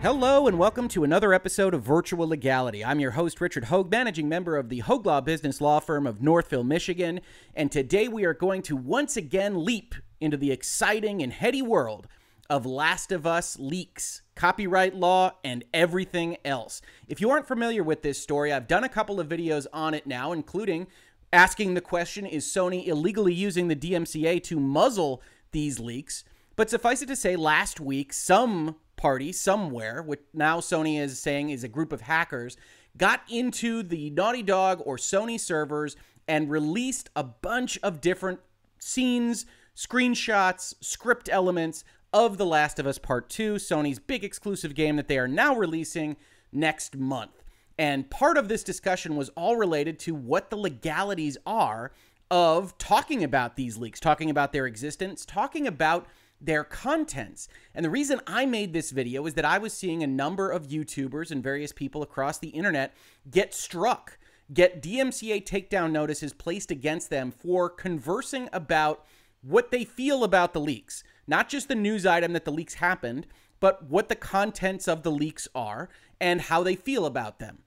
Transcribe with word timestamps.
Hello 0.00 0.46
and 0.46 0.56
welcome 0.56 0.86
to 0.86 1.02
another 1.02 1.34
episode 1.34 1.74
of 1.74 1.82
Virtual 1.82 2.28
Legality. 2.28 2.84
I'm 2.84 3.00
your 3.00 3.10
host, 3.10 3.40
Richard 3.40 3.64
Hoeg, 3.64 3.90
managing 3.90 4.28
member 4.28 4.56
of 4.56 4.68
the 4.68 4.80
Hoeg 4.82 5.04
Law 5.04 5.20
Business 5.20 5.60
Law 5.60 5.80
Firm 5.80 6.06
of 6.06 6.22
Northville, 6.22 6.62
Michigan. 6.62 7.20
And 7.56 7.72
today 7.72 8.06
we 8.06 8.24
are 8.24 8.32
going 8.32 8.62
to 8.62 8.76
once 8.76 9.16
again 9.16 9.64
leap 9.64 9.96
into 10.20 10.36
the 10.36 10.52
exciting 10.52 11.20
and 11.20 11.32
heady 11.32 11.62
world 11.62 12.06
of 12.48 12.64
Last 12.64 13.10
of 13.10 13.26
Us 13.26 13.58
leaks, 13.58 14.22
copyright 14.36 14.94
law, 14.94 15.32
and 15.42 15.64
everything 15.74 16.36
else. 16.44 16.80
If 17.08 17.20
you 17.20 17.30
aren't 17.30 17.48
familiar 17.48 17.82
with 17.82 18.02
this 18.02 18.22
story, 18.22 18.52
I've 18.52 18.68
done 18.68 18.84
a 18.84 18.88
couple 18.88 19.18
of 19.18 19.28
videos 19.28 19.66
on 19.72 19.94
it 19.94 20.06
now, 20.06 20.30
including 20.30 20.86
asking 21.32 21.74
the 21.74 21.80
question 21.80 22.24
Is 22.24 22.46
Sony 22.46 22.86
illegally 22.86 23.34
using 23.34 23.66
the 23.66 23.74
DMCA 23.74 24.44
to 24.44 24.60
muzzle 24.60 25.20
these 25.50 25.80
leaks? 25.80 26.22
But 26.54 26.70
suffice 26.70 27.02
it 27.02 27.06
to 27.06 27.16
say, 27.16 27.34
last 27.34 27.80
week, 27.80 28.12
some 28.12 28.76
party 28.98 29.32
somewhere, 29.32 30.02
which 30.02 30.20
now 30.34 30.60
Sony 30.60 31.00
is 31.00 31.18
saying 31.18 31.48
is 31.48 31.64
a 31.64 31.68
group 31.68 31.92
of 31.92 32.02
hackers, 32.02 32.58
got 32.98 33.22
into 33.30 33.82
the 33.82 34.10
Naughty 34.10 34.42
Dog 34.42 34.82
or 34.84 34.98
Sony 34.98 35.40
servers 35.40 35.96
and 36.26 36.50
released 36.50 37.08
a 37.16 37.24
bunch 37.24 37.78
of 37.82 38.02
different 38.02 38.40
scenes, 38.78 39.46
screenshots, 39.74 40.74
script 40.82 41.30
elements 41.32 41.84
of 42.12 42.36
The 42.36 42.46
Last 42.46 42.78
of 42.78 42.86
Us 42.86 42.98
Part 42.98 43.30
2, 43.30 43.54
Sony's 43.54 43.98
big 43.98 44.24
exclusive 44.24 44.74
game 44.74 44.96
that 44.96 45.08
they 45.08 45.18
are 45.18 45.28
now 45.28 45.54
releasing 45.54 46.16
next 46.52 46.96
month. 46.96 47.42
And 47.78 48.10
part 48.10 48.36
of 48.36 48.48
this 48.48 48.64
discussion 48.64 49.16
was 49.16 49.28
all 49.30 49.56
related 49.56 49.98
to 50.00 50.14
what 50.14 50.50
the 50.50 50.56
legalities 50.56 51.36
are 51.46 51.92
of 52.30 52.76
talking 52.76 53.22
about 53.22 53.56
these 53.56 53.78
leaks, 53.78 54.00
talking 54.00 54.30
about 54.30 54.52
their 54.52 54.66
existence, 54.66 55.24
talking 55.24 55.66
about 55.66 56.06
their 56.40 56.64
contents. 56.64 57.48
And 57.74 57.84
the 57.84 57.90
reason 57.90 58.20
I 58.26 58.46
made 58.46 58.72
this 58.72 58.90
video 58.90 59.26
is 59.26 59.34
that 59.34 59.44
I 59.44 59.58
was 59.58 59.72
seeing 59.72 60.02
a 60.02 60.06
number 60.06 60.50
of 60.50 60.68
YouTubers 60.68 61.30
and 61.30 61.42
various 61.42 61.72
people 61.72 62.02
across 62.02 62.38
the 62.38 62.48
internet 62.48 62.94
get 63.30 63.54
struck, 63.54 64.18
get 64.52 64.82
DMCA 64.82 65.44
takedown 65.44 65.90
notices 65.90 66.32
placed 66.32 66.70
against 66.70 67.10
them 67.10 67.30
for 67.30 67.68
conversing 67.68 68.48
about 68.52 69.04
what 69.42 69.70
they 69.70 69.84
feel 69.84 70.24
about 70.24 70.52
the 70.52 70.60
leaks. 70.60 71.02
Not 71.26 71.48
just 71.48 71.68
the 71.68 71.74
news 71.74 72.06
item 72.06 72.32
that 72.32 72.44
the 72.44 72.52
leaks 72.52 72.74
happened, 72.74 73.26
but 73.60 73.88
what 73.88 74.08
the 74.08 74.14
contents 74.14 74.88
of 74.88 75.02
the 75.02 75.10
leaks 75.10 75.48
are 75.54 75.88
and 76.20 76.40
how 76.40 76.62
they 76.62 76.76
feel 76.76 77.06
about 77.06 77.38
them. 77.38 77.58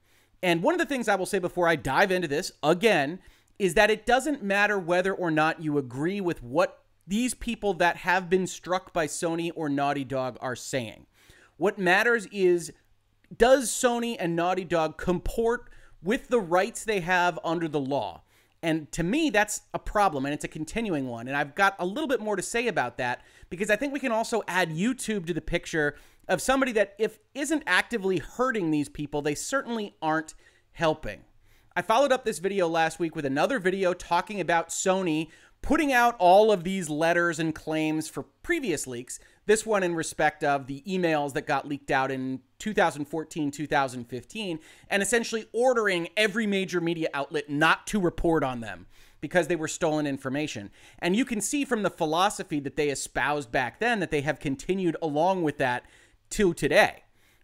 And 0.44 0.64
one 0.64 0.73
of 0.73 0.80
the 0.80 0.86
things 0.86 1.08
I 1.08 1.16
will 1.16 1.26
say 1.26 1.40
before 1.40 1.67
I 1.67 1.76
dive 1.76 2.12
into 2.12 2.28
this 2.28 2.52
again 2.64 3.20
is 3.60 3.76
that 3.76 3.92
it 3.92 4.08
doesn't 4.08 4.42
matter 4.42 4.80
whether 4.80 5.14
or 5.14 5.30
not 5.30 5.62
you 5.62 5.78
agree 5.78 6.20
with 6.20 6.42
what 6.42 6.81
these 7.12 7.34
people 7.34 7.73
that 7.73 7.98
have 7.98 8.30
been 8.30 8.48
struck 8.48 8.94
by 8.94 9.06
Sony 9.06 9.52
or 9.54 9.67
Naughty 9.67 10.06
Dog 10.06 10.38
are 10.40 10.56
saying. 10.56 11.08
What 11.58 11.78
matters 11.78 12.26
is 12.31 12.72
does 13.36 13.70
Sony 13.70 14.16
and 14.17 14.34
Naughty 14.34 14.64
Dog 14.64 14.98
comport 14.98 15.70
with 16.02 16.30
the 16.30 16.39
rights 16.39 16.86
they 16.86 17.02
have 17.02 17.38
under 17.44 17.67
the 17.67 17.82
law? 17.82 18.23
And 18.64 18.89
to 18.94 19.04
me, 19.04 19.30
that's 19.30 19.64
a 19.73 19.80
problem, 19.80 20.26
and 20.26 20.34
it's 20.34 20.45
a 20.45 20.48
continuing 20.48 21.09
one. 21.09 21.28
And 21.28 21.36
I've 21.36 21.54
got 21.54 21.76
a 21.80 21.86
little 21.86 22.08
bit 22.08 22.22
more 22.22 22.38
to 22.38 22.42
say 22.42 22.67
about 22.67 22.98
that 22.98 23.23
because 23.50 23.70
I 23.70 23.76
think 23.76 23.92
we 23.92 24.00
can 24.00 24.14
also 24.14 24.42
add 24.48 24.70
YouTube 24.70 25.28
to 25.28 25.34
the 25.34 25.42
picture 25.42 25.95
of 26.30 26.42
somebody 26.42 26.72
that, 26.72 26.95
if 26.98 27.20
isn't 27.34 27.64
actively 27.67 28.20
hurting 28.20 28.72
these 28.72 28.88
people, 28.88 29.22
they 29.22 29.36
certainly 29.36 29.98
aren't 30.02 30.34
helping. 30.72 31.23
I 31.76 31.82
followed 31.82 32.12
up 32.12 32.23
this 32.23 32.39
video 32.39 32.67
last 32.70 33.00
week 33.00 33.16
with 33.16 33.26
another 33.26 33.59
video 33.59 33.94
talking 33.94 34.39
about 34.39 34.70
Sony 34.70 35.28
putting 35.62 35.94
out 35.94 36.16
all 36.20 36.52
of 36.52 36.64
these 36.64 36.90
letters 36.90 37.40
and 37.40 37.54
claims 37.54 38.08
for 38.08 38.23
previous 38.44 38.88
leaks. 38.88 39.20
This 39.45 39.66
one 39.66 39.84
in 39.84 39.95
respect 39.95 40.44
of 40.44 40.67
the 40.67 40.84
emails 40.88 41.34
that 41.34 41.48
got 41.48 41.67
leaked 41.67 41.92
out 41.92 42.12
in 42.12 42.42
2014, 42.59 43.52
2015, 43.52 44.59
and 44.89 45.04
essentially 45.04 45.48
ordering 45.52 46.10
every 46.16 46.48
major 46.48 46.82
media 46.82 47.10
outlet 47.14 47.49
not 47.49 47.88
to 47.88 47.99
report 47.99 48.44
on 48.44 48.61
them 48.61 48.88
because 49.20 49.48
they 49.48 49.55
were 49.55 49.67
stolen 49.67 50.08
information. 50.08 50.72
And 50.99 51.16
you 51.16 51.26
can 51.26 51.42
see 51.42 51.64
from 51.64 51.83
the 51.83 51.89
philosophy 51.89 52.60
that 52.61 52.76
they 52.76 52.89
espoused 52.89 53.52
back 53.52 53.80
then 53.80 53.99
that 53.99 54.11
they 54.11 54.22
have 54.22 54.39
continued 54.39 54.98
along 55.02 55.43
with 55.43 55.58
that 55.60 55.86
to 56.32 56.54
today. 56.54 57.04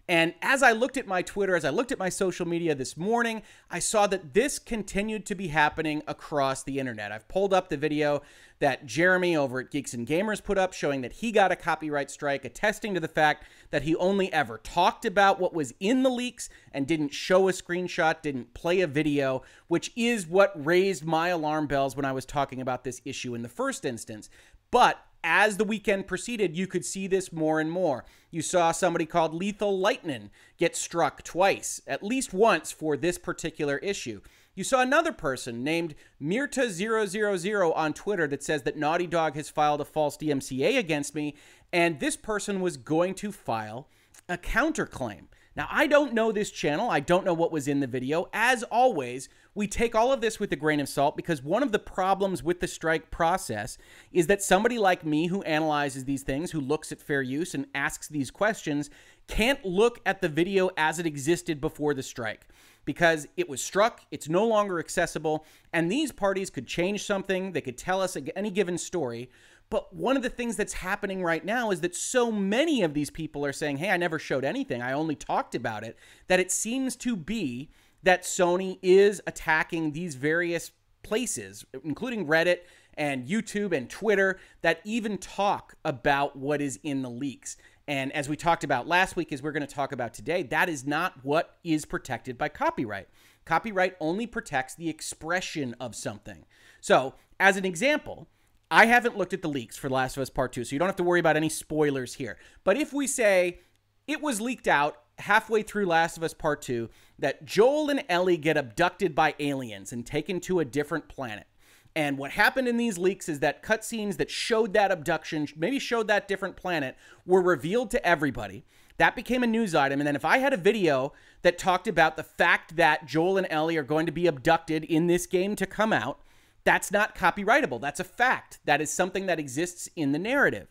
And 0.09 0.33
as 0.41 0.63
I 0.63 0.71
looked 0.71 0.95
at 0.95 1.05
my 1.05 1.21
Twitter, 1.21 1.55
as 1.55 1.65
I 1.65 1.69
looked 1.69 1.91
at 1.91 1.99
my 1.99 2.07
social 2.07 2.47
media 2.47 2.73
this 2.73 2.95
morning, 2.95 3.41
I 3.69 3.79
saw 3.79 4.07
that 4.07 4.33
this 4.33 4.57
continued 4.57 5.25
to 5.25 5.35
be 5.35 5.49
happening 5.49 6.01
across 6.07 6.63
the 6.63 6.79
internet. 6.79 7.11
I've 7.11 7.27
pulled 7.27 7.53
up 7.53 7.67
the 7.67 7.75
video 7.75 8.21
that 8.59 8.85
Jeremy 8.85 9.35
over 9.35 9.59
at 9.59 9.69
Geeks 9.69 9.93
and 9.93 10.07
Gamers 10.07 10.41
put 10.41 10.57
up 10.57 10.71
showing 10.71 11.01
that 11.01 11.13
he 11.13 11.33
got 11.33 11.51
a 11.51 11.57
copyright 11.57 12.09
strike, 12.09 12.45
attesting 12.45 12.93
to 12.93 13.01
the 13.01 13.09
fact 13.09 13.43
that 13.69 13.83
he 13.83 13.97
only 13.97 14.31
ever 14.31 14.59
talked 14.59 15.03
about 15.03 15.41
what 15.41 15.53
was 15.53 15.73
in 15.81 16.03
the 16.03 16.09
leaks 16.09 16.49
and 16.71 16.87
didn't 16.87 17.13
show 17.13 17.49
a 17.49 17.51
screenshot, 17.51 18.21
didn't 18.21 18.53
play 18.53 18.79
a 18.79 18.87
video, 18.87 19.41
which 19.67 19.91
is 19.97 20.25
what 20.25 20.53
raised 20.65 21.03
my 21.03 21.27
alarm 21.27 21.67
bells 21.67 21.97
when 21.97 22.05
I 22.05 22.13
was 22.13 22.25
talking 22.25 22.61
about 22.61 22.85
this 22.85 23.01
issue 23.03 23.35
in 23.35 23.41
the 23.41 23.49
first 23.49 23.83
instance. 23.83 24.29
But 24.71 24.99
as 25.23 25.57
the 25.57 25.63
weekend 25.63 26.07
proceeded, 26.07 26.55
you 26.55 26.67
could 26.67 26.85
see 26.85 27.07
this 27.07 27.31
more 27.31 27.59
and 27.59 27.71
more. 27.71 28.05
You 28.31 28.41
saw 28.41 28.71
somebody 28.71 29.05
called 29.05 29.33
Lethal 29.33 29.77
Lightning 29.77 30.29
get 30.57 30.75
struck 30.75 31.23
twice, 31.23 31.81
at 31.87 32.03
least 32.03 32.33
once 32.33 32.71
for 32.71 32.97
this 32.97 33.17
particular 33.17 33.77
issue. 33.77 34.21
You 34.55 34.63
saw 34.63 34.81
another 34.81 35.11
person 35.11 35.63
named 35.63 35.93
Mirta000 36.21 37.75
on 37.75 37.93
Twitter 37.93 38.27
that 38.27 38.43
says 38.43 38.63
that 38.63 38.75
Naughty 38.75 39.05
Dog 39.05 39.35
has 39.35 39.49
filed 39.49 39.81
a 39.81 39.85
false 39.85 40.17
DMCA 40.17 40.79
against 40.79 41.13
me, 41.13 41.35
and 41.71 41.99
this 41.99 42.17
person 42.17 42.59
was 42.59 42.75
going 42.75 43.13
to 43.15 43.31
file 43.31 43.87
a 44.27 44.37
counterclaim. 44.37 45.25
Now, 45.57 45.67
I 45.71 45.87
don't 45.87 46.13
know 46.13 46.31
this 46.31 46.51
channel. 46.51 46.87
I 46.87 46.99
don't 46.99 47.25
know 47.25 47.33
what 47.33 47.51
was 47.51 47.67
in 47.67 47.79
the 47.79 47.87
video. 47.87 48.29
As 48.31 48.61
always, 48.61 49.27
we 49.55 49.67
take 49.67 49.95
all 49.95 50.13
of 50.13 50.21
this 50.21 50.39
with 50.39 50.51
a 50.51 50.55
grain 50.55 50.79
of 50.79 50.87
salt 50.87 51.17
because 51.17 51.41
one 51.41 51.63
of 51.63 51.71
the 51.71 51.79
problems 51.79 52.43
with 52.43 52.59
the 52.59 52.67
strike 52.67 53.09
process 53.09 53.79
is 54.11 54.27
that 54.27 54.43
somebody 54.43 54.77
like 54.77 55.03
me 55.03 55.25
who 55.25 55.41
analyzes 55.41 56.05
these 56.05 56.21
things, 56.21 56.51
who 56.51 56.61
looks 56.61 56.91
at 56.91 57.01
fair 57.01 57.23
use 57.23 57.55
and 57.55 57.65
asks 57.73 58.07
these 58.07 58.29
questions, 58.29 58.91
can't 59.27 59.65
look 59.65 59.99
at 60.05 60.21
the 60.21 60.29
video 60.29 60.69
as 60.77 60.99
it 60.99 61.07
existed 61.07 61.59
before 61.59 61.95
the 61.95 62.03
strike 62.03 62.47
because 62.85 63.27
it 63.35 63.49
was 63.49 63.61
struck, 63.61 64.01
it's 64.11 64.29
no 64.29 64.45
longer 64.47 64.79
accessible, 64.79 65.43
and 65.73 65.91
these 65.91 66.11
parties 66.11 66.49
could 66.49 66.65
change 66.65 67.03
something, 67.03 67.51
they 67.51 67.59
could 67.59 67.77
tell 67.77 67.99
us 67.99 68.15
any 68.35 68.49
given 68.49 68.77
story. 68.77 69.29
But 69.69 69.93
one 69.93 70.15
of 70.15 70.23
the 70.23 70.29
things 70.29 70.55
that's 70.55 70.73
happening 70.73 71.23
right 71.23 71.43
now 71.43 71.71
is 71.71 71.81
that 71.81 71.95
so 71.95 72.31
many 72.31 72.83
of 72.83 72.93
these 72.93 73.09
people 73.09 73.45
are 73.45 73.53
saying, 73.53 73.77
hey, 73.77 73.89
I 73.89 73.97
never 73.97 74.17
showed 74.17 74.45
anything, 74.45 74.81
I 74.81 74.93
only 74.93 75.15
talked 75.15 75.55
about 75.55 75.83
it, 75.83 75.97
that 76.27 76.39
it 76.39 76.51
seems 76.51 76.95
to 76.97 77.15
be 77.15 77.69
that 78.03 78.23
Sony 78.23 78.79
is 78.81 79.21
attacking 79.27 79.91
these 79.91 80.15
various 80.15 80.71
places, 81.03 81.65
including 81.83 82.27
Reddit 82.27 82.59
and 82.93 83.27
YouTube 83.27 83.75
and 83.75 83.89
Twitter, 83.89 84.39
that 84.61 84.81
even 84.83 85.17
talk 85.17 85.75
about 85.83 86.35
what 86.35 86.61
is 86.61 86.79
in 86.83 87.01
the 87.01 87.09
leaks. 87.09 87.57
And 87.87 88.11
as 88.13 88.27
we 88.27 88.35
talked 88.35 88.63
about 88.63 88.87
last 88.87 89.15
week, 89.15 89.31
as 89.31 89.41
we're 89.41 89.51
going 89.51 89.65
to 89.65 89.73
talk 89.73 89.91
about 89.91 90.13
today, 90.13 90.43
that 90.43 90.67
is 90.67 90.85
not 90.85 91.13
what 91.23 91.57
is 91.63 91.85
protected 91.85 92.37
by 92.37 92.49
copyright. 92.49 93.07
Copyright 93.45 93.95
only 93.99 94.27
protects 94.27 94.75
the 94.75 94.89
expression 94.89 95.75
of 95.79 95.95
something. 95.95 96.45
So, 96.81 97.15
as 97.39 97.55
an 97.55 97.65
example, 97.65 98.27
I 98.69 98.85
haven't 98.85 99.17
looked 99.17 99.33
at 99.33 99.41
the 99.41 99.47
leaks 99.47 99.77
for 99.77 99.89
Last 99.89 100.17
of 100.17 100.21
Us 100.21 100.29
Part 100.29 100.51
2, 100.51 100.65
so 100.65 100.73
you 100.73 100.79
don't 100.79 100.89
have 100.89 100.97
to 100.97 101.03
worry 101.03 101.21
about 101.21 101.37
any 101.37 101.49
spoilers 101.49 102.15
here. 102.15 102.37
But 102.63 102.77
if 102.77 102.91
we 102.91 103.07
say 103.07 103.59
it 104.07 104.21
was 104.21 104.41
leaked 104.41 104.67
out 104.67 104.97
halfway 105.19 105.63
through 105.63 105.85
Last 105.85 106.17
of 106.17 106.23
Us 106.23 106.33
Part 106.33 106.61
2 106.61 106.89
that 107.19 107.45
Joel 107.45 107.89
and 107.89 108.03
Ellie 108.09 108.37
get 108.37 108.57
abducted 108.57 109.15
by 109.15 109.35
aliens 109.39 109.93
and 109.93 110.05
taken 110.05 110.39
to 110.41 110.59
a 110.59 110.65
different 110.65 111.07
planet. 111.07 111.47
And 111.95 112.17
what 112.17 112.31
happened 112.31 112.67
in 112.67 112.77
these 112.77 112.97
leaks 112.97 113.27
is 113.27 113.39
that 113.39 113.63
cutscenes 113.63 114.17
that 114.17 114.29
showed 114.29 114.73
that 114.73 114.91
abduction, 114.91 115.47
maybe 115.55 115.79
showed 115.79 116.07
that 116.07 116.27
different 116.27 116.55
planet, 116.55 116.95
were 117.25 117.41
revealed 117.41 117.89
to 117.91 118.05
everybody. 118.05 118.65
That 118.97 119.15
became 119.15 119.43
a 119.43 119.47
news 119.47 119.73
item. 119.73 119.99
And 119.99 120.07
then 120.07 120.15
if 120.15 120.25
I 120.25 120.37
had 120.37 120.53
a 120.53 120.57
video 120.57 121.13
that 121.41 121.57
talked 121.57 121.87
about 121.87 122.17
the 122.17 122.23
fact 122.23 122.75
that 122.75 123.07
Joel 123.07 123.37
and 123.37 123.47
Ellie 123.49 123.77
are 123.77 123.83
going 123.83 124.05
to 124.05 124.11
be 124.11 124.27
abducted 124.27 124.83
in 124.83 125.07
this 125.07 125.25
game 125.25 125.55
to 125.55 125.65
come 125.65 125.91
out, 125.93 126.19
that's 126.67 126.91
not 126.91 127.15
copyrightable. 127.15 127.79
That's 127.79 128.01
a 128.01 128.03
fact. 128.03 128.59
That 128.65 128.81
is 128.81 128.91
something 128.91 129.25
that 129.27 129.39
exists 129.39 129.87
in 129.95 130.11
the 130.11 130.19
narrative. 130.19 130.67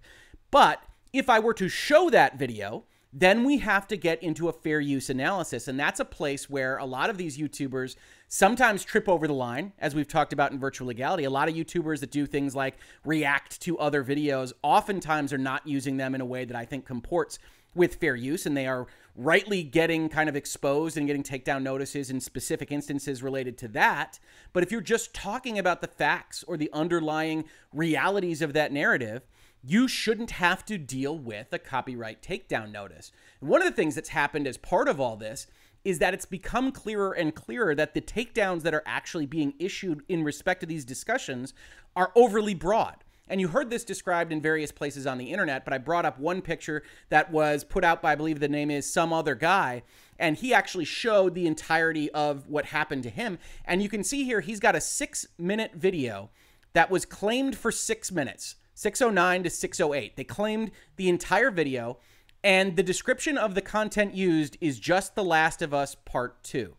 But 0.51 0.83
if 1.15 1.31
I 1.31 1.39
were 1.39 1.55
to 1.55 1.71
show 1.71 2.11
that 2.11 2.39
video, 2.39 2.85
then 3.15 3.45
we 3.45 3.57
have 3.59 3.89
to 3.89 3.97
get 3.97 4.23
into 4.23 4.51
a 4.51 4.53
fair 4.53 4.79
use 4.79 5.09
analysis. 5.09 5.69
And 5.69 5.81
that's 5.81 5.99
a 5.99 6.05
place 6.05 6.51
where 6.51 6.77
a 6.77 6.85
lot 6.85 7.09
of 7.09 7.17
these 7.17 7.39
YouTubers 7.39 7.97
sometimes 8.29 8.85
trip 8.85 9.09
over 9.09 9.27
the 9.27 9.33
line, 9.33 9.73
as 9.79 9.95
we've 9.95 10.07
talked 10.07 10.35
about 10.35 10.53
in 10.53 10.61
virtual 10.61 10.89
legality. 10.89 11.25
A 11.25 11.31
lot 11.31 11.49
of 11.49 11.55
YouTubers 11.55 12.01
that 12.01 12.11
do 12.11 12.27
things 12.27 12.55
like 12.55 12.77
react 13.07 13.59
to 13.63 13.79
other 13.79 14.05
videos 14.05 14.53
oftentimes 14.63 15.33
are 15.33 15.39
not 15.39 15.67
using 15.67 15.97
them 15.97 16.15
in 16.15 16.21
a 16.21 16.27
way 16.27 16.45
that 16.45 16.57
I 16.57 16.67
think 16.67 16.85
comports 16.85 17.39
with 17.77 17.97
fair 17.97 18.17
use, 18.17 18.47
and 18.47 18.57
they 18.57 18.67
are 18.67 18.87
rightly 19.15 19.63
getting 19.63 20.09
kind 20.09 20.29
of 20.29 20.37
exposed 20.37 20.97
and 20.97 21.07
getting 21.07 21.23
takedown 21.23 21.63
notices 21.63 22.11
in 22.11 22.21
specific 22.21 22.71
instances 22.71 23.23
related 23.23 23.57
to 23.59 23.69
that. 23.69 24.19
But 24.53 24.63
if 24.63 24.73
you're 24.73 24.81
just 24.81 25.15
talking 25.15 25.59
about 25.59 25.81
the 25.81 25.87
facts 25.87 26.45
or 26.47 26.57
the 26.57 26.71
underlying 26.73 27.45
realities 27.73 28.43
of 28.43 28.53
that 28.53 28.73
narrative, 28.73 29.23
you 29.63 29.89
shouldn't 29.89 30.33
have 30.33 30.65
to 30.67 30.79
deal 30.79 31.19
with 31.19 31.53
a 31.53 31.59
copyright 31.59 32.23
takedown 32.23 32.71
notice. 32.71 33.11
And 33.41 33.49
one 33.49 33.63
of 33.63 33.69
the 33.69 33.75
things 33.75 33.95
that's 33.95 34.11
happened 34.11 34.47
as 34.47 34.57
part 34.57 34.89
of 34.89 35.01
all 35.01 35.17
this 35.17 35.47
is 35.85 35.99
that 36.01 36.15
it's 36.15 36.27
become 36.27 36.73
clearer 36.73 37.13
and 37.13 37.35
clearer 37.35 37.75
that 37.75 37.95
the 37.95 38.01
takedowns 38.01 38.63
that 38.63 38.75
are 38.75 38.83
actually 38.87 39.27
being 39.27 39.55
issued 39.59 40.03
in 40.09 40.25
respect 40.25 40.61
to 40.61 40.67
these 40.67 40.85
discussions 40.85 41.55
are 41.95 42.13
overly 42.17 42.55
broad. 42.55 42.97
And 43.29 43.41
you 43.41 43.49
heard 43.49 43.71
this 43.71 43.85
described 43.85 44.33
in 44.33 44.41
various 44.41 44.71
places 44.71 45.07
on 45.07 45.19
the 45.19 45.33
internet, 45.33 45.65
but 45.65 45.75
I 45.75 45.79
brought 45.79 46.05
up 46.05 46.19
one 46.19 46.43
picture 46.43 46.83
that 47.09 47.33
was 47.33 47.65
put 47.65 47.83
out 47.83 48.01
by, 48.01 48.13
I 48.13 48.15
believe 48.15 48.39
the 48.39 48.49
name 48.49 48.71
is 48.71 48.91
some 48.91 49.13
other 49.13 49.35
guy, 49.35 49.83
and 50.19 50.37
he 50.37 50.55
actually 50.55 50.85
showed 50.85 51.35
the 51.35 51.47
entirety 51.47 52.11
of 52.13 52.49
what 52.49 52.67
happened 52.67 53.03
to 53.03 53.11
him. 53.11 53.39
And 53.65 53.83
you 53.83 53.89
can 53.89 54.05
see 54.05 54.25
here, 54.25 54.41
he's 54.41 54.61
got 54.61 54.77
a 54.77 54.81
six 54.81 55.27
minute 55.39 55.73
video 55.75 56.31
that 56.73 56.91
was 56.91 57.05
claimed 57.05 57.57
for 57.57 57.73
six 57.73 58.13
minutes. 58.13 58.57
609 58.75 59.45
to 59.45 59.51
608. 59.51 60.17
They 60.17 60.25
claimed 60.25 60.71
the 60.97 61.09
entire 61.09 61.51
video, 61.51 61.99
and 62.45 62.77
the 62.77 62.83
description 62.83 63.39
of 63.39 63.55
the 63.55 63.63
content 63.63 64.15
used 64.15 64.59
is 64.61 64.79
just 64.79 65.15
The 65.15 65.25
Last 65.25 65.63
of 65.63 65.73
Us 65.73 65.97
Part 66.05 66.43
2. 66.45 66.77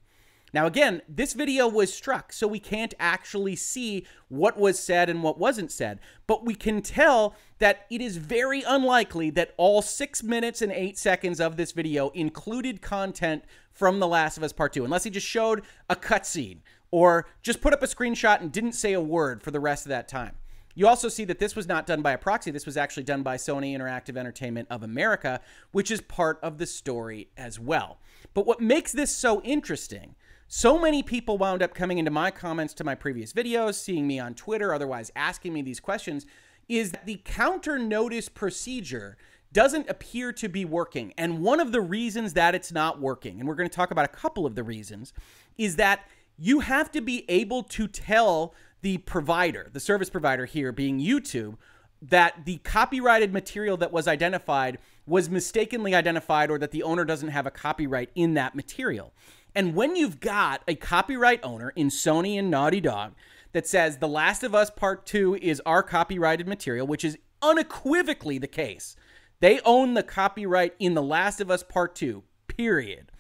Now, 0.53 0.65
again, 0.65 1.01
this 1.09 1.33
video 1.33 1.67
was 1.67 1.93
struck, 1.93 2.31
so 2.31 2.47
we 2.47 2.59
can't 2.59 2.93
actually 2.99 3.57
see 3.57 4.05
what 4.29 4.57
was 4.57 4.79
said 4.79 5.09
and 5.09 5.21
what 5.21 5.37
wasn't 5.37 5.71
said, 5.71 5.99
but 6.25 6.45
we 6.45 6.55
can 6.55 6.81
tell 6.81 7.35
that 7.59 7.85
it 7.89 8.01
is 8.01 8.15
very 8.17 8.63
unlikely 8.63 9.29
that 9.31 9.53
all 9.57 9.81
six 9.81 10.23
minutes 10.23 10.61
and 10.61 10.71
eight 10.71 10.97
seconds 10.97 11.41
of 11.41 11.57
this 11.57 11.73
video 11.73 12.09
included 12.09 12.81
content 12.81 13.43
from 13.71 13.99
The 13.99 14.07
Last 14.07 14.37
of 14.37 14.43
Us 14.43 14.53
Part 14.53 14.73
2, 14.73 14.85
unless 14.85 15.03
he 15.03 15.09
just 15.09 15.27
showed 15.27 15.63
a 15.89 15.95
cutscene 15.95 16.59
or 16.91 17.27
just 17.41 17.59
put 17.59 17.73
up 17.73 17.83
a 17.83 17.87
screenshot 17.87 18.39
and 18.39 18.51
didn't 18.51 18.71
say 18.71 18.93
a 18.93 19.01
word 19.01 19.43
for 19.43 19.51
the 19.51 19.59
rest 19.59 19.85
of 19.85 19.89
that 19.89 20.07
time. 20.07 20.35
You 20.75 20.87
also 20.87 21.09
see 21.09 21.25
that 21.25 21.39
this 21.39 21.55
was 21.55 21.67
not 21.67 21.87
done 21.87 22.03
by 22.03 22.11
a 22.11 22.19
proxy. 22.19 22.51
This 22.51 22.67
was 22.67 22.77
actually 22.77 23.03
done 23.03 23.23
by 23.23 23.35
Sony 23.35 23.75
Interactive 23.75 24.15
Entertainment 24.15 24.67
of 24.69 24.83
America, 24.83 25.41
which 25.71 25.89
is 25.89 26.01
part 26.01 26.39
of 26.43 26.59
the 26.59 26.67
story 26.67 27.29
as 27.35 27.59
well. 27.59 27.97
But 28.35 28.45
what 28.45 28.61
makes 28.61 28.91
this 28.91 29.09
so 29.09 29.41
interesting, 29.41 30.13
so 30.47 30.79
many 30.79 31.03
people 31.03 31.37
wound 31.37 31.61
up 31.61 31.73
coming 31.73 31.97
into 31.97 32.11
my 32.11 32.31
comments 32.31 32.73
to 32.75 32.83
my 32.83 32.95
previous 32.95 33.33
videos, 33.33 33.75
seeing 33.75 34.07
me 34.07 34.19
on 34.19 34.33
Twitter, 34.33 34.73
otherwise 34.73 35.11
asking 35.15 35.53
me 35.53 35.61
these 35.61 35.79
questions, 35.79 36.25
is 36.69 36.91
that 36.91 37.05
the 37.05 37.21
counter 37.25 37.77
notice 37.77 38.29
procedure 38.29 39.17
doesn't 39.51 39.89
appear 39.89 40.31
to 40.33 40.47
be 40.47 40.65
working. 40.65 41.13
And 41.17 41.41
one 41.41 41.59
of 41.59 41.71
the 41.71 41.81
reasons 41.81 42.33
that 42.33 42.55
it's 42.55 42.71
not 42.71 42.99
working, 42.99 43.39
and 43.39 43.47
we're 43.47 43.55
going 43.55 43.69
to 43.69 43.75
talk 43.75 43.91
about 43.91 44.05
a 44.05 44.09
couple 44.09 44.45
of 44.45 44.55
the 44.55 44.63
reasons, 44.63 45.13
is 45.57 45.75
that 45.77 46.07
you 46.37 46.61
have 46.61 46.91
to 46.91 47.01
be 47.01 47.25
able 47.29 47.63
to 47.63 47.87
tell 47.87 48.53
the 48.81 48.99
provider, 48.99 49.69
the 49.73 49.79
service 49.79 50.09
provider 50.09 50.45
here 50.45 50.71
being 50.71 50.99
YouTube, 50.99 51.57
that 52.01 52.45
the 52.45 52.57
copyrighted 52.57 53.33
material 53.33 53.75
that 53.77 53.91
was 53.91 54.07
identified 54.07 54.77
was 55.07 55.29
mistakenly 55.29 55.95
identified 55.95 56.51
or 56.51 56.59
that 56.59 56.71
the 56.71 56.83
owner 56.83 57.03
doesn't 57.03 57.29
have 57.29 57.45
a 57.45 57.51
copyright 57.51 58.11
in 58.13 58.35
that 58.35 58.53
material. 58.53 59.13
And 59.57 59.73
when 59.73 59.95
you've 59.95 60.19
got 60.19 60.61
a 60.67 60.75
copyright 60.75 61.39
owner 61.41 61.73
in 61.75 61.87
Sony 61.87 62.37
and 62.37 62.51
Naughty 62.51 62.79
Dog 62.79 63.15
that 63.53 63.65
says 63.65 63.97
The 63.97 64.07
Last 64.07 64.43
of 64.43 64.53
Us 64.53 64.69
Part 64.69 65.07
2 65.07 65.39
is 65.41 65.63
our 65.65 65.81
copyrighted 65.81 66.47
material, 66.47 66.85
which 66.85 67.03
is 67.03 67.17
unequivocally 67.41 68.37
the 68.37 68.45
case, 68.45 68.95
they 69.39 69.59
own 69.61 69.95
the 69.95 70.03
copyright 70.03 70.75
in 70.77 70.93
The 70.93 71.01
Last 71.01 71.41
of 71.41 71.49
Us 71.49 71.63
Part 71.63 71.95
2, 71.95 72.21
period. 72.47 73.11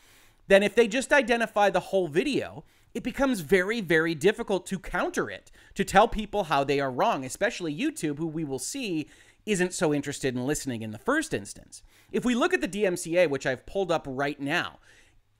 Then 0.47 0.61
if 0.61 0.75
they 0.75 0.87
just 0.87 1.11
identify 1.11 1.71
the 1.71 1.79
whole 1.79 2.07
video, 2.07 2.63
it 2.93 3.01
becomes 3.01 3.39
very, 3.39 3.81
very 3.81 4.13
difficult 4.13 4.67
to 4.67 4.77
counter 4.77 5.31
it, 5.31 5.49
to 5.73 5.83
tell 5.83 6.07
people 6.07 6.43
how 6.43 6.63
they 6.63 6.79
are 6.79 6.91
wrong, 6.91 7.25
especially 7.25 7.75
YouTube, 7.75 8.19
who 8.19 8.27
we 8.27 8.43
will 8.43 8.59
see 8.59 9.09
isn't 9.47 9.73
so 9.73 9.91
interested 9.91 10.35
in 10.35 10.45
listening 10.45 10.83
in 10.83 10.91
the 10.91 10.99
first 10.99 11.33
instance. 11.33 11.81
If 12.11 12.23
we 12.23 12.35
look 12.35 12.53
at 12.53 12.61
the 12.61 12.67
DMCA, 12.67 13.27
which 13.27 13.47
I've 13.47 13.65
pulled 13.65 13.91
up 13.91 14.05
right 14.07 14.39
now, 14.39 14.77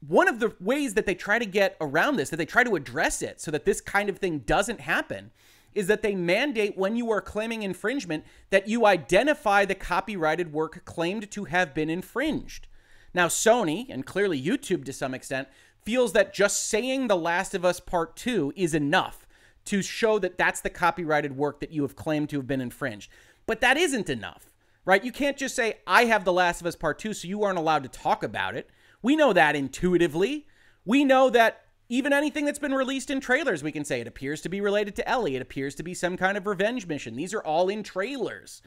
one 0.06 0.28
of 0.28 0.40
the 0.40 0.54
ways 0.60 0.94
that 0.94 1.06
they 1.06 1.16
try 1.16 1.40
to 1.40 1.46
get 1.46 1.76
around 1.82 2.18
this, 2.18 2.30
that 2.30 2.38
they 2.38 2.46
try 2.46 2.64
to 2.64 2.76
address 2.76 3.22
it 3.22 3.42
so 3.42 3.52
that 3.52 3.66
this 3.66 3.82
kind 3.82 4.10
of 4.10 4.20
thing 4.20 4.40
doesn't 4.40 4.82
happen, 4.82 5.32
is 5.74 5.88
that 5.88 6.02
they 6.02 6.16
mandate 6.16 6.78
when 6.78 6.96
you 6.96 7.12
are 7.12 7.22
claiming 7.22 7.64
infringement 7.64 8.24
that 8.50 8.68
you 8.68 8.86
identify 8.86 9.64
the 9.64 9.76
copyrighted 9.76 10.52
work 10.52 10.84
claimed 10.86 11.30
to 11.30 11.46
have 11.46 11.74
been 11.74 11.90
infringed. 11.90 12.68
Now, 13.14 13.28
Sony, 13.28 13.88
and 13.90 14.06
clearly 14.06 14.42
YouTube 14.42 14.86
to 14.86 14.94
some 14.94 15.14
extent, 15.14 15.48
feels 15.84 16.14
that 16.14 16.34
just 16.34 16.68
saying 16.68 17.08
The 17.08 17.16
Last 17.16 17.54
of 17.54 17.64
Us 17.64 17.80
Part 17.80 18.16
2 18.16 18.54
is 18.56 18.74
enough 18.74 19.26
to 19.66 19.82
show 19.82 20.20
that 20.20 20.38
that's 20.38 20.62
the 20.62 20.70
copyrighted 20.70 21.38
work 21.38 21.60
that 21.60 21.72
you 21.72 21.82
have 21.82 21.96
claimed 21.96 22.30
to 22.30 22.38
have 22.38 22.48
been 22.48 22.62
infringed. 22.62 23.12
But 23.46 23.62
that 23.62 23.78
isn't 23.78 24.10
enough, 24.10 24.52
right? 24.86 25.04
You 25.04 25.12
can't 25.12 25.38
just 25.38 25.56
say, 25.56 25.76
I 25.86 26.06
have 26.06 26.26
The 26.26 26.34
Last 26.34 26.62
of 26.62 26.68
Us 26.68 26.76
Part 26.76 27.00
2, 27.00 27.14
so 27.14 27.28
you 27.28 27.44
aren't 27.44 27.60
allowed 27.60 27.84
to 27.84 27.90
talk 27.90 28.24
about 28.24 28.56
it. 28.56 28.70
We 29.08 29.16
know 29.16 29.32
that 29.32 29.56
intuitively. 29.56 30.48
We 30.84 31.06
know 31.06 31.30
that 31.30 31.62
even 31.88 32.12
anything 32.12 32.44
that's 32.44 32.60
been 32.60 32.74
released 32.74 33.10
in 33.10 33.22
trailers, 33.22 33.64
we 33.64 33.72
can 33.72 33.86
say 33.86 34.02
it 34.02 34.08
appears 34.08 34.42
to 34.42 34.50
be 34.50 34.60
related 34.60 34.98
to 34.98 35.08
Ellie. 35.08 35.38
It 35.38 35.42
appears 35.42 35.76
to 35.76 35.84
be 35.84 35.94
some 35.94 36.18
kind 36.18 36.38
of 36.38 36.46
revenge 36.46 36.88
mission. 36.88 37.16
These 37.16 37.34
are 37.34 37.42
all 37.42 37.70
in 37.70 37.84
trailers. 37.84 38.62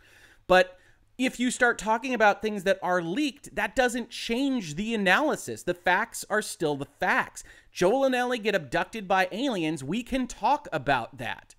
But 0.47 0.79
if 1.19 1.39
you 1.39 1.51
start 1.51 1.77
talking 1.77 2.15
about 2.15 2.41
things 2.41 2.63
that 2.63 2.79
are 2.83 3.03
leaked, 3.03 3.55
that 3.55 3.77
doesn't 3.77 4.09
change 4.09 4.77
the 4.77 4.95
analysis. 4.95 5.63
The 5.63 5.75
facts 5.75 6.25
are 6.31 6.41
still 6.41 6.75
the 6.75 6.87
facts. 6.87 7.45
Joel 7.71 8.07
and 8.07 8.15
Ellie 8.15 8.39
get 8.39 8.55
abducted 8.55 9.07
by 9.07 9.29
aliens. 9.33 9.85
We 9.85 10.03
can 10.03 10.27
talk 10.27 10.69
about 10.73 11.19
that. 11.19 11.55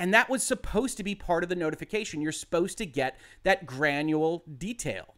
And 0.00 0.12
that 0.12 0.28
was 0.28 0.42
supposed 0.42 0.96
to 0.96 1.04
be 1.04 1.14
part 1.14 1.44
of 1.44 1.48
the 1.48 1.54
notification. 1.54 2.20
You're 2.20 2.32
supposed 2.32 2.76
to 2.78 2.86
get 2.86 3.20
that 3.44 3.66
granular 3.66 4.38
detail. 4.58 5.14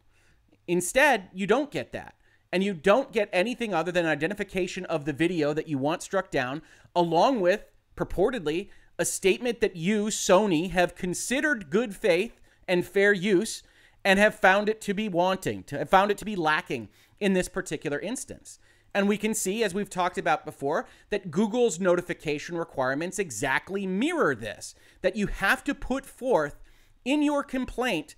Instead, 0.67 1.31
you 1.33 1.47
don't 1.47 1.71
get 1.71 1.91
that. 1.93 2.13
And 2.53 2.63
you 2.63 2.75
don't 2.75 3.11
get 3.11 3.29
anything 3.33 3.73
other 3.73 3.91
than 3.91 4.05
identification 4.05 4.85
of 4.85 5.05
the 5.05 5.11
video 5.11 5.53
that 5.53 5.67
you 5.67 5.79
want 5.79 6.03
struck 6.03 6.29
down, 6.29 6.61
along 6.95 7.41
with, 7.41 7.65
purportedly, 7.97 8.69
a 8.99 9.05
statement 9.05 9.59
that 9.61 9.75
you, 9.75 10.05
Sony, 10.05 10.69
have 10.69 10.93
considered 10.93 11.71
good 11.71 11.95
faith 11.95 12.39
and 12.67 12.85
fair 12.85 13.11
use 13.11 13.63
and 14.05 14.19
have 14.19 14.35
found 14.35 14.69
it 14.69 14.81
to 14.81 14.93
be 14.93 15.09
wanting, 15.09 15.63
to 15.63 15.79
have 15.79 15.89
found 15.89 16.11
it 16.11 16.17
to 16.19 16.25
be 16.25 16.35
lacking 16.35 16.89
in 17.19 17.33
this 17.33 17.49
particular 17.49 17.99
instance. 17.99 18.59
And 18.93 19.07
we 19.07 19.17
can 19.17 19.33
see, 19.33 19.63
as 19.63 19.73
we've 19.73 19.89
talked 19.89 20.19
about 20.19 20.45
before, 20.45 20.85
that 21.09 21.31
Google's 21.31 21.79
notification 21.79 22.55
requirements 22.55 23.17
exactly 23.17 23.87
mirror 23.87 24.35
this 24.35 24.75
that 25.01 25.15
you 25.15 25.25
have 25.25 25.63
to 25.63 25.73
put 25.73 26.05
forth 26.05 26.61
in 27.03 27.23
your 27.23 27.41
complaint 27.41 28.13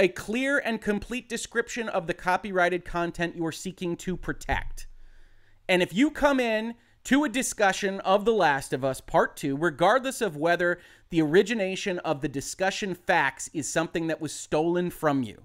a 0.00 0.08
clear 0.08 0.58
and 0.58 0.80
complete 0.80 1.28
description 1.28 1.86
of 1.86 2.06
the 2.06 2.14
copyrighted 2.14 2.86
content 2.86 3.36
you're 3.36 3.52
seeking 3.52 3.96
to 3.98 4.16
protect. 4.16 4.86
And 5.68 5.82
if 5.82 5.92
you 5.92 6.10
come 6.10 6.40
in 6.40 6.74
to 7.04 7.24
a 7.24 7.28
discussion 7.28 8.00
of 8.00 8.24
The 8.24 8.32
Last 8.32 8.72
of 8.72 8.82
Us 8.82 9.02
Part 9.02 9.36
2, 9.36 9.58
regardless 9.58 10.22
of 10.22 10.38
whether 10.38 10.80
the 11.10 11.20
origination 11.20 11.98
of 11.98 12.22
the 12.22 12.28
discussion 12.28 12.94
facts 12.94 13.50
is 13.52 13.68
something 13.68 14.06
that 14.06 14.22
was 14.22 14.32
stolen 14.32 14.90
from 14.90 15.22
you. 15.22 15.42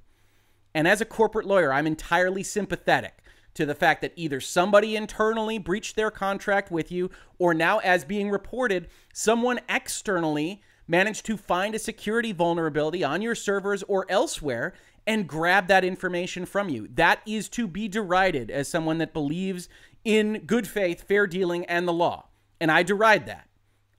And 0.73 0.87
as 0.87 1.01
a 1.01 1.05
corporate 1.05 1.45
lawyer, 1.45 1.73
I'm 1.73 1.85
entirely 1.85 2.41
sympathetic 2.41 3.23
to 3.55 3.65
the 3.65 3.75
fact 3.75 4.01
that 4.03 4.13
either 4.15 4.39
somebody 4.39 4.95
internally 4.95 5.57
breached 5.57 5.97
their 5.97 6.11
contract 6.11 6.71
with 6.71 6.93
you, 6.93 7.09
or 7.39 7.53
now, 7.53 7.79
as 7.79 8.05
being 8.05 8.29
reported, 8.29 8.87
someone 9.13 9.59
externally 9.67 10.61
managed 10.87 11.25
to 11.25 11.37
find 11.37 11.75
a 11.75 11.79
security 11.79 12.31
vulnerability 12.31 13.03
on 13.03 13.21
your 13.21 13.35
servers 13.35 13.83
or 13.83 14.05
elsewhere 14.09 14.73
and 15.07 15.27
grab 15.27 15.67
that 15.67 15.83
information 15.83 16.45
from 16.45 16.69
you. 16.69 16.87
That 16.93 17.21
is 17.25 17.49
to 17.49 17.67
be 17.67 17.87
derided 17.87 18.49
as 18.49 18.67
someone 18.67 18.97
that 18.99 19.13
believes 19.13 19.69
in 20.03 20.43
good 20.45 20.67
faith, 20.67 21.07
fair 21.07 21.27
dealing, 21.27 21.65
and 21.65 21.87
the 21.87 21.93
law. 21.93 22.27
And 22.59 22.71
I 22.71 22.83
deride 22.83 23.25
that. 23.25 23.47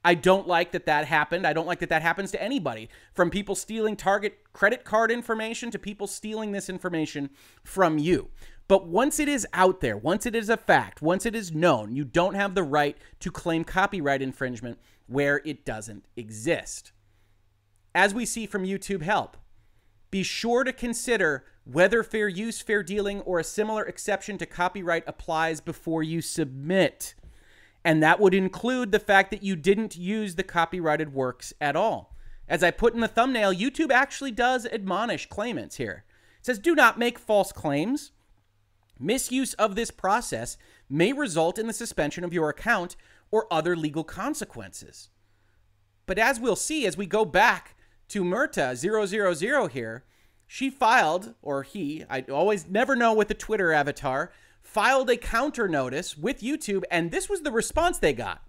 I 0.04 0.14
don't 0.14 0.46
like 0.46 0.70
that 0.70 0.86
that 0.86 1.06
happened. 1.06 1.46
I 1.46 1.52
don't 1.52 1.66
like 1.66 1.80
that 1.80 1.88
that 1.88 2.02
happens 2.02 2.30
to 2.30 2.42
anybody, 2.42 2.88
from 3.12 3.28
people 3.28 3.56
stealing 3.56 3.96
Target 3.96 4.38
credit 4.52 4.84
card 4.84 5.10
information 5.10 5.72
to 5.72 5.80
people 5.80 6.06
stealing 6.06 6.52
this 6.52 6.68
information 6.68 7.30
from 7.64 7.98
you. 7.98 8.30
But 8.68 8.86
once 8.86 9.18
it 9.18 9.28
is 9.28 9.46
out 9.52 9.80
there, 9.80 9.96
once 9.96 10.24
it 10.24 10.34
is 10.34 10.48
a 10.48 10.56
fact, 10.56 11.02
once 11.02 11.26
it 11.26 11.34
is 11.34 11.52
known, 11.52 11.94
you 11.94 12.04
don't 12.04 12.34
have 12.34 12.54
the 12.54 12.62
right 12.62 12.96
to 13.20 13.30
claim 13.32 13.64
copyright 13.64 14.22
infringement 14.22 14.78
where 15.06 15.40
it 15.44 15.64
doesn't 15.64 16.04
exist. 16.16 16.92
As 17.94 18.12
we 18.12 18.26
see 18.26 18.46
from 18.46 18.64
YouTube 18.64 19.02
Help, 19.02 19.36
be 20.10 20.22
sure 20.22 20.64
to 20.64 20.72
consider 20.72 21.44
whether 21.64 22.02
fair 22.02 22.28
use, 22.28 22.60
fair 22.60 22.82
dealing, 22.82 23.20
or 23.22 23.38
a 23.38 23.44
similar 23.44 23.84
exception 23.84 24.38
to 24.38 24.46
copyright 24.46 25.04
applies 25.06 25.60
before 25.60 26.02
you 26.02 26.20
submit. 26.20 27.14
And 27.84 28.02
that 28.02 28.20
would 28.20 28.34
include 28.34 28.92
the 28.92 28.98
fact 28.98 29.30
that 29.30 29.42
you 29.42 29.56
didn't 29.56 29.96
use 29.96 30.34
the 30.34 30.42
copyrighted 30.42 31.12
works 31.12 31.52
at 31.60 31.76
all. 31.76 32.16
As 32.48 32.62
I 32.62 32.70
put 32.70 32.94
in 32.94 33.00
the 33.00 33.08
thumbnail, 33.08 33.52
YouTube 33.52 33.90
actually 33.90 34.30
does 34.30 34.66
admonish 34.66 35.26
claimants 35.26 35.76
here. 35.76 36.04
It 36.38 36.46
says, 36.46 36.58
do 36.58 36.74
not 36.74 36.98
make 36.98 37.18
false 37.18 37.50
claims. 37.50 38.12
Misuse 38.98 39.54
of 39.54 39.74
this 39.74 39.90
process 39.90 40.56
may 40.88 41.12
result 41.12 41.58
in 41.58 41.66
the 41.66 41.72
suspension 41.72 42.24
of 42.24 42.32
your 42.32 42.48
account 42.48 42.96
or 43.30 43.52
other 43.52 43.76
legal 43.76 44.04
consequences. 44.04 45.10
But 46.06 46.18
as 46.18 46.38
we'll 46.38 46.56
see 46.56 46.86
as 46.86 46.96
we 46.96 47.06
go 47.06 47.24
back 47.24 47.76
to 48.08 48.22
Murta000 48.22 49.70
here. 49.70 50.04
She 50.46 50.70
filed, 50.70 51.34
or 51.42 51.62
he, 51.64 52.04
I 52.08 52.20
always 52.22 52.68
never 52.68 52.94
know 52.94 53.12
with 53.12 53.28
the 53.28 53.34
Twitter 53.34 53.72
avatar, 53.72 54.32
filed 54.62 55.10
a 55.10 55.16
counter 55.16 55.68
notice 55.68 56.16
with 56.16 56.40
YouTube, 56.40 56.84
and 56.90 57.10
this 57.10 57.28
was 57.28 57.42
the 57.42 57.50
response 57.50 57.98
they 57.98 58.12
got. 58.12 58.42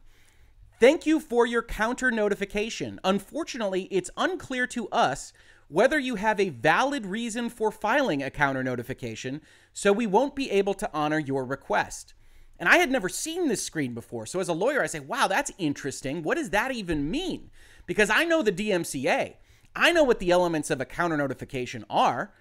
Thank 0.80 1.08
you 1.08 1.20
for 1.20 1.48
your 1.48 1.64
counter 1.64 2.12
notification. 2.12 3.00
Unfortunately, 3.04 3.88
it's 3.90 4.12
unclear 4.16 4.68
to 4.68 4.88
us 4.90 5.34
whether 5.70 5.98
you 5.98 6.16
have 6.16 6.40
a 6.40 6.50
valid 6.50 7.06
reason 7.06 7.50
for 7.50 7.72
filing 7.72 8.22
a 8.22 8.30
counter 8.30 8.64
notification, 8.64 9.42
so 9.74 9.92
we 9.92 10.06
won't 10.06 10.36
be 10.36 10.52
able 10.52 10.76
to 10.76 10.90
honor 10.94 11.20
your 11.20 11.44
request. 11.46 12.14
And 12.60 12.68
I 12.68 12.78
had 12.78 12.92
never 12.92 13.10
seen 13.10 13.48
this 13.48 13.64
screen 13.64 13.94
before. 13.94 14.26
So 14.26 14.40
as 14.40 14.50
a 14.50 14.54
lawyer, 14.54 14.82
I 14.82 14.88
say, 14.88 15.00
wow, 15.00 15.28
that's 15.28 15.52
interesting. 15.58 16.24
What 16.24 16.38
does 16.38 16.50
that 16.52 16.72
even 16.72 17.10
mean? 17.10 17.52
Because 17.86 18.10
I 18.10 18.24
know 18.24 18.42
the 18.42 18.52
DMCA. 18.52 19.36
I 19.76 19.92
know 19.92 20.04
what 20.04 20.20
the 20.20 20.32
elements 20.32 20.72
of 20.72 20.82
a 20.82 20.86
counter 20.86 21.18
notification 21.18 21.86
are. 21.90 22.34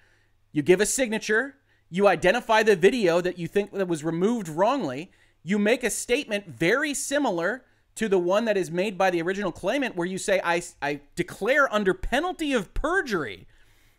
You 0.51 0.63
give 0.63 0.81
a 0.81 0.85
signature, 0.85 1.55
you 1.89 2.07
identify 2.07 2.63
the 2.63 2.75
video 2.75 3.21
that 3.21 3.37
you 3.37 3.47
think 3.47 3.71
that 3.71 3.87
was 3.87 4.03
removed 4.03 4.49
wrongly, 4.49 5.11
you 5.43 5.59
make 5.59 5.83
a 5.83 5.89
statement 5.89 6.47
very 6.47 6.93
similar 6.93 7.63
to 7.95 8.09
the 8.09 8.19
one 8.19 8.45
that 8.45 8.57
is 8.57 8.69
made 8.69 8.97
by 8.97 9.09
the 9.09 9.21
original 9.21 9.51
claimant 9.51 9.95
where 9.95 10.07
you 10.07 10.17
say 10.17 10.41
I 10.43 10.61
I 10.81 11.01
declare 11.15 11.71
under 11.73 11.93
penalty 11.93 12.53
of 12.53 12.73
perjury 12.73 13.47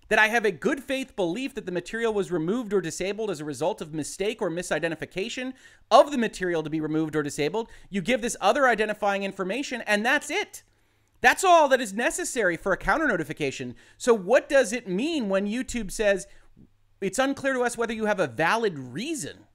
that 0.08 0.18
I 0.18 0.28
have 0.28 0.44
a 0.44 0.50
good 0.50 0.82
faith 0.82 1.14
belief 1.16 1.54
that 1.54 1.66
the 1.66 1.72
material 1.72 2.14
was 2.14 2.32
removed 2.32 2.72
or 2.72 2.80
disabled 2.80 3.30
as 3.30 3.40
a 3.40 3.44
result 3.44 3.80
of 3.80 3.94
mistake 3.94 4.40
or 4.40 4.50
misidentification 4.50 5.52
of 5.90 6.10
the 6.10 6.18
material 6.18 6.62
to 6.62 6.70
be 6.70 6.80
removed 6.80 7.14
or 7.14 7.22
disabled. 7.22 7.68
You 7.90 8.00
give 8.00 8.22
this 8.22 8.36
other 8.40 8.66
identifying 8.66 9.22
information, 9.22 9.82
and 9.82 10.04
that's 10.04 10.30
it. 10.30 10.62
That's 11.20 11.44
all 11.44 11.68
that 11.68 11.80
is 11.80 11.92
necessary 11.92 12.56
for 12.56 12.72
a 12.72 12.76
counter 12.76 13.08
notification. 13.08 13.74
So, 13.96 14.14
what 14.14 14.48
does 14.48 14.72
it 14.72 14.88
mean 14.88 15.28
when 15.28 15.46
YouTube 15.46 15.90
says 15.90 16.26
it's 17.00 17.18
unclear 17.18 17.54
to 17.54 17.62
us 17.62 17.76
whether 17.76 17.92
you 17.92 18.06
have 18.06 18.20
a 18.20 18.26
valid 18.26 18.78
reason? 18.78 19.47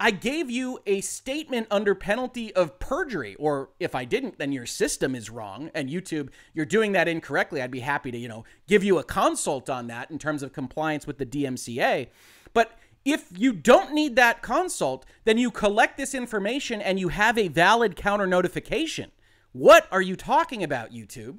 I 0.00 0.10
gave 0.10 0.50
you 0.50 0.80
a 0.86 1.00
statement 1.02 1.68
under 1.70 1.94
penalty 1.94 2.52
of 2.54 2.80
perjury, 2.80 3.36
or 3.36 3.70
if 3.78 3.94
I 3.94 4.04
didn't, 4.04 4.38
then 4.38 4.50
your 4.50 4.66
system 4.66 5.14
is 5.14 5.30
wrong. 5.30 5.70
And 5.72 5.88
YouTube, 5.88 6.30
you're 6.52 6.66
doing 6.66 6.92
that 6.92 7.06
incorrectly. 7.06 7.62
I'd 7.62 7.70
be 7.70 7.80
happy 7.80 8.10
to, 8.10 8.18
you 8.18 8.26
know, 8.26 8.44
give 8.66 8.82
you 8.82 8.98
a 8.98 9.04
consult 9.04 9.70
on 9.70 9.86
that 9.86 10.10
in 10.10 10.18
terms 10.18 10.42
of 10.42 10.52
compliance 10.52 11.06
with 11.06 11.18
the 11.18 11.26
DMCA. 11.26 12.08
But 12.52 12.76
if 13.04 13.28
you 13.36 13.52
don't 13.52 13.92
need 13.92 14.16
that 14.16 14.42
consult, 14.42 15.06
then 15.24 15.38
you 15.38 15.50
collect 15.50 15.96
this 15.96 16.14
information 16.14 16.80
and 16.80 16.98
you 16.98 17.08
have 17.08 17.38
a 17.38 17.48
valid 17.48 17.94
counter 17.94 18.26
notification. 18.26 19.12
What 19.52 19.86
are 19.92 20.02
you 20.02 20.16
talking 20.16 20.64
about, 20.64 20.92
YouTube? 20.92 21.38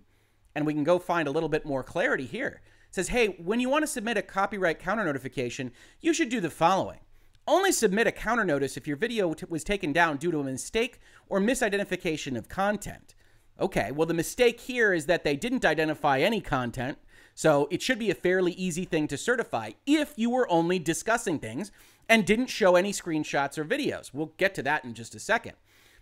And 0.54 0.66
we 0.66 0.74
can 0.74 0.86
go 0.86 1.00
find 1.00 1.28
a 1.28 1.32
little 1.32 1.50
bit 1.50 1.66
more 1.66 1.84
clarity 1.84 2.26
here. 2.26 2.62
It 2.88 2.96
says, 2.96 3.10
hey, 3.10 3.28
when 3.28 3.60
you 3.60 3.68
want 3.68 3.84
to 3.84 3.88
submit 3.88 4.16
a 4.16 4.22
copyright 4.22 4.80
counter 4.80 5.04
notification, 5.04 5.74
you 6.00 6.14
should 6.14 6.30
do 6.30 6.40
the 6.40 6.50
following. 6.50 7.00
Only 7.48 7.72
submit 7.72 8.08
a 8.08 8.12
counter 8.12 8.44
notice 8.44 8.76
if 8.76 8.88
your 8.88 8.98
video 8.98 9.34
was 9.50 9.64
taken 9.64 9.94
down 9.94 10.18
due 10.18 10.32
to 10.32 10.40
a 10.40 10.44
mistake 10.44 11.00
or 11.30 11.40
misidentification 11.40 12.38
of 12.38 12.50
content. 12.50 13.14
Okay, 13.60 13.92
well, 13.92 14.08
the 14.08 14.14
mistake 14.14 14.62
here 14.62 14.94
is 14.94 15.06
that 15.06 15.24
they 15.24 15.36
didn't 15.36 15.64
identify 15.64 16.20
any 16.20 16.42
content, 16.42 16.98
so 17.36 17.68
it 17.70 17.82
should 17.82 18.00
be 18.00 18.10
a 18.10 18.16
fairly 18.16 18.54
easy 18.54 18.84
thing 18.84 19.08
to 19.08 19.18
certify 19.18 19.72
if 19.86 20.14
you 20.18 20.30
were 20.30 20.50
only 20.52 20.80
discussing 20.80 21.40
things 21.40 21.72
and 22.10 22.26
didn't 22.26 22.48
show 22.48 22.76
any 22.76 22.92
screenshots 22.92 23.58
or 23.58 23.64
videos. 23.64 24.14
We'll 24.14 24.34
get 24.38 24.56
to 24.56 24.64
that 24.64 24.84
in 24.84 24.94
just 24.94 25.16
a 25.16 25.20
second. 25.20 25.54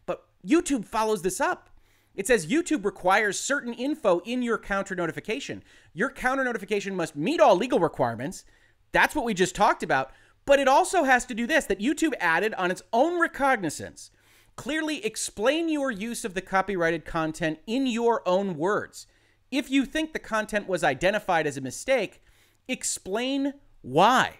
But 0.05 0.25
YouTube 0.45 0.85
follows 0.85 1.21
this 1.21 1.41
up. 1.41 1.69
It 2.15 2.27
says 2.27 2.47
YouTube 2.47 2.85
requires 2.85 3.39
certain 3.39 3.73
info 3.73 4.19
in 4.19 4.41
your 4.43 4.57
counter 4.57 4.95
notification. 4.95 5.63
Your 5.93 6.09
counter 6.09 6.43
notification 6.43 6.95
must 6.95 7.15
meet 7.15 7.41
all 7.41 7.55
legal 7.55 7.79
requirements. 7.79 8.45
That's 8.91 9.15
what 9.15 9.25
we 9.25 9.33
just 9.33 9.55
talked 9.55 9.83
about. 9.83 10.11
But 10.45 10.59
it 10.59 10.67
also 10.67 11.03
has 11.03 11.25
to 11.25 11.33
do 11.33 11.47
this 11.47 11.65
that 11.65 11.79
YouTube 11.79 12.13
added 12.19 12.53
on 12.55 12.71
its 12.71 12.83
own 12.91 13.19
recognizance. 13.19 14.11
Clearly 14.55 15.03
explain 15.05 15.69
your 15.69 15.89
use 15.89 16.25
of 16.25 16.33
the 16.33 16.41
copyrighted 16.41 17.05
content 17.05 17.59
in 17.65 17.87
your 17.87 18.27
own 18.27 18.57
words. 18.57 19.07
If 19.51 19.69
you 19.69 19.85
think 19.85 20.13
the 20.13 20.19
content 20.19 20.67
was 20.67 20.83
identified 20.83 21.47
as 21.47 21.57
a 21.57 21.61
mistake, 21.61 22.21
explain 22.67 23.53
why. 23.81 24.39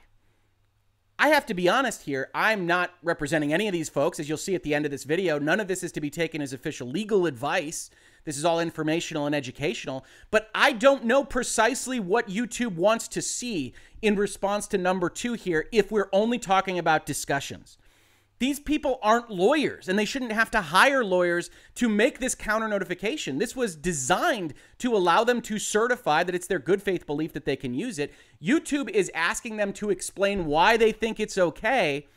I 1.19 1.29
have 1.29 1.45
to 1.45 1.53
be 1.53 1.69
honest 1.69 2.03
here. 2.03 2.29
I'm 2.33 2.65
not 2.65 2.95
representing 3.03 3.53
any 3.53 3.67
of 3.67 3.73
these 3.73 3.89
folks. 3.89 4.19
As 4.19 4.27
you'll 4.27 4.37
see 4.37 4.55
at 4.55 4.63
the 4.63 4.73
end 4.73 4.85
of 4.85 4.91
this 4.91 5.03
video, 5.03 5.39
none 5.39 5.59
of 5.59 5.67
this 5.67 5.83
is 5.83 5.91
to 5.93 6.01
be 6.01 6.09
taken 6.09 6.41
as 6.41 6.53
official 6.53 6.87
legal 6.87 7.25
advice. 7.25 7.89
This 8.25 8.37
is 8.37 8.45
all 8.45 8.59
informational 8.59 9.25
and 9.25 9.35
educational. 9.35 10.05
But 10.31 10.49
I 10.55 10.71
don't 10.71 11.05
know 11.05 11.23
precisely 11.23 11.99
what 11.99 12.29
YouTube 12.29 12.75
wants 12.75 13.07
to 13.09 13.21
see 13.21 13.73
in 14.01 14.15
response 14.15 14.67
to 14.67 14.77
number 14.77 15.09
two 15.09 15.33
here 15.33 15.67
if 15.71 15.91
we're 15.91 16.09
only 16.11 16.39
talking 16.39 16.79
about 16.79 17.05
discussions. 17.05 17.77
These 18.39 18.59
people 18.59 18.99
aren't 19.01 19.29
lawyers 19.29 19.87
and 19.87 19.97
they 19.97 20.05
shouldn't 20.05 20.33
have 20.33 20.51
to 20.51 20.59
hire 20.59 21.05
lawyers 21.05 21.49
to 21.75 21.87
make 21.87 22.19
this 22.19 22.35
counter 22.35 22.67
notification. 22.67 23.37
This 23.37 23.55
was 23.55 23.75
designed 23.75 24.53
to 24.79 24.95
allow 24.95 25.23
them 25.23 25.41
to 25.43 25.59
certify 25.59 26.23
that 26.23 26.35
it's 26.35 26.47
their 26.47 26.59
good 26.59 26.81
faith 26.81 27.05
belief 27.05 27.31
that 27.33 27.45
they 27.45 27.55
can 27.55 27.73
use 27.73 27.99
it. 27.99 28.13
YouTube 28.41 28.89
is 28.89 29.09
asking 29.13 29.57
them 29.57 29.71
to 29.73 29.89
explain 29.89 30.45
why 30.45 30.75
they 30.75 30.91
think 30.91 31.19
it's 31.19 31.37
okay. 31.37 32.07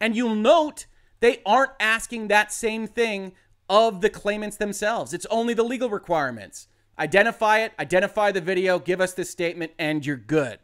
And 0.00 0.16
you'll 0.16 0.34
note 0.34 0.86
they 1.20 1.42
aren't 1.44 1.72
asking 1.80 2.28
that 2.28 2.52
same 2.52 2.86
thing 2.86 3.32
of 3.68 4.00
the 4.00 4.10
claimants 4.10 4.56
themselves. 4.56 5.12
It's 5.12 5.26
only 5.26 5.54
the 5.54 5.62
legal 5.62 5.90
requirements. 5.90 6.68
Identify 6.98 7.60
it, 7.60 7.72
identify 7.78 8.32
the 8.32 8.40
video, 8.40 8.78
give 8.78 9.00
us 9.00 9.14
this 9.14 9.30
statement, 9.30 9.72
and 9.78 10.04
you're 10.04 10.16
good. 10.16 10.58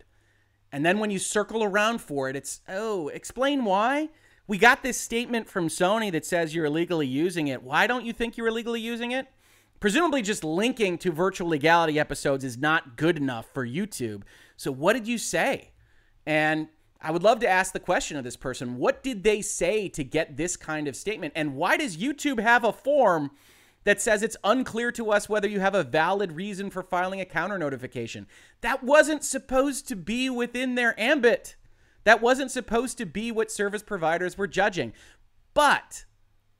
And 0.72 0.84
then 0.84 0.98
when 0.98 1.10
you 1.10 1.20
circle 1.20 1.62
around 1.62 2.00
for 2.00 2.28
it, 2.28 2.34
it's, 2.34 2.60
oh, 2.68 3.08
explain 3.08 3.64
why? 3.64 4.08
We 4.46 4.58
got 4.58 4.82
this 4.82 5.00
statement 5.00 5.48
from 5.48 5.68
Sony 5.68 6.10
that 6.12 6.26
says 6.26 6.54
you're 6.54 6.64
illegally 6.64 7.06
using 7.06 7.48
it. 7.48 7.62
Why 7.62 7.86
don't 7.86 8.04
you 8.04 8.12
think 8.12 8.36
you're 8.36 8.48
illegally 8.48 8.80
using 8.80 9.12
it? 9.12 9.26
Presumably, 9.78 10.22
just 10.22 10.42
linking 10.42 10.98
to 10.98 11.12
virtual 11.12 11.48
legality 11.48 11.98
episodes 11.98 12.42
is 12.42 12.58
not 12.58 12.96
good 12.96 13.16
enough 13.16 13.46
for 13.52 13.66
YouTube. 13.66 14.22
So, 14.56 14.72
what 14.72 14.94
did 14.94 15.06
you 15.06 15.18
say? 15.18 15.70
And 16.26 16.68
I 17.04 17.10
would 17.10 17.22
love 17.22 17.38
to 17.40 17.48
ask 17.48 17.72
the 17.72 17.80
question 17.80 18.16
of 18.16 18.24
this 18.24 18.36
person 18.36 18.78
what 18.78 19.02
did 19.02 19.22
they 19.22 19.42
say 19.42 19.88
to 19.90 20.02
get 20.02 20.36
this 20.36 20.56
kind 20.56 20.88
of 20.88 20.96
statement? 20.96 21.34
And 21.36 21.54
why 21.54 21.76
does 21.76 21.98
YouTube 21.98 22.40
have 22.40 22.64
a 22.64 22.72
form 22.72 23.30
that 23.84 24.00
says 24.00 24.22
it's 24.22 24.36
unclear 24.42 24.90
to 24.92 25.10
us 25.10 25.28
whether 25.28 25.46
you 25.46 25.60
have 25.60 25.74
a 25.74 25.84
valid 25.84 26.32
reason 26.32 26.70
for 26.70 26.82
filing 26.82 27.20
a 27.20 27.26
counter 27.26 27.58
notification. 27.58 28.26
That 28.62 28.82
wasn't 28.82 29.22
supposed 29.22 29.86
to 29.88 29.96
be 29.96 30.28
within 30.30 30.74
their 30.74 30.98
ambit. 30.98 31.56
That 32.04 32.22
wasn't 32.22 32.50
supposed 32.50 32.98
to 32.98 33.06
be 33.06 33.30
what 33.30 33.50
service 33.50 33.82
providers 33.82 34.36
were 34.36 34.46
judging. 34.46 34.94
But 35.52 36.06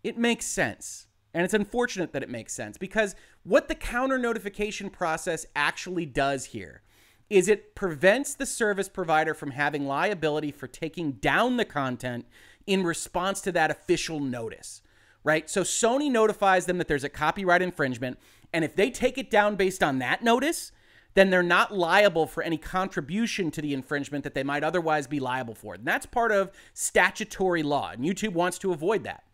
it 0.03 0.19
makes 0.19 0.47
sense. 0.47 1.07
And 1.33 1.45
it's 1.45 1.55
unfortunate 1.55 2.13
that 2.13 2.23
it 2.23 2.31
makes 2.31 2.53
sense 2.53 2.79
because 2.79 3.17
what 3.43 3.69
the 3.69 3.75
counter 3.75 4.19
notification 4.19 4.89
process 4.89 5.47
actually 5.57 6.07
does 6.07 6.47
here 6.47 6.83
is 7.31 7.49
it 7.49 7.75
prevents 7.75 8.35
the 8.35 8.47
service 8.47 8.89
provider 8.89 9.35
from 9.35 9.53
having 9.53 9.87
liability 9.87 10.53
for 10.53 10.67
taking 10.67 11.13
down 11.13 11.57
the 11.57 11.65
content 11.65 12.27
in 12.67 12.85
response 12.85 13.41
to 13.43 13.53
that 13.53 13.71
official 13.71 14.21
notice 14.21 14.83
right? 15.25 15.49
So 15.49 15.63
Sony 15.63 16.11
notifies 16.11 16.67
them 16.67 16.79
that 16.79 16.87
there's 16.87 17.03
a 17.03 17.09
copyright 17.09 17.63
infringement. 17.63 18.19
And 18.53 18.65
if 18.65 18.77
they 18.77 18.91
take 18.91 19.19
it 19.19 19.31
down 19.31 19.57
based 19.57 19.83
on 19.83 19.99
that 19.99 20.23
notice, 20.23 20.71
then 21.15 21.31
they're 21.31 21.43
not 21.43 21.75
liable 21.75 22.27
for 22.27 22.43
any 22.43 22.59
contribution 22.59 23.51
to 23.53 23.63
the 23.63 23.73
infringement 23.73 24.23
that 24.25 24.35
they 24.35 24.43
might 24.43 24.63
otherwise 24.63 25.07
be 25.07 25.19
liable 25.19 25.55
for. 25.55 25.75
And 25.75 25.85
that's 25.85 26.07
part 26.07 26.31
of 26.31 26.53
statutory 26.75 27.63
law. 27.63 27.91
And 27.91 28.05
YouTube 28.05 28.35
wants 28.35 28.59
to 28.59 28.73
avoid 28.73 29.05
that. 29.05 29.25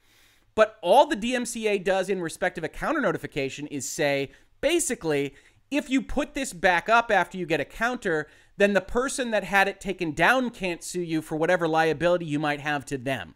But 0.54 0.78
all 0.82 1.06
the 1.06 1.16
DMCA 1.16 1.82
does 1.84 2.08
in 2.08 2.20
respect 2.20 2.58
of 2.58 2.64
a 2.64 2.68
counter 2.68 3.00
notification 3.00 3.66
is 3.68 3.88
say, 3.88 4.30
basically, 4.60 5.34
if 5.70 5.88
you 5.88 6.02
put 6.02 6.34
this 6.34 6.52
back 6.52 6.88
up 6.88 7.10
after 7.10 7.38
you 7.38 7.46
get 7.46 7.60
a 7.60 7.64
counter, 7.64 8.26
then 8.56 8.72
the 8.72 8.80
person 8.80 9.30
that 9.30 9.44
had 9.44 9.68
it 9.68 9.80
taken 9.80 10.12
down 10.12 10.50
can't 10.50 10.82
sue 10.82 11.02
you 11.02 11.22
for 11.22 11.36
whatever 11.36 11.68
liability 11.68 12.26
you 12.26 12.38
might 12.38 12.60
have 12.60 12.84
to 12.86 12.98
them. 12.98 13.34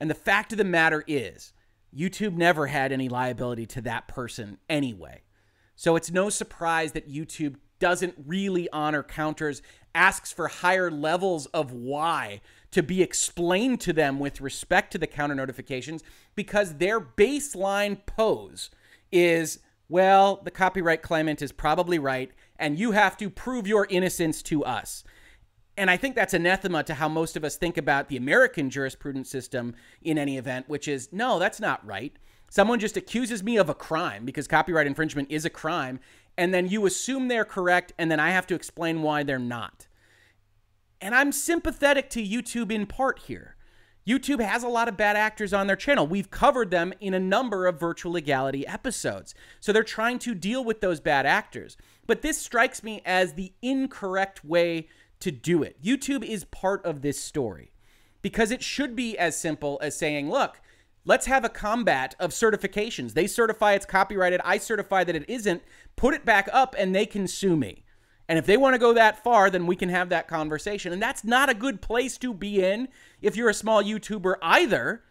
And 0.00 0.10
the 0.10 0.14
fact 0.14 0.52
of 0.52 0.58
the 0.58 0.64
matter 0.64 1.04
is, 1.06 1.52
YouTube 1.96 2.34
never 2.34 2.66
had 2.66 2.90
any 2.90 3.08
liability 3.08 3.66
to 3.66 3.80
that 3.82 4.08
person 4.08 4.58
anyway. 4.68 5.22
So 5.76 5.96
it's 5.96 6.10
no 6.10 6.28
surprise 6.28 6.92
that 6.92 7.10
YouTube 7.10 7.56
doesn't 7.78 8.14
really 8.26 8.68
honor 8.72 9.02
counters, 9.02 9.62
asks 9.94 10.32
for 10.32 10.48
higher 10.48 10.90
levels 10.90 11.46
of 11.46 11.72
why 11.72 12.40
to 12.70 12.82
be 12.82 13.02
explained 13.02 13.80
to 13.80 13.92
them 13.92 14.18
with 14.18 14.40
respect 14.40 14.90
to 14.92 14.98
the 14.98 15.06
counter 15.06 15.34
notifications 15.34 16.02
because 16.34 16.74
their 16.74 17.00
baseline 17.00 18.04
pose 18.06 18.70
is 19.12 19.60
well, 19.88 20.40
the 20.42 20.50
copyright 20.50 21.02
claimant 21.02 21.42
is 21.42 21.52
probably 21.52 21.98
right, 21.98 22.30
and 22.58 22.78
you 22.78 22.92
have 22.92 23.16
to 23.18 23.28
prove 23.28 23.66
your 23.66 23.86
innocence 23.90 24.42
to 24.42 24.64
us. 24.64 25.04
And 25.76 25.90
I 25.90 25.96
think 25.96 26.14
that's 26.14 26.34
anathema 26.34 26.84
to 26.84 26.94
how 26.94 27.08
most 27.08 27.36
of 27.36 27.44
us 27.44 27.56
think 27.56 27.76
about 27.76 28.08
the 28.08 28.16
American 28.16 28.70
jurisprudence 28.70 29.28
system 29.28 29.74
in 30.02 30.18
any 30.18 30.38
event, 30.38 30.68
which 30.68 30.86
is 30.86 31.12
no, 31.12 31.38
that's 31.38 31.60
not 31.60 31.84
right. 31.84 32.16
Someone 32.48 32.78
just 32.78 32.96
accuses 32.96 33.42
me 33.42 33.56
of 33.56 33.68
a 33.68 33.74
crime 33.74 34.24
because 34.24 34.46
copyright 34.46 34.86
infringement 34.86 35.30
is 35.30 35.44
a 35.44 35.50
crime, 35.50 35.98
and 36.36 36.54
then 36.54 36.68
you 36.68 36.86
assume 36.86 37.26
they're 37.26 37.44
correct, 37.44 37.92
and 37.98 38.10
then 38.10 38.20
I 38.20 38.30
have 38.30 38.46
to 38.46 38.54
explain 38.54 39.02
why 39.02 39.24
they're 39.24 39.38
not. 39.38 39.88
And 41.00 41.14
I'm 41.14 41.32
sympathetic 41.32 42.08
to 42.10 42.22
YouTube 42.22 42.70
in 42.70 42.86
part 42.86 43.18
here. 43.20 43.53
YouTube 44.06 44.40
has 44.40 44.62
a 44.62 44.68
lot 44.68 44.88
of 44.88 44.96
bad 44.96 45.16
actors 45.16 45.54
on 45.54 45.66
their 45.66 45.76
channel. 45.76 46.06
We've 46.06 46.30
covered 46.30 46.70
them 46.70 46.92
in 47.00 47.14
a 47.14 47.20
number 47.20 47.66
of 47.66 47.80
virtual 47.80 48.12
legality 48.12 48.66
episodes. 48.66 49.34
So 49.60 49.72
they're 49.72 49.82
trying 49.82 50.18
to 50.20 50.34
deal 50.34 50.62
with 50.62 50.80
those 50.80 51.00
bad 51.00 51.24
actors. 51.24 51.76
But 52.06 52.20
this 52.20 52.38
strikes 52.38 52.82
me 52.82 53.00
as 53.06 53.32
the 53.32 53.52
incorrect 53.62 54.44
way 54.44 54.88
to 55.20 55.30
do 55.30 55.62
it. 55.62 55.82
YouTube 55.82 56.22
is 56.22 56.44
part 56.44 56.84
of 56.84 57.00
this 57.00 57.18
story 57.18 57.72
because 58.20 58.50
it 58.50 58.62
should 58.62 58.94
be 58.94 59.16
as 59.16 59.38
simple 59.38 59.78
as 59.82 59.96
saying, 59.96 60.30
look, 60.30 60.60
let's 61.06 61.26
have 61.26 61.44
a 61.44 61.48
combat 61.48 62.14
of 62.20 62.30
certifications. 62.30 63.14
They 63.14 63.26
certify 63.26 63.72
it's 63.72 63.86
copyrighted, 63.86 64.42
I 64.44 64.58
certify 64.58 65.04
that 65.04 65.16
it 65.16 65.28
isn't, 65.28 65.62
put 65.96 66.12
it 66.12 66.26
back 66.26 66.48
up, 66.52 66.74
and 66.78 66.94
they 66.94 67.06
can 67.06 67.26
sue 67.26 67.56
me. 67.56 67.83
And 68.28 68.38
if 68.38 68.46
they 68.46 68.56
want 68.56 68.74
to 68.74 68.78
go 68.78 68.94
that 68.94 69.22
far, 69.22 69.50
then 69.50 69.66
we 69.66 69.76
can 69.76 69.90
have 69.90 70.08
that 70.08 70.28
conversation. 70.28 70.92
And 70.92 71.02
that's 71.02 71.24
not 71.24 71.50
a 71.50 71.54
good 71.54 71.82
place 71.82 72.16
to 72.18 72.32
be 72.32 72.64
in 72.64 72.88
if 73.20 73.36
you're 73.36 73.50
a 73.50 73.54
small 73.54 73.82
YouTuber 73.82 74.36
either. 74.40 75.02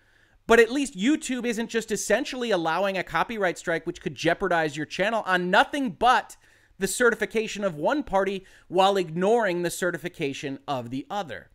But 0.46 0.60
at 0.60 0.72
least 0.72 0.98
YouTube 0.98 1.46
isn't 1.46 1.70
just 1.70 1.92
essentially 1.92 2.52
allowing 2.52 2.98
a 2.98 3.04
copyright 3.04 3.58
strike, 3.58 3.86
which 3.86 4.02
could 4.02 4.16
jeopardize 4.16 4.76
your 4.76 4.86
channel 4.86 5.24
on 5.26 5.52
nothing 5.52 5.92
but 5.92 6.36
the 6.80 6.88
certification 6.88 7.64
of 7.64 7.76
one 7.76 8.04
party 8.04 8.46
while 8.68 8.98
ignoring 8.98 9.62
the 9.62 9.70
certification 9.70 10.60
of 10.68 10.90
the 10.90 11.06
other. 11.10 11.50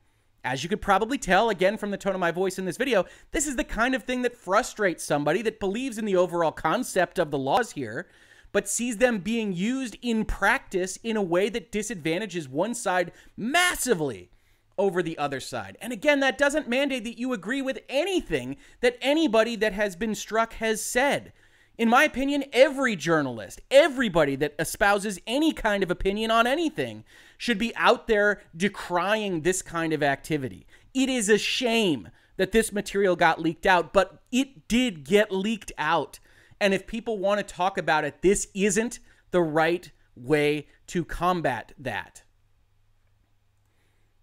As 0.44 0.62
you 0.62 0.68
could 0.68 0.80
probably 0.80 1.18
tell, 1.18 1.50
again, 1.50 1.76
from 1.76 1.90
the 1.90 1.98
tone 1.98 2.14
of 2.14 2.20
my 2.20 2.30
voice 2.30 2.58
in 2.58 2.64
this 2.64 2.76
video, 2.76 3.04
this 3.32 3.46
is 3.46 3.56
the 3.56 3.64
kind 3.64 3.94
of 3.94 4.04
thing 4.04 4.22
that 4.22 4.36
frustrates 4.36 5.04
somebody 5.04 5.42
that 5.42 5.60
believes 5.60 5.98
in 5.98 6.04
the 6.04 6.16
overall 6.16 6.52
concept 6.52 7.18
of 7.18 7.30
the 7.30 7.38
laws 7.38 7.72
here 7.72 8.06
but 8.52 8.68
sees 8.68 8.96
them 8.96 9.18
being 9.18 9.52
used 9.52 9.96
in 10.02 10.24
practice 10.24 10.98
in 11.02 11.16
a 11.16 11.22
way 11.22 11.48
that 11.48 11.72
disadvantages 11.72 12.48
one 12.48 12.74
side 12.74 13.12
massively 13.36 14.30
over 14.78 15.02
the 15.02 15.18
other 15.18 15.40
side. 15.40 15.76
And 15.80 15.92
again, 15.92 16.20
that 16.20 16.38
doesn't 16.38 16.68
mandate 16.68 17.04
that 17.04 17.18
you 17.18 17.32
agree 17.32 17.60
with 17.60 17.80
anything 17.88 18.56
that 18.80 18.96
anybody 19.00 19.56
that 19.56 19.72
has 19.72 19.96
been 19.96 20.14
struck 20.14 20.54
has 20.54 20.80
said. 20.82 21.32
In 21.76 21.88
my 21.88 22.04
opinion, 22.04 22.44
every 22.52 22.96
journalist, 22.96 23.60
everybody 23.70 24.34
that 24.36 24.54
espouses 24.58 25.20
any 25.26 25.52
kind 25.52 25.82
of 25.82 25.90
opinion 25.90 26.30
on 26.30 26.46
anything, 26.46 27.04
should 27.36 27.58
be 27.58 27.74
out 27.76 28.08
there 28.08 28.42
decrying 28.56 29.42
this 29.42 29.62
kind 29.62 29.92
of 29.92 30.02
activity. 30.02 30.66
It 30.94 31.08
is 31.08 31.28
a 31.28 31.38
shame 31.38 32.08
that 32.36 32.52
this 32.52 32.72
material 32.72 33.14
got 33.14 33.40
leaked 33.40 33.66
out, 33.66 33.92
but 33.92 34.22
it 34.32 34.66
did 34.68 35.04
get 35.04 35.30
leaked 35.30 35.72
out. 35.78 36.18
And 36.60 36.74
if 36.74 36.86
people 36.86 37.18
want 37.18 37.38
to 37.38 37.54
talk 37.54 37.78
about 37.78 38.04
it, 38.04 38.22
this 38.22 38.48
isn't 38.54 38.98
the 39.30 39.42
right 39.42 39.90
way 40.16 40.66
to 40.88 41.04
combat 41.04 41.72
that. 41.78 42.22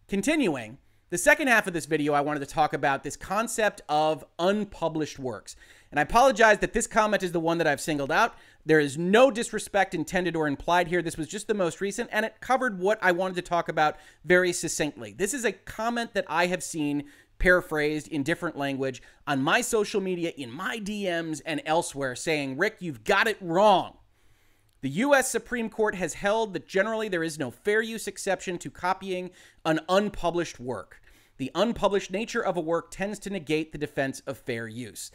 Continuing, 0.07 0.77
the 1.09 1.17
second 1.17 1.47
half 1.47 1.67
of 1.67 1.73
this 1.73 1.85
video, 1.85 2.13
I 2.13 2.21
wanted 2.21 2.41
to 2.41 2.45
talk 2.45 2.73
about 2.73 3.03
this 3.03 3.15
concept 3.15 3.81
of 3.87 4.25
unpublished 4.37 5.17
works. 5.17 5.55
And 5.91 5.99
I 5.99 6.03
apologize 6.03 6.59
that 6.59 6.73
this 6.73 6.87
comment 6.87 7.23
is 7.23 7.31
the 7.31 7.39
one 7.39 7.57
that 7.59 7.67
I've 7.67 7.79
singled 7.79 8.11
out. 8.11 8.35
There 8.65 8.79
is 8.79 8.97
no 8.97 9.31
disrespect 9.31 9.93
intended 9.93 10.35
or 10.35 10.47
implied 10.47 10.87
here. 10.87 11.01
This 11.01 11.15
was 11.15 11.27
just 11.27 11.47
the 11.47 11.53
most 11.53 11.79
recent, 11.79 12.09
and 12.11 12.25
it 12.25 12.41
covered 12.41 12.79
what 12.79 12.99
I 13.01 13.13
wanted 13.13 13.35
to 13.35 13.43
talk 13.43 13.69
about 13.69 13.95
very 14.25 14.51
succinctly. 14.51 15.13
This 15.13 15.33
is 15.33 15.45
a 15.45 15.53
comment 15.53 16.13
that 16.15 16.25
I 16.27 16.47
have 16.47 16.63
seen 16.63 17.05
paraphrased 17.39 18.07
in 18.07 18.23
different 18.23 18.57
language 18.57 19.01
on 19.27 19.41
my 19.41 19.61
social 19.61 20.01
media, 20.01 20.31
in 20.37 20.51
my 20.51 20.79
DMs, 20.79 21.41
and 21.45 21.61
elsewhere 21.65 22.15
saying, 22.15 22.57
Rick, 22.57 22.77
you've 22.79 23.03
got 23.03 23.27
it 23.27 23.37
wrong. 23.41 23.97
The 24.81 24.89
U.S. 24.89 25.31
Supreme 25.31 25.69
Court 25.69 25.95
has 25.95 26.13
held 26.13 26.53
that 26.53 26.67
generally 26.67 27.07
there 27.09 27.23
is 27.23 27.39
no 27.39 27.49
fair 27.49 27.81
use 27.81 28.07
exception 28.07 28.57
to 28.59 28.69
copying 28.69 29.31
an 29.65 29.79
unpublished 29.89 30.59
work. 30.59 31.01
The 31.37 31.51
unpublished 31.55 32.11
nature 32.11 32.43
of 32.43 32.55
a 32.55 32.61
work 32.61 32.91
tends 32.91 33.19
to 33.19 33.29
negate 33.29 33.71
the 33.71 33.77
defense 33.77 34.21
of 34.27 34.37
fair 34.37 34.67
use. 34.67 35.11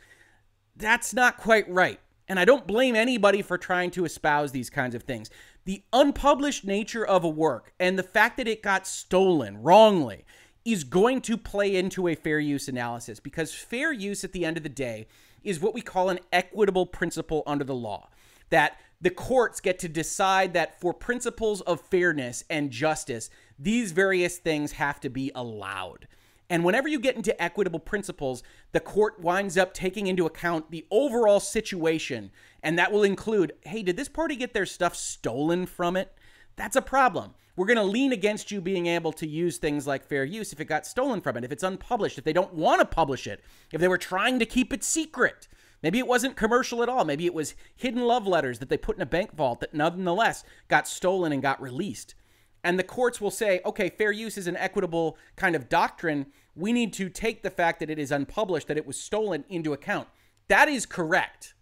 That's 0.76 1.14
not 1.14 1.36
quite 1.36 1.70
right. 1.70 2.00
And 2.28 2.38
I 2.38 2.44
don't 2.44 2.66
blame 2.66 2.94
anybody 2.94 3.42
for 3.42 3.58
trying 3.58 3.90
to 3.92 4.04
espouse 4.04 4.52
these 4.52 4.70
kinds 4.70 4.94
of 4.94 5.02
things. 5.02 5.30
The 5.64 5.82
unpublished 5.92 6.64
nature 6.64 7.06
of 7.06 7.24
a 7.24 7.28
work 7.28 7.72
and 7.80 7.98
the 7.98 8.02
fact 8.02 8.36
that 8.36 8.48
it 8.48 8.62
got 8.62 8.86
stolen 8.86 9.62
wrongly 9.62 10.24
is 10.64 10.84
going 10.84 11.20
to 11.22 11.36
play 11.36 11.74
into 11.74 12.08
a 12.08 12.14
fair 12.14 12.38
use 12.38 12.68
analysis 12.68 13.20
because 13.20 13.54
fair 13.54 13.92
use 13.92 14.24
at 14.24 14.32
the 14.32 14.44
end 14.44 14.56
of 14.56 14.62
the 14.62 14.68
day 14.68 15.06
is 15.42 15.60
what 15.60 15.74
we 15.74 15.80
call 15.80 16.10
an 16.10 16.20
equitable 16.32 16.86
principle 16.86 17.42
under 17.46 17.64
the 17.64 17.74
law. 17.74 18.08
That 18.50 18.78
the 19.00 19.10
courts 19.10 19.60
get 19.60 19.78
to 19.78 19.88
decide 19.88 20.52
that 20.52 20.78
for 20.80 20.92
principles 20.92 21.62
of 21.62 21.80
fairness 21.80 22.44
and 22.50 22.70
justice, 22.70 23.30
these 23.58 23.92
various 23.92 24.36
things 24.36 24.72
have 24.72 25.00
to 25.00 25.08
be 25.08 25.32
allowed. 25.34 26.06
And 26.50 26.64
whenever 26.64 26.88
you 26.88 26.98
get 26.98 27.14
into 27.14 27.40
equitable 27.40 27.78
principles, 27.78 28.42
the 28.72 28.80
court 28.80 29.20
winds 29.20 29.56
up 29.56 29.72
taking 29.72 30.08
into 30.08 30.26
account 30.26 30.70
the 30.70 30.84
overall 30.90 31.38
situation. 31.38 32.32
And 32.62 32.76
that 32.78 32.90
will 32.90 33.04
include 33.04 33.52
hey, 33.64 33.82
did 33.82 33.96
this 33.96 34.08
party 34.08 34.36
get 34.36 34.52
their 34.52 34.66
stuff 34.66 34.96
stolen 34.96 35.64
from 35.64 35.96
it? 35.96 36.12
That's 36.60 36.76
a 36.76 36.82
problem. 36.82 37.32
We're 37.56 37.64
going 37.64 37.78
to 37.78 37.82
lean 37.82 38.12
against 38.12 38.50
you 38.50 38.60
being 38.60 38.86
able 38.86 39.12
to 39.14 39.26
use 39.26 39.56
things 39.56 39.86
like 39.86 40.04
fair 40.04 40.24
use 40.26 40.52
if 40.52 40.60
it 40.60 40.66
got 40.66 40.86
stolen 40.86 41.22
from 41.22 41.38
it, 41.38 41.44
if 41.44 41.50
it's 41.50 41.62
unpublished, 41.62 42.18
if 42.18 42.24
they 42.24 42.34
don't 42.34 42.52
want 42.52 42.80
to 42.80 42.84
publish 42.84 43.26
it, 43.26 43.42
if 43.72 43.80
they 43.80 43.88
were 43.88 43.96
trying 43.96 44.38
to 44.38 44.44
keep 44.44 44.70
it 44.70 44.84
secret. 44.84 45.48
Maybe 45.82 45.98
it 45.98 46.06
wasn't 46.06 46.36
commercial 46.36 46.82
at 46.82 46.88
all. 46.90 47.06
Maybe 47.06 47.24
it 47.24 47.32
was 47.32 47.54
hidden 47.74 48.02
love 48.02 48.26
letters 48.26 48.58
that 48.58 48.68
they 48.68 48.76
put 48.76 48.96
in 48.96 49.00
a 49.00 49.06
bank 49.06 49.34
vault 49.34 49.60
that 49.60 49.72
nonetheless 49.72 50.44
got 50.68 50.86
stolen 50.86 51.32
and 51.32 51.40
got 51.40 51.62
released. 51.62 52.14
And 52.62 52.78
the 52.78 52.84
courts 52.84 53.22
will 53.22 53.30
say, 53.30 53.62
okay, 53.64 53.88
fair 53.88 54.12
use 54.12 54.36
is 54.36 54.46
an 54.46 54.58
equitable 54.58 55.16
kind 55.36 55.56
of 55.56 55.70
doctrine. 55.70 56.26
We 56.54 56.74
need 56.74 56.92
to 56.92 57.08
take 57.08 57.42
the 57.42 57.48
fact 57.48 57.80
that 57.80 57.88
it 57.88 57.98
is 57.98 58.12
unpublished, 58.12 58.68
that 58.68 58.76
it 58.76 58.86
was 58.86 59.00
stolen 59.00 59.46
into 59.48 59.72
account. 59.72 60.08
That 60.48 60.68
is 60.68 60.84
correct. 60.84 61.54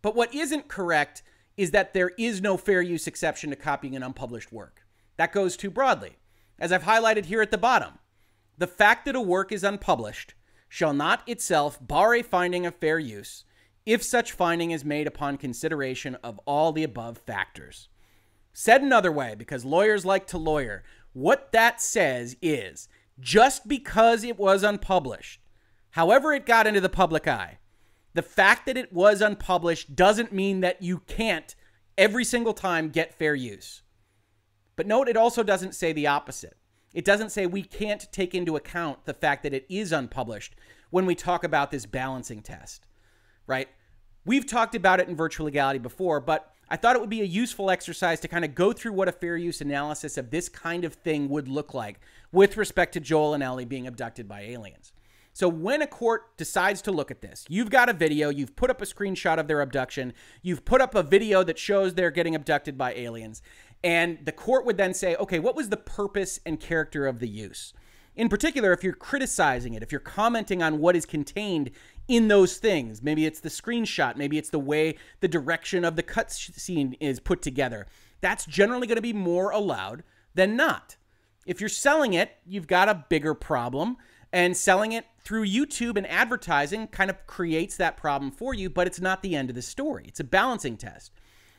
But 0.00 0.16
what 0.16 0.34
isn't 0.34 0.68
correct 0.68 1.22
is 1.58 1.72
that 1.72 1.92
there 1.92 2.12
is 2.16 2.40
no 2.40 2.56
fair 2.56 2.80
use 2.80 3.06
exception 3.08 3.50
to 3.50 3.56
copying 3.56 3.96
an 3.96 4.02
unpublished 4.02 4.52
work. 4.52 4.86
That 5.16 5.32
goes 5.32 5.56
too 5.56 5.70
broadly. 5.70 6.16
As 6.58 6.72
I've 6.72 6.84
highlighted 6.84 7.26
here 7.26 7.42
at 7.42 7.50
the 7.50 7.58
bottom, 7.58 7.98
the 8.56 8.68
fact 8.68 9.04
that 9.04 9.16
a 9.16 9.20
work 9.20 9.50
is 9.50 9.64
unpublished 9.64 10.34
shall 10.68 10.94
not 10.94 11.28
itself 11.28 11.78
bar 11.84 12.14
a 12.14 12.22
finding 12.22 12.64
of 12.64 12.76
fair 12.76 12.98
use 12.98 13.44
if 13.84 14.02
such 14.02 14.32
finding 14.32 14.70
is 14.70 14.84
made 14.84 15.06
upon 15.06 15.36
consideration 15.36 16.14
of 16.16 16.38
all 16.46 16.72
the 16.72 16.84
above 16.84 17.18
factors. 17.18 17.88
Said 18.52 18.82
another 18.82 19.10
way, 19.10 19.34
because 19.36 19.64
lawyers 19.64 20.04
like 20.04 20.26
to 20.28 20.38
lawyer, 20.38 20.84
what 21.12 21.50
that 21.52 21.80
says 21.80 22.36
is 22.40 22.88
just 23.18 23.66
because 23.66 24.22
it 24.22 24.38
was 24.38 24.62
unpublished, 24.62 25.40
however 25.90 26.32
it 26.32 26.46
got 26.46 26.66
into 26.66 26.80
the 26.80 26.88
public 26.88 27.26
eye, 27.26 27.58
the 28.14 28.22
fact 28.22 28.66
that 28.66 28.76
it 28.76 28.92
was 28.92 29.20
unpublished 29.20 29.94
doesn't 29.94 30.32
mean 30.32 30.60
that 30.60 30.82
you 30.82 30.98
can't 31.06 31.54
every 31.96 32.24
single 32.24 32.54
time 32.54 32.88
get 32.88 33.14
fair 33.14 33.34
use. 33.34 33.82
But 34.76 34.86
note, 34.86 35.08
it 35.08 35.16
also 35.16 35.42
doesn't 35.42 35.74
say 35.74 35.92
the 35.92 36.06
opposite. 36.06 36.56
It 36.94 37.04
doesn't 37.04 37.30
say 37.30 37.46
we 37.46 37.62
can't 37.62 38.10
take 38.12 38.34
into 38.34 38.56
account 38.56 39.04
the 39.04 39.14
fact 39.14 39.42
that 39.42 39.52
it 39.52 39.66
is 39.68 39.92
unpublished 39.92 40.54
when 40.90 41.04
we 41.04 41.14
talk 41.14 41.44
about 41.44 41.70
this 41.70 41.84
balancing 41.84 42.40
test, 42.40 42.86
right? 43.46 43.68
We've 44.24 44.46
talked 44.46 44.74
about 44.74 45.00
it 45.00 45.08
in 45.08 45.16
virtual 45.16 45.46
legality 45.46 45.78
before, 45.78 46.20
but 46.20 46.52
I 46.70 46.76
thought 46.76 46.96
it 46.96 47.00
would 47.00 47.10
be 47.10 47.20
a 47.20 47.24
useful 47.24 47.70
exercise 47.70 48.20
to 48.20 48.28
kind 48.28 48.44
of 48.44 48.54
go 48.54 48.72
through 48.72 48.92
what 48.92 49.08
a 49.08 49.12
fair 49.12 49.36
use 49.36 49.60
analysis 49.60 50.18
of 50.18 50.30
this 50.30 50.48
kind 50.48 50.84
of 50.84 50.94
thing 50.94 51.28
would 51.28 51.48
look 51.48 51.74
like 51.74 52.00
with 52.30 52.56
respect 52.56 52.92
to 52.94 53.00
Joel 53.00 53.34
and 53.34 53.42
Ellie 53.42 53.64
being 53.64 53.86
abducted 53.86 54.28
by 54.28 54.42
aliens. 54.42 54.92
So 55.38 55.48
when 55.48 55.82
a 55.82 55.86
court 55.86 56.36
decides 56.36 56.82
to 56.82 56.90
look 56.90 57.12
at 57.12 57.20
this, 57.20 57.46
you've 57.48 57.70
got 57.70 57.88
a 57.88 57.92
video, 57.92 58.28
you've 58.28 58.56
put 58.56 58.70
up 58.70 58.82
a 58.82 58.84
screenshot 58.84 59.38
of 59.38 59.46
their 59.46 59.60
abduction, 59.60 60.12
you've 60.42 60.64
put 60.64 60.80
up 60.80 60.96
a 60.96 61.02
video 61.04 61.44
that 61.44 61.60
shows 61.60 61.94
they're 61.94 62.10
getting 62.10 62.34
abducted 62.34 62.76
by 62.76 62.92
aliens, 62.94 63.40
and 63.84 64.18
the 64.24 64.32
court 64.32 64.66
would 64.66 64.76
then 64.76 64.92
say, 64.92 65.14
okay, 65.14 65.38
what 65.38 65.54
was 65.54 65.68
the 65.68 65.76
purpose 65.76 66.40
and 66.44 66.58
character 66.58 67.06
of 67.06 67.20
the 67.20 67.28
use? 67.28 67.72
In 68.16 68.28
particular, 68.28 68.72
if 68.72 68.82
you're 68.82 68.92
criticizing 68.92 69.74
it, 69.74 69.82
if 69.84 69.92
you're 69.92 70.00
commenting 70.00 70.60
on 70.60 70.80
what 70.80 70.96
is 70.96 71.06
contained 71.06 71.70
in 72.08 72.26
those 72.26 72.56
things, 72.56 73.00
maybe 73.00 73.24
it's 73.24 73.38
the 73.38 73.48
screenshot, 73.48 74.16
maybe 74.16 74.38
it's 74.38 74.50
the 74.50 74.58
way 74.58 74.96
the 75.20 75.28
direction 75.28 75.84
of 75.84 75.94
the 75.94 76.02
cut 76.02 76.32
scene 76.32 76.96
is 76.98 77.20
put 77.20 77.42
together, 77.42 77.86
that's 78.20 78.44
generally 78.44 78.88
going 78.88 78.96
to 78.96 79.02
be 79.02 79.12
more 79.12 79.52
allowed 79.52 80.02
than 80.34 80.56
not. 80.56 80.96
If 81.46 81.60
you're 81.60 81.68
selling 81.68 82.14
it, 82.14 82.38
you've 82.44 82.66
got 82.66 82.88
a 82.88 83.04
bigger 83.08 83.34
problem. 83.34 83.98
And 84.30 84.54
selling 84.54 84.92
it 84.92 85.06
through 85.28 85.44
YouTube 85.44 85.98
and 85.98 86.06
advertising 86.06 86.86
kind 86.86 87.10
of 87.10 87.26
creates 87.26 87.76
that 87.76 87.98
problem 87.98 88.30
for 88.30 88.54
you, 88.54 88.70
but 88.70 88.86
it's 88.86 88.98
not 88.98 89.20
the 89.20 89.36
end 89.36 89.50
of 89.50 89.54
the 89.54 89.60
story. 89.60 90.06
It's 90.08 90.20
a 90.20 90.24
balancing 90.24 90.78
test. 90.78 91.12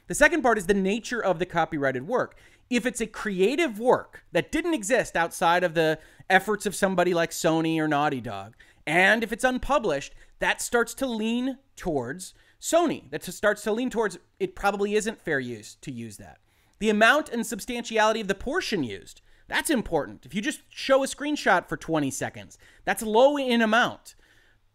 The 0.07 0.15
second 0.15 0.41
part 0.41 0.57
is 0.57 0.65
the 0.65 0.73
nature 0.73 1.23
of 1.23 1.37
the 1.37 1.45
copyrighted 1.45 2.07
work. 2.07 2.35
If 2.71 2.87
it's 2.87 2.99
a 2.99 3.05
creative 3.05 3.77
work 3.77 4.23
that 4.31 4.51
didn't 4.51 4.73
exist 4.73 5.15
outside 5.15 5.63
of 5.63 5.75
the 5.75 5.99
efforts 6.31 6.65
of 6.65 6.73
somebody 6.73 7.13
like 7.13 7.29
Sony 7.29 7.77
or 7.77 7.87
Naughty 7.87 8.21
Dog, 8.21 8.55
and 8.87 9.23
if 9.23 9.31
it's 9.31 9.43
unpublished, 9.43 10.15
that 10.39 10.63
starts 10.63 10.95
to 10.95 11.05
lean 11.05 11.59
towards 11.75 12.33
Sony. 12.59 13.07
That 13.11 13.23
starts 13.23 13.61
to 13.65 13.71
lean 13.71 13.91
towards 13.91 14.17
it 14.39 14.55
probably 14.55 14.95
isn't 14.95 15.21
fair 15.21 15.39
use 15.39 15.75
to 15.81 15.91
use 15.91 16.17
that. 16.17 16.39
The 16.79 16.89
amount 16.89 17.29
and 17.29 17.45
substantiality 17.45 18.19
of 18.19 18.27
the 18.27 18.33
portion 18.33 18.83
used. 18.83 19.21
That's 19.49 19.71
important. 19.71 20.25
If 20.25 20.33
you 20.33 20.41
just 20.41 20.61
show 20.69 21.03
a 21.03 21.07
screenshot 21.07 21.67
for 21.67 21.75
20 21.75 22.11
seconds, 22.11 22.57
that's 22.85 23.01
low 23.01 23.35
in 23.37 23.61
amount. 23.61 24.15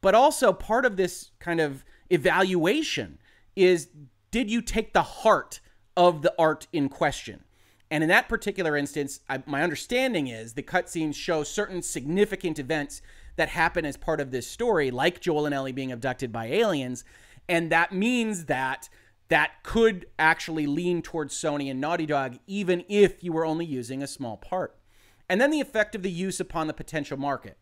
But 0.00 0.14
also, 0.14 0.52
part 0.52 0.84
of 0.84 0.96
this 0.96 1.30
kind 1.38 1.60
of 1.60 1.84
evaluation 2.10 3.18
is 3.56 3.88
did 4.30 4.50
you 4.50 4.60
take 4.60 4.92
the 4.92 5.02
heart 5.02 5.60
of 5.96 6.22
the 6.22 6.34
art 6.38 6.66
in 6.72 6.88
question? 6.88 7.44
And 7.90 8.02
in 8.02 8.08
that 8.08 8.28
particular 8.28 8.76
instance, 8.76 9.20
I, 9.28 9.44
my 9.46 9.62
understanding 9.62 10.26
is 10.26 10.54
the 10.54 10.62
cutscenes 10.62 11.14
show 11.14 11.44
certain 11.44 11.80
significant 11.80 12.58
events 12.58 13.00
that 13.36 13.50
happen 13.50 13.84
as 13.84 13.96
part 13.96 14.20
of 14.20 14.32
this 14.32 14.48
story, 14.48 14.90
like 14.90 15.20
Joel 15.20 15.46
and 15.46 15.54
Ellie 15.54 15.70
being 15.70 15.92
abducted 15.92 16.32
by 16.32 16.46
aliens. 16.46 17.04
And 17.48 17.70
that 17.70 17.92
means 17.92 18.46
that 18.46 18.88
that 19.28 19.62
could 19.62 20.06
actually 20.18 20.66
lean 20.66 21.02
towards 21.02 21.34
Sony 21.34 21.70
and 21.70 21.80
Naughty 21.80 22.06
Dog, 22.06 22.38
even 22.46 22.84
if 22.88 23.24
you 23.24 23.32
were 23.32 23.46
only 23.46 23.64
using 23.64 24.02
a 24.02 24.06
small 24.06 24.36
part. 24.36 24.76
And 25.28 25.40
then 25.40 25.50
the 25.50 25.60
effect 25.60 25.94
of 25.94 26.02
the 26.02 26.10
use 26.10 26.40
upon 26.40 26.66
the 26.66 26.74
potential 26.74 27.16
market. 27.16 27.56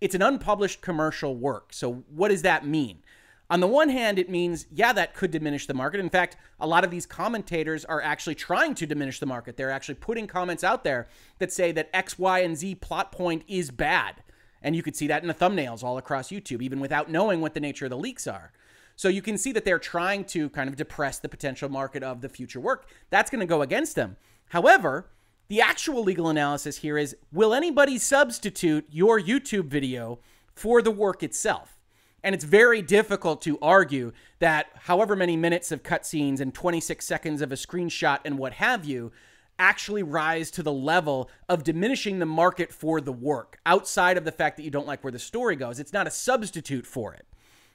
It's 0.00 0.14
an 0.14 0.22
unpublished 0.22 0.80
commercial 0.80 1.36
work. 1.36 1.72
So, 1.72 2.04
what 2.08 2.28
does 2.28 2.42
that 2.42 2.66
mean? 2.66 3.02
On 3.50 3.60
the 3.60 3.66
one 3.66 3.90
hand, 3.90 4.18
it 4.18 4.30
means, 4.30 4.66
yeah, 4.72 4.94
that 4.94 5.14
could 5.14 5.30
diminish 5.30 5.66
the 5.66 5.74
market. 5.74 6.00
In 6.00 6.08
fact, 6.08 6.38
a 6.58 6.66
lot 6.66 6.84
of 6.84 6.90
these 6.90 7.04
commentators 7.04 7.84
are 7.84 8.00
actually 8.00 8.34
trying 8.34 8.74
to 8.76 8.86
diminish 8.86 9.20
the 9.20 9.26
market. 9.26 9.58
They're 9.58 9.70
actually 9.70 9.96
putting 9.96 10.26
comments 10.26 10.64
out 10.64 10.84
there 10.84 11.06
that 11.38 11.52
say 11.52 11.70
that 11.72 11.90
X, 11.92 12.18
Y, 12.18 12.38
and 12.38 12.56
Z 12.56 12.76
plot 12.76 13.12
point 13.12 13.44
is 13.46 13.70
bad. 13.70 14.22
And 14.62 14.74
you 14.74 14.82
could 14.82 14.96
see 14.96 15.06
that 15.08 15.20
in 15.20 15.28
the 15.28 15.34
thumbnails 15.34 15.82
all 15.82 15.98
across 15.98 16.30
YouTube, 16.30 16.62
even 16.62 16.80
without 16.80 17.10
knowing 17.10 17.42
what 17.42 17.52
the 17.52 17.60
nature 17.60 17.84
of 17.84 17.90
the 17.90 17.98
leaks 17.98 18.26
are. 18.26 18.52
So 18.96 19.08
you 19.08 19.22
can 19.22 19.38
see 19.38 19.52
that 19.52 19.64
they're 19.64 19.78
trying 19.78 20.24
to 20.26 20.48
kind 20.50 20.68
of 20.68 20.76
depress 20.76 21.18
the 21.18 21.28
potential 21.28 21.68
market 21.68 22.02
of 22.02 22.20
the 22.20 22.28
future 22.28 22.60
work. 22.60 22.88
That's 23.10 23.30
going 23.30 23.40
to 23.40 23.46
go 23.46 23.62
against 23.62 23.96
them. 23.96 24.16
However, 24.50 25.08
the 25.48 25.60
actual 25.60 26.02
legal 26.02 26.28
analysis 26.28 26.78
here 26.78 26.96
is 26.96 27.16
will 27.32 27.54
anybody 27.54 27.98
substitute 27.98 28.86
your 28.90 29.20
YouTube 29.20 29.66
video 29.66 30.18
for 30.54 30.82
the 30.82 30.90
work 30.90 31.22
itself? 31.22 31.78
And 32.24 32.34
it's 32.34 32.44
very 32.44 32.82
difficult 32.82 33.42
to 33.42 33.58
argue 33.60 34.12
that 34.38 34.68
however 34.74 35.16
many 35.16 35.36
minutes 35.36 35.72
of 35.72 35.82
cutscenes 35.82 36.40
and 36.40 36.54
26 36.54 37.04
seconds 37.04 37.42
of 37.42 37.50
a 37.50 37.56
screenshot 37.56 38.20
and 38.24 38.38
what 38.38 38.54
have 38.54 38.84
you 38.84 39.10
actually 39.58 40.02
rise 40.02 40.50
to 40.52 40.62
the 40.62 40.72
level 40.72 41.28
of 41.48 41.64
diminishing 41.64 42.18
the 42.18 42.26
market 42.26 42.72
for 42.72 43.00
the 43.00 43.12
work 43.12 43.58
outside 43.66 44.16
of 44.16 44.24
the 44.24 44.32
fact 44.32 44.56
that 44.56 44.62
you 44.62 44.70
don't 44.70 44.86
like 44.86 45.04
where 45.04 45.12
the 45.12 45.18
story 45.18 45.56
goes. 45.56 45.78
It's 45.78 45.92
not 45.92 46.06
a 46.06 46.10
substitute 46.10 46.86
for 46.86 47.12
it. 47.14 47.26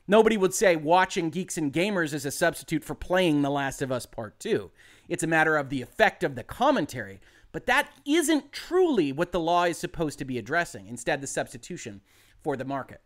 Nobody 0.08 0.38
would 0.38 0.54
say 0.54 0.78
watching 0.78 1.30
Geeks 1.30 1.58
and 1.58 1.74
Gamers 1.74 2.14
is 2.14 2.26
a 2.26 2.32
substitute 2.32 2.84
for 2.84 2.96
playing 2.96 3.42
The 3.42 3.50
Last 3.50 3.82
of 3.82 3.92
Us 3.92 4.06
Part 4.06 4.40
2. 4.40 4.72
It's 5.10 5.24
a 5.24 5.28
matter 5.28 5.58
of 5.58 5.70
the 5.70 5.82
effect 5.82 6.24
of 6.24 6.36
the 6.36 6.44
commentary. 6.44 7.20
But 7.52 7.66
that 7.66 7.90
isn't 8.06 8.54
truly 8.54 9.12
what 9.12 9.32
the 9.32 9.40
law 9.40 9.64
is 9.64 9.78
supposed 9.78 10.20
to 10.20 10.26
be 10.26 10.38
addressing, 10.38 10.88
instead, 10.88 11.22
the 11.22 11.28
substitution 11.28 12.02
for 12.42 12.56
the 12.56 12.64
market. 12.64 13.02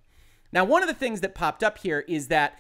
Now, 0.52 0.64
one 0.64 0.84
of 0.84 0.90
the 0.90 0.96
things 0.96 1.22
that 1.22 1.34
popped 1.34 1.64
up 1.64 1.80
here 1.80 2.06
is 2.08 2.28
that 2.28 2.60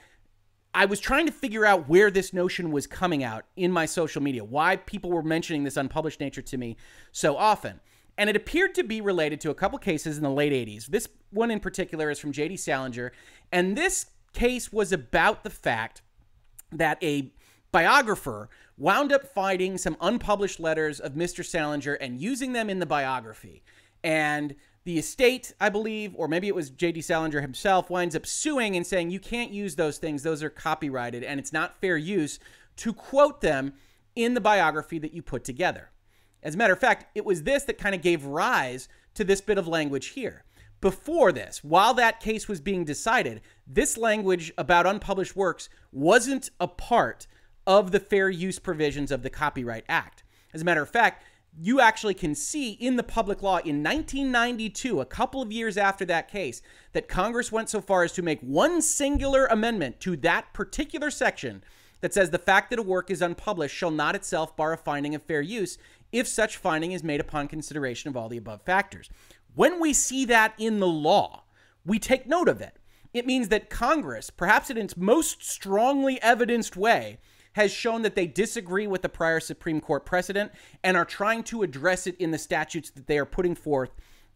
I 0.73 0.85
was 0.85 0.99
trying 0.99 1.25
to 1.25 1.31
figure 1.31 1.65
out 1.65 1.89
where 1.89 2.09
this 2.09 2.33
notion 2.33 2.71
was 2.71 2.87
coming 2.87 3.23
out 3.23 3.45
in 3.55 3.71
my 3.71 3.85
social 3.85 4.23
media, 4.23 4.43
why 4.43 4.77
people 4.77 5.11
were 5.11 5.21
mentioning 5.21 5.63
this 5.63 5.77
unpublished 5.77 6.19
nature 6.19 6.41
to 6.41 6.57
me 6.57 6.77
so 7.11 7.35
often. 7.35 7.79
And 8.17 8.29
it 8.29 8.35
appeared 8.35 8.73
to 8.75 8.83
be 8.83 9.01
related 9.01 9.41
to 9.41 9.49
a 9.49 9.55
couple 9.55 9.77
cases 9.79 10.17
in 10.17 10.23
the 10.23 10.29
late 10.29 10.53
80s. 10.53 10.87
This 10.87 11.07
one 11.29 11.51
in 11.51 11.59
particular 11.59 12.09
is 12.09 12.19
from 12.19 12.31
J.D. 12.31 12.57
Salinger, 12.57 13.11
and 13.51 13.77
this 13.77 14.05
case 14.33 14.71
was 14.71 14.91
about 14.91 15.43
the 15.43 15.49
fact 15.49 16.01
that 16.71 17.01
a 17.03 17.31
biographer 17.71 18.49
wound 18.77 19.11
up 19.11 19.25
finding 19.25 19.77
some 19.77 19.97
unpublished 20.01 20.59
letters 20.59 20.99
of 20.99 21.13
Mr. 21.13 21.45
Salinger 21.45 21.93
and 21.93 22.19
using 22.19 22.53
them 22.53 22.69
in 22.69 22.79
the 22.79 22.85
biography. 22.85 23.63
And 24.03 24.55
the 24.83 24.97
estate, 24.97 25.53
I 25.59 25.69
believe, 25.69 26.13
or 26.15 26.27
maybe 26.27 26.47
it 26.47 26.55
was 26.55 26.71
J.D. 26.71 27.01
Salinger 27.01 27.41
himself, 27.41 27.89
winds 27.89 28.15
up 28.15 28.25
suing 28.25 28.75
and 28.75 28.85
saying, 28.85 29.11
you 29.11 29.19
can't 29.19 29.51
use 29.51 29.75
those 29.75 29.99
things. 29.99 30.23
Those 30.23 30.41
are 30.41 30.49
copyrighted, 30.49 31.23
and 31.23 31.39
it's 31.39 31.53
not 31.53 31.79
fair 31.79 31.97
use 31.97 32.39
to 32.77 32.93
quote 32.93 33.41
them 33.41 33.73
in 34.15 34.33
the 34.33 34.41
biography 34.41 34.97
that 34.99 35.13
you 35.13 35.21
put 35.21 35.43
together. 35.43 35.91
As 36.41 36.55
a 36.55 36.57
matter 36.57 36.73
of 36.73 36.79
fact, 36.79 37.05
it 37.15 37.25
was 37.25 37.43
this 37.43 37.63
that 37.65 37.77
kind 37.77 37.93
of 37.93 38.01
gave 38.01 38.25
rise 38.25 38.89
to 39.13 39.23
this 39.23 39.41
bit 39.41 39.59
of 39.59 39.67
language 39.67 40.07
here. 40.07 40.43
Before 40.81 41.31
this, 41.31 41.63
while 41.63 41.93
that 41.93 42.19
case 42.19 42.47
was 42.47 42.59
being 42.59 42.83
decided, 42.83 43.41
this 43.67 43.97
language 43.97 44.51
about 44.57 44.87
unpublished 44.87 45.35
works 45.35 45.69
wasn't 45.91 46.49
a 46.59 46.67
part 46.67 47.27
of 47.67 47.91
the 47.91 47.99
fair 47.99 48.31
use 48.31 48.57
provisions 48.57 49.11
of 49.11 49.21
the 49.21 49.29
Copyright 49.29 49.85
Act. 49.87 50.23
As 50.53 50.63
a 50.63 50.65
matter 50.65 50.81
of 50.81 50.89
fact, 50.89 51.23
you 51.55 51.79
actually 51.79 52.15
can 52.15 52.33
see 52.33 52.71
in 52.71 52.95
the 52.95 53.03
public 53.03 53.43
law 53.43 53.57
in 53.57 53.83
1992, 53.83 55.01
a 55.01 55.05
couple 55.05 55.41
of 55.41 55.51
years 55.51 55.77
after 55.77 56.03
that 56.05 56.31
case, 56.31 56.63
that 56.93 57.07
Congress 57.07 57.51
went 57.51 57.69
so 57.69 57.79
far 57.79 58.03
as 58.03 58.13
to 58.13 58.23
make 58.23 58.41
one 58.41 58.81
singular 58.81 59.45
amendment 59.45 59.99
to 59.99 60.15
that 60.17 60.51
particular 60.51 61.11
section 61.11 61.63
that 61.99 62.13
says 62.13 62.31
the 62.31 62.39
fact 62.39 62.71
that 62.71 62.79
a 62.79 62.83
work 62.83 63.11
is 63.11 63.21
unpublished 63.21 63.75
shall 63.75 63.91
not 63.91 64.15
itself 64.15 64.55
bar 64.57 64.73
a 64.73 64.77
finding 64.77 65.13
of 65.13 65.21
fair 65.21 65.41
use 65.41 65.77
if 66.11 66.27
such 66.27 66.57
finding 66.57 66.91
is 66.91 67.03
made 67.03 67.19
upon 67.19 67.47
consideration 67.47 68.09
of 68.09 68.17
all 68.17 68.27
the 68.27 68.37
above 68.37 68.61
factors. 68.63 69.09
When 69.55 69.79
we 69.79 69.93
see 69.93 70.25
that 70.25 70.53
in 70.57 70.79
the 70.79 70.87
law, 70.87 71.43
we 71.85 71.99
take 71.99 72.27
note 72.27 72.47
of 72.47 72.61
it. 72.61 72.77
It 73.13 73.25
means 73.25 73.49
that 73.49 73.69
Congress, 73.69 74.29
perhaps 74.29 74.69
in 74.69 74.77
its 74.77 74.95
most 74.95 75.43
strongly 75.43 76.21
evidenced 76.21 76.77
way, 76.77 77.19
has 77.53 77.71
shown 77.71 78.01
that 78.03 78.15
they 78.15 78.27
disagree 78.27 78.87
with 78.87 79.01
the 79.01 79.09
prior 79.09 79.41
Supreme 79.41 79.81
Court 79.81 80.05
precedent 80.05 80.53
and 80.83 80.95
are 80.95 81.03
trying 81.03 81.43
to 81.43 81.63
address 81.63 82.07
it 82.07 82.15
in 82.17 82.31
the 82.31 82.37
statutes 82.37 82.89
that 82.91 83.07
they 83.07 83.17
are 83.17 83.25
putting 83.25 83.55
forth 83.55 83.91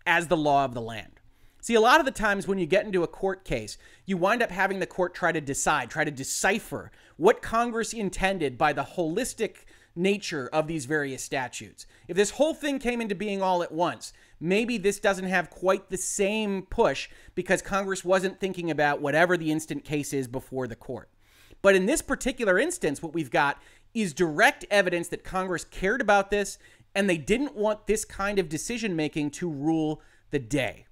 as 0.06 0.28
the 0.28 0.36
law 0.36 0.65
of 0.65 0.73
the 0.73 0.82
land. 0.82 1.21
See, 1.62 1.75
a 1.75 1.82
lot 1.82 1.99
of 1.99 2.06
the 2.06 2.12
times 2.12 2.47
when 2.47 2.60
you 2.60 2.65
get 2.65 2.86
into 2.86 3.01
a 3.04 3.08
court 3.08 3.45
case, 3.45 3.78
you 4.06 4.17
wind 4.17 4.43
up 4.43 4.51
having 4.51 4.80
the 4.80 4.86
court 4.86 5.15
try 5.15 5.32
to 5.32 5.41
decide, 5.41 5.89
try 5.89 6.04
to 6.04 6.12
decipher 6.12 6.91
what 7.15 7.41
Congress 7.41 7.93
intended 7.93 8.58
by 8.58 8.73
the 8.73 8.84
holistic 8.84 9.63
nature 9.95 10.49
of 10.51 10.67
these 10.67 10.86
various 10.86 11.23
statutes. 11.23 11.88
If 12.08 12.17
this 12.17 12.32
whole 12.32 12.54
thing 12.54 12.78
came 12.80 13.01
into 13.01 13.15
being 13.15 13.41
all 13.41 13.63
at 13.63 13.71
once, 13.71 14.13
maybe 14.39 14.78
this 14.78 15.00
doesn't 15.00 15.26
have 15.26 15.50
quite 15.50 15.89
the 15.89 15.98
same 15.98 16.63
push 16.63 17.10
because 17.36 17.62
Congress 17.62 18.04
wasn't 18.04 18.39
thinking 18.39 18.71
about 18.71 19.02
whatever 19.02 19.38
the 19.38 19.52
instant 19.52 19.84
case 19.84 20.13
is 20.13 20.28
before 20.28 20.67
the 20.67 20.76
court. 20.76 21.10
But 21.62 21.76
in 21.76 21.86
this 21.86 22.02
particular 22.02 22.60
instance, 22.60 23.02
what 23.02 23.13
we've 23.13 23.32
got 23.32 23.62
is 23.93 24.13
direct 24.13 24.65
evidence 24.69 25.08
that 25.08 25.24
Congress 25.24 25.63
cared 25.63 26.02
about 26.02 26.30
this 26.30 26.58
and 26.93 27.10
they 27.10 27.17
didn't 27.17 27.56
want 27.56 27.88
this 27.88 28.06
kind 28.06 28.39
of 28.39 28.50
decision 28.50 28.95
making 28.95 29.32
to 29.32 29.50
rule 29.50 30.02
the 30.32 30.39
day. 30.39 30.86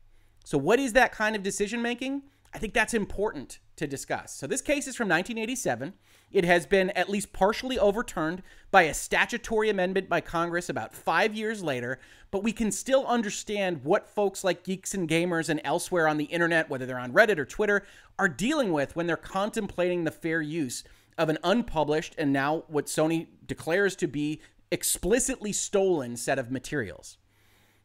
So, 0.44 0.58
what 0.58 0.80
is 0.80 0.94
that 0.94 1.12
kind 1.12 1.36
of 1.36 1.44
decision 1.44 1.82
making? 1.82 2.24
I 2.54 2.58
think 2.60 2.74
that's 2.74 2.94
important 2.94 3.60
to 3.76 3.88
discuss. 3.88 4.34
So, 4.34 4.48
this 4.48 4.62
case 4.62 4.88
is 4.88 4.96
from 4.96 5.10
1987. 5.10 5.94
It 6.32 6.46
has 6.46 6.66
been 6.66 6.90
at 6.92 7.10
least 7.10 7.34
partially 7.34 7.78
overturned 7.78 8.42
by 8.72 8.84
a 8.84 8.94
statutory 8.94 9.70
amendment 9.70 10.10
by 10.10 10.22
Congress 10.22 10.70
about 10.70 10.96
five 10.96 11.36
years 11.36 11.62
later, 11.62 12.00
but 12.32 12.44
we 12.44 12.52
can 12.52 12.72
still 12.72 13.06
understand 13.06 13.84
what 13.84 14.10
folks 14.10 14.44
like 14.44 14.64
geeks 14.64 14.94
and 14.94 15.08
gamers 15.08 15.50
and 15.50 15.62
elsewhere 15.64 16.08
on 16.08 16.18
the 16.18 16.26
internet, 16.26 16.70
whether 16.70 16.86
they're 16.86 17.00
on 17.00 17.14
Reddit 17.14 17.38
or 17.38 17.46
Twitter, 17.46 17.84
are 18.18 18.28
dealing 18.28 18.72
with 18.72 18.96
when 18.96 19.08
they're 19.08 19.18
contemplating 19.18 20.04
the 20.04 20.12
fair 20.12 20.42
use 20.42 20.84
of 21.18 21.30
an 21.30 21.38
unpublished 21.44 22.16
and 22.18 22.34
now 22.34 22.64
what 22.68 22.88
Sony 22.88 23.28
declares 23.46 23.96
to 23.98 24.08
be 24.08 24.42
explicitly 24.72 25.54
stolen 25.54 26.18
set 26.18 26.40
of 26.40 26.50
materials 26.50 27.18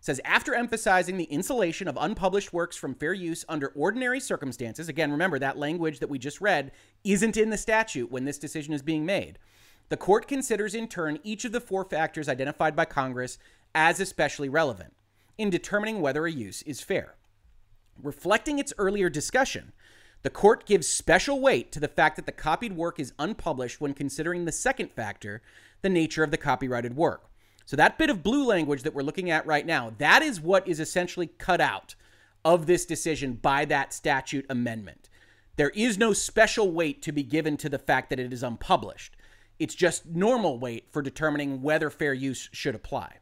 says 0.09 0.23
after 0.25 0.55
emphasizing 0.55 1.19
the 1.19 1.25
insulation 1.25 1.87
of 1.87 1.99
unpublished 2.01 2.51
works 2.51 2.79
from 2.79 2.95
fair 2.95 3.13
use 3.13 3.45
under 3.47 3.69
ordinary 3.77 4.19
circumstances 4.19 4.89
again 4.89 5.13
remember 5.13 5.39
that 5.39 5.59
language 5.59 5.99
that 5.99 6.09
we 6.09 6.19
just 6.19 6.41
read 6.41 6.73
isn't 7.05 7.37
in 7.37 7.51
the 7.51 7.59
statute 7.59 8.11
when 8.11 8.25
this 8.25 8.39
decision 8.39 8.73
is 8.73 8.81
being 8.81 9.05
made. 9.05 9.39
The 9.91 9.99
court 9.99 10.27
considers 10.27 10.75
in 10.75 10.89
turn 10.89 11.19
each 11.25 11.45
of 11.45 11.53
the 11.53 11.61
four 11.61 11.85
factors 11.85 12.27
identified 12.27 12.75
by 12.75 12.87
congress 12.87 13.37
as 13.75 14.01
especially 14.01 14.49
relevant 14.49 14.95
in 15.37 15.51
determining 15.51 16.01
whether 16.01 16.25
a 16.25 16.33
use 16.33 16.63
is 16.63 16.81
fair. 16.81 17.17
Reflecting 18.03 18.59
its 18.59 18.73
earlier 18.79 19.11
discussion 19.11 19.73
the 20.23 20.31
court 20.31 20.65
gives 20.65 20.89
special 20.89 21.39
weight 21.39 21.71
to 21.71 21.81
the 21.81 21.87
fact 21.87 22.17
that 22.17 22.25
the 22.25 22.33
copied 22.33 22.75
work 22.75 22.99
is 22.99 23.13
unpublished 23.19 23.79
when 23.79 23.93
considering 23.93 24.47
the 24.47 24.53
second 24.53 24.91
factor 24.91 25.43
the 25.83 25.91
nature 25.91 26.25
of 26.25 26.31
the 26.31 26.39
copyrighted 26.39 26.97
work 26.97 27.28
so 27.69 27.77
that 27.77 27.99
bit 27.99 28.09
of 28.09 28.23
blue 28.23 28.47
language 28.47 28.83
that 28.85 28.95
we're 28.95 29.03
looking 29.03 29.31
at 29.31 29.45
right 29.45 29.67
now, 29.67 29.93
that 29.99 30.23
is 30.23 30.41
what 30.41 30.67
is 30.67 30.81
essentially 30.81 31.27
cut 31.27 31.61
out 31.61 31.97
of 32.43 32.65
this 32.65 32.87
decision 32.87 33.35
by 33.35 33.67
that 33.67 33.93
statute 33.93 34.47
amendment. 34.49 35.11
There 35.57 35.69
is 35.75 35.99
no 35.99 36.15
special 36.15 36.73
weight 36.73 37.03
to 37.03 37.13
be 37.13 37.23
given 37.23 37.59
to 37.59 37.69
the 37.69 37.79
fact 37.79 38.09
that 38.09 38.19
it 38.19 38.33
is 38.33 38.43
unpublished. 38.43 39.19
It's 39.59 39.75
just 39.75 40.07
normal 40.07 40.59
weight 40.59 40.87
for 40.91 41.03
determining 41.03 41.61
whether 41.61 41.91
fair 41.91 42.15
use 42.15 42.49
should 42.53 42.75
apply. 42.75 43.17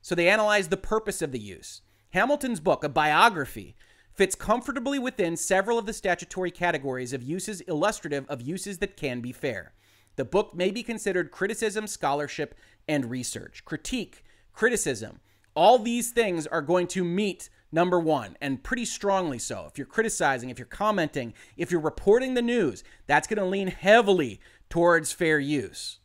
So 0.00 0.14
they 0.14 0.30
analyze 0.30 0.68
the 0.68 0.78
purpose 0.78 1.20
of 1.20 1.30
the 1.30 1.38
use. 1.38 1.82
Hamilton's 2.14 2.60
book, 2.60 2.84
a 2.84 2.88
biography, 2.88 3.76
fits 4.14 4.34
comfortably 4.34 4.98
within 4.98 5.36
several 5.36 5.76
of 5.76 5.84
the 5.84 5.92
statutory 5.92 6.50
categories 6.50 7.12
of 7.12 7.22
uses 7.22 7.60
illustrative 7.60 8.24
of 8.30 8.40
uses 8.40 8.78
that 8.78 8.96
can 8.96 9.20
be 9.20 9.30
fair. 9.30 9.74
The 10.16 10.24
book 10.24 10.54
may 10.54 10.70
be 10.70 10.82
considered 10.82 11.30
criticism, 11.30 11.86
scholarship, 11.86 12.54
and 12.86 13.10
research. 13.10 13.64
Critique, 13.64 14.24
criticism, 14.52 15.20
all 15.54 15.78
these 15.78 16.10
things 16.10 16.46
are 16.46 16.62
going 16.62 16.86
to 16.88 17.04
meet 17.04 17.48
number 17.72 17.98
one, 17.98 18.36
and 18.40 18.62
pretty 18.62 18.84
strongly 18.84 19.38
so. 19.38 19.66
If 19.68 19.78
you're 19.78 19.86
criticizing, 19.86 20.50
if 20.50 20.58
you're 20.58 20.66
commenting, 20.66 21.34
if 21.56 21.70
you're 21.70 21.80
reporting 21.80 22.34
the 22.34 22.42
news, 22.42 22.84
that's 23.06 23.26
going 23.26 23.38
to 23.38 23.44
lean 23.44 23.68
heavily 23.68 24.40
towards 24.70 25.12
fair 25.12 25.38
use. 25.38 25.98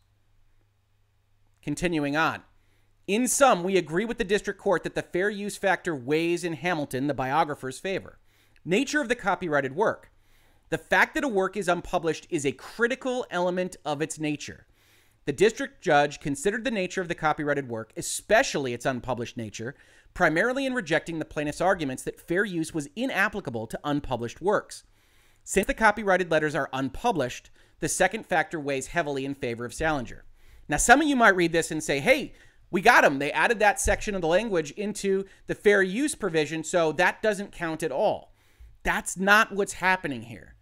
Continuing 1.62 2.16
on. 2.16 2.42
In 3.08 3.28
sum, 3.28 3.64
we 3.64 3.78
agree 3.78 4.06
with 4.06 4.18
the 4.18 4.24
district 4.24 4.60
court 4.60 4.84
that 4.84 4.96
the 4.96 5.02
fair 5.02 5.30
use 5.30 5.58
factor 5.58 5.96
weighs 5.96 6.44
in 6.44 6.54
Hamilton, 6.54 7.08
the 7.08 7.14
biographer's 7.14 7.80
favor. 7.80 8.20
Nature 8.66 9.02
of 9.02 9.10
the 9.10 9.16
copyrighted 9.16 9.76
work. 9.76 10.12
The 10.70 10.78
fact 10.78 11.16
that 11.16 11.24
a 11.24 11.28
work 11.28 11.58
is 11.58 11.68
unpublished 11.68 12.28
is 12.30 12.46
a 12.46 12.52
critical 12.52 13.26
element 13.32 13.76
of 13.84 14.04
its 14.04 14.20
nature. 14.20 14.68
The 15.26 15.34
district 15.34 15.82
judge 15.82 16.20
considered 16.20 16.64
the 16.64 16.72
nature 16.72 17.02
of 17.02 17.08
the 17.08 17.16
copyrighted 17.16 17.68
work, 17.68 17.92
especially 17.98 18.74
its 18.74 18.86
unpublished 18.86 19.36
nature, 19.36 19.76
primarily 20.14 20.68
in 20.68 20.74
rejecting 20.74 21.18
the 21.18 21.26
plaintiff's 21.26 21.62
arguments 21.62 22.04
that 22.04 22.20
fair 22.20 22.46
use 22.46 22.74
was 22.74 22.88
inapplicable 22.96 23.66
to 23.68 23.80
unpublished 23.84 24.42
works. 24.42 24.84
Since 25.44 25.66
the 25.66 25.74
copyrighted 25.74 26.30
letters 26.30 26.54
are 26.54 26.70
unpublished, 26.72 27.50
the 27.80 27.90
second 27.90 28.28
factor 28.28 28.60
weighs 28.60 28.88
heavily 28.88 29.26
in 29.26 29.34
favor 29.34 29.66
of 29.66 29.74
Salinger. 29.74 30.24
Now, 30.68 30.78
some 30.78 31.02
of 31.02 31.08
you 31.08 31.16
might 31.16 31.36
read 31.36 31.52
this 31.52 31.72
and 31.72 31.84
say, 31.84 32.00
hey, 32.00 32.34
we 32.70 32.82
got 32.82 33.02
them. 33.02 33.18
They 33.18 33.32
added 33.32 33.58
that 33.58 33.80
section 33.80 34.14
of 34.14 34.22
the 34.22 34.28
language 34.28 34.70
into 34.72 35.26
the 35.48 35.56
fair 35.56 35.82
use 35.82 36.14
provision, 36.14 36.64
so 36.64 36.92
that 36.92 37.24
doesn't 37.24 37.52
count 37.52 37.82
at 37.82 37.92
all. 37.92 38.34
That's 38.84 39.18
not 39.18 39.52
what's 39.52 39.74
happening 39.74 40.24
here. 40.24 40.54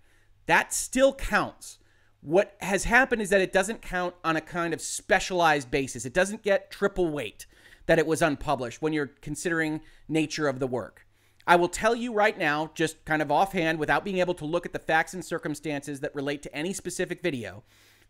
That 0.47 0.73
still 0.73 1.13
counts. 1.13 1.77
What 2.21 2.57
has 2.61 2.85
happened 2.85 3.21
is 3.21 3.29
that 3.29 3.41
it 3.41 3.53
doesn't 3.53 3.81
count 3.81 4.15
on 4.23 4.35
a 4.35 4.41
kind 4.41 4.73
of 4.73 4.81
specialized 4.81 5.69
basis. 5.69 6.05
It 6.05 6.13
doesn't 6.13 6.41
get 6.41 6.71
triple 6.71 7.09
weight 7.09 7.45
that 7.85 7.99
it 7.99 8.07
was 8.07 8.21
unpublished 8.21 8.81
when 8.81 8.91
you're 8.91 9.13
considering 9.21 9.81
nature 10.09 10.47
of 10.47 10.59
the 10.59 10.67
work. 10.67 11.05
I 11.45 11.55
will 11.55 11.69
tell 11.69 11.95
you 11.95 12.13
right 12.13 12.37
now, 12.37 12.71
just 12.75 13.05
kind 13.05 13.21
of 13.21 13.31
offhand, 13.31 13.79
without 13.79 14.03
being 14.03 14.17
able 14.17 14.33
to 14.33 14.45
look 14.45 14.65
at 14.65 14.73
the 14.73 14.79
facts 14.79 15.13
and 15.13 15.23
circumstances 15.23 16.01
that 16.01 16.13
relate 16.13 16.43
to 16.43 16.53
any 16.53 16.73
specific 16.73 17.21
video, 17.21 17.63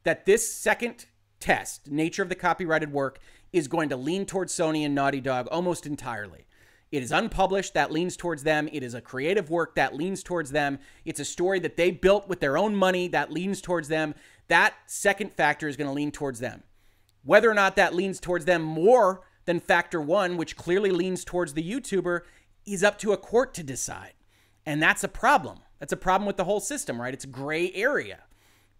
that 0.04 0.26
this 0.26 0.52
second 0.52 1.06
test, 1.40 1.92
nature 1.92 2.24
of 2.24 2.30
the 2.30 2.36
copyrighted 2.36 2.92
work, 2.92 3.20
is 3.54 3.68
going 3.68 3.90
to 3.90 3.98
lean 3.98 4.26
towards 4.26 4.54
Sony 4.54 4.84
and 4.84 4.96
Naughty 4.96 5.22
Dog 5.22 5.48
almost 5.52 5.86
entirely. 5.86 6.48
It 6.92 7.04
is 7.04 7.12
unpublished, 7.12 7.74
that 7.74 7.92
leans 7.92 8.16
towards 8.16 8.44
them. 8.44 8.70
It 8.72 8.82
is 8.82 8.94
a 8.94 9.02
creative 9.02 9.50
work 9.50 9.76
that 9.76 9.96
leans 9.96 10.24
towards 10.24 10.52
them. 10.52 10.80
It's 11.04 11.20
a 11.20 11.26
story 11.26 11.60
that 11.60 11.76
they 11.76 11.92
built 11.92 12.30
with 12.30 12.40
their 12.40 12.58
own 12.58 12.76
money 12.76 13.10
that 13.10 13.32
leans 13.32 13.62
towards 13.62 13.90
them. 13.90 14.16
That 14.48 14.74
second 14.86 15.34
factor 15.34 15.68
is 15.68 15.76
going 15.76 15.90
to 15.90 15.94
lean 15.94 16.12
towards 16.12 16.40
them. 16.40 16.64
Whether 17.24 17.52
or 17.52 17.54
not 17.54 17.76
that 17.76 17.94
leans 17.94 18.22
towards 18.22 18.46
them 18.46 18.62
more 18.62 19.22
than 19.46 19.60
factor 19.60 20.00
one, 20.00 20.38
which 20.38 20.56
clearly 20.56 20.92
leans 20.92 21.26
towards 21.26 21.54
the 21.54 21.70
YouTuber, 21.70 22.22
is 22.66 22.84
up 22.84 22.98
to 23.00 23.12
a 23.12 23.18
court 23.18 23.54
to 23.56 23.64
decide. 23.64 24.14
And 24.66 24.82
that's 24.82 25.04
a 25.04 25.10
problem. 25.10 25.60
That's 25.80 25.94
a 25.94 25.98
problem 25.98 26.26
with 26.26 26.38
the 26.38 26.46
whole 26.46 26.60
system, 26.62 27.02
right? 27.02 27.14
It's 27.14 27.26
a 27.26 27.28
gray 27.28 27.72
area. 27.74 28.24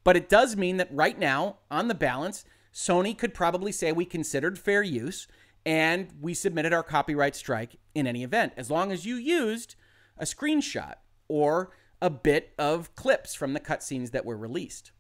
But 0.06 0.16
it 0.16 0.30
does 0.30 0.56
mean 0.56 0.78
that 0.78 0.88
right 0.92 1.20
now, 1.20 1.58
on 1.70 1.90
the 1.90 1.94
balance, 1.94 2.46
Sony 2.74 3.18
could 3.18 3.34
probably 3.34 3.72
say 3.72 3.92
we 3.92 4.06
considered 4.06 4.58
fair 4.58 4.82
use 4.82 5.28
and 5.66 6.08
we 6.22 6.34
submitted 6.34 6.72
our 6.72 6.84
copyright 6.84 7.36
strike 7.36 7.76
in 7.98 8.08
any 8.08 8.24
event, 8.24 8.54
as 8.56 8.70
long 8.70 8.92
as 8.92 9.06
you 9.06 9.16
used 9.16 9.76
a 10.18 10.26
screenshot 10.26 10.96
or 11.28 11.72
a 12.02 12.10
bit 12.10 12.54
of 12.58 12.96
clips 12.96 13.34
from 13.34 13.54
the 13.54 13.60
cutscenes 13.60 14.12
that 14.12 14.26
were 14.26 14.38
released. 14.38 14.92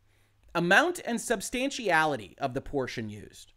Amount 0.55 0.99
and 1.05 1.21
substantiality 1.21 2.35
of 2.39 2.53
the 2.53 2.61
portion 2.61 3.09
used. 3.09 3.53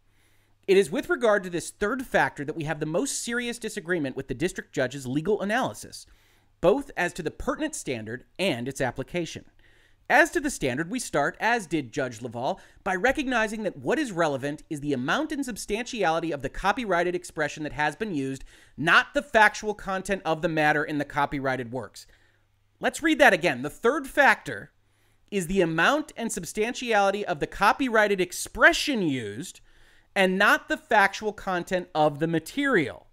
It 0.67 0.77
is 0.77 0.91
with 0.91 1.09
regard 1.09 1.43
to 1.43 1.49
this 1.49 1.71
third 1.71 2.05
factor 2.05 2.45
that 2.45 2.55
we 2.55 2.65
have 2.65 2.79
the 2.79 2.85
most 2.85 3.23
serious 3.23 3.57
disagreement 3.57 4.15
with 4.15 4.27
the 4.27 4.35
district 4.35 4.73
judge's 4.73 5.07
legal 5.07 5.41
analysis, 5.41 6.05
both 6.61 6.91
as 6.95 7.13
to 7.13 7.23
the 7.23 7.31
pertinent 7.31 7.73
standard 7.73 8.25
and 8.37 8.67
its 8.67 8.79
application. 8.79 9.45
As 10.11 10.29
to 10.31 10.41
the 10.41 10.49
standard, 10.49 10.91
we 10.91 10.99
start, 10.99 11.37
as 11.39 11.65
did 11.65 11.93
Judge 11.93 12.21
Leval, 12.21 12.59
by 12.83 12.95
recognizing 12.95 13.63
that 13.63 13.77
what 13.77 13.97
is 13.97 14.11
relevant 14.11 14.61
is 14.69 14.81
the 14.81 14.91
amount 14.91 15.31
and 15.31 15.45
substantiality 15.45 16.33
of 16.33 16.41
the 16.41 16.49
copyrighted 16.49 17.15
expression 17.15 17.63
that 17.63 17.71
has 17.71 17.95
been 17.95 18.13
used, 18.13 18.43
not 18.75 19.13
the 19.13 19.21
factual 19.21 19.73
content 19.73 20.21
of 20.25 20.41
the 20.41 20.49
matter 20.49 20.83
in 20.83 20.97
the 20.97 21.05
copyrighted 21.05 21.71
works. 21.71 22.07
Let's 22.81 23.01
read 23.01 23.19
that 23.19 23.31
again. 23.31 23.61
The 23.61 23.69
third 23.69 24.05
factor 24.05 24.73
is 25.31 25.47
the 25.47 25.61
amount 25.61 26.11
and 26.17 26.29
substantiality 26.29 27.25
of 27.25 27.39
the 27.39 27.47
copyrighted 27.47 28.19
expression 28.19 29.01
used, 29.03 29.61
and 30.13 30.37
not 30.37 30.67
the 30.67 30.75
factual 30.75 31.31
content 31.31 31.87
of 31.95 32.19
the 32.19 32.27
material 32.27 33.07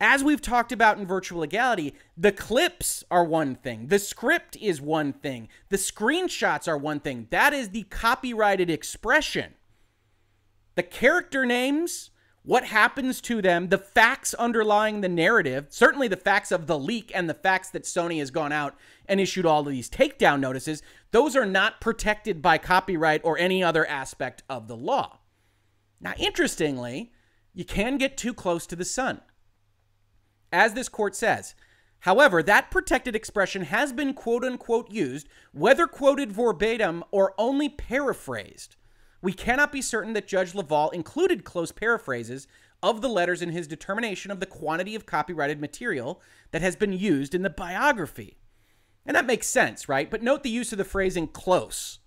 as 0.00 0.22
we've 0.22 0.42
talked 0.42 0.72
about 0.72 0.98
in 0.98 1.06
virtual 1.06 1.40
legality, 1.40 1.94
the 2.16 2.32
clips 2.32 3.02
are 3.10 3.24
one 3.24 3.54
thing, 3.54 3.86
the 3.86 3.98
script 3.98 4.56
is 4.60 4.80
one 4.80 5.12
thing, 5.12 5.48
the 5.70 5.76
screenshots 5.76 6.68
are 6.68 6.76
one 6.76 7.00
thing. 7.00 7.28
That 7.30 7.52
is 7.52 7.70
the 7.70 7.84
copyrighted 7.84 8.68
expression. 8.68 9.54
The 10.74 10.82
character 10.82 11.46
names, 11.46 12.10
what 12.42 12.66
happens 12.66 13.22
to 13.22 13.40
them, 13.40 13.70
the 13.70 13.78
facts 13.78 14.34
underlying 14.34 15.00
the 15.00 15.08
narrative, 15.08 15.66
certainly 15.70 16.08
the 16.08 16.16
facts 16.16 16.52
of 16.52 16.66
the 16.66 16.78
leak 16.78 17.10
and 17.14 17.28
the 17.28 17.34
facts 17.34 17.70
that 17.70 17.84
Sony 17.84 18.18
has 18.18 18.30
gone 18.30 18.52
out 18.52 18.76
and 19.06 19.18
issued 19.18 19.46
all 19.46 19.60
of 19.60 19.72
these 19.72 19.88
takedown 19.88 20.40
notices, 20.40 20.82
those 21.10 21.34
are 21.34 21.46
not 21.46 21.80
protected 21.80 22.42
by 22.42 22.58
copyright 22.58 23.22
or 23.24 23.38
any 23.38 23.64
other 23.64 23.86
aspect 23.86 24.42
of 24.50 24.68
the 24.68 24.76
law. 24.76 25.20
Now, 25.98 26.12
interestingly, 26.18 27.12
you 27.54 27.64
can 27.64 27.96
get 27.96 28.18
too 28.18 28.34
close 28.34 28.66
to 28.66 28.76
the 28.76 28.84
sun 28.84 29.22
as 30.56 30.72
this 30.72 30.88
court 30.88 31.14
says. 31.14 31.54
However, 32.00 32.42
that 32.42 32.70
protected 32.70 33.14
expression 33.14 33.62
has 33.62 33.92
been 33.92 34.14
quote 34.14 34.42
unquote 34.42 34.90
used, 34.90 35.28
whether 35.52 35.86
quoted 35.86 36.32
verbatim 36.32 37.04
or 37.10 37.34
only 37.36 37.68
paraphrased. 37.68 38.76
We 39.20 39.32
cannot 39.32 39.70
be 39.70 39.82
certain 39.82 40.14
that 40.14 40.26
Judge 40.26 40.54
Leval 40.54 40.90
included 40.90 41.44
close 41.44 41.72
paraphrases 41.72 42.46
of 42.82 43.02
the 43.02 43.08
letters 43.08 43.42
in 43.42 43.50
his 43.50 43.66
determination 43.66 44.30
of 44.30 44.40
the 44.40 44.46
quantity 44.46 44.94
of 44.94 45.04
copyrighted 45.04 45.60
material 45.60 46.22
that 46.52 46.62
has 46.62 46.76
been 46.76 46.92
used 46.92 47.34
in 47.34 47.42
the 47.42 47.50
biography. 47.50 48.38
And 49.04 49.14
that 49.14 49.26
makes 49.26 49.46
sense, 49.46 49.88
right? 49.88 50.10
But 50.10 50.22
note 50.22 50.42
the 50.42 50.50
use 50.50 50.72
of 50.72 50.78
the 50.78 50.84
phrasing 50.84 51.26
close. 51.26 51.98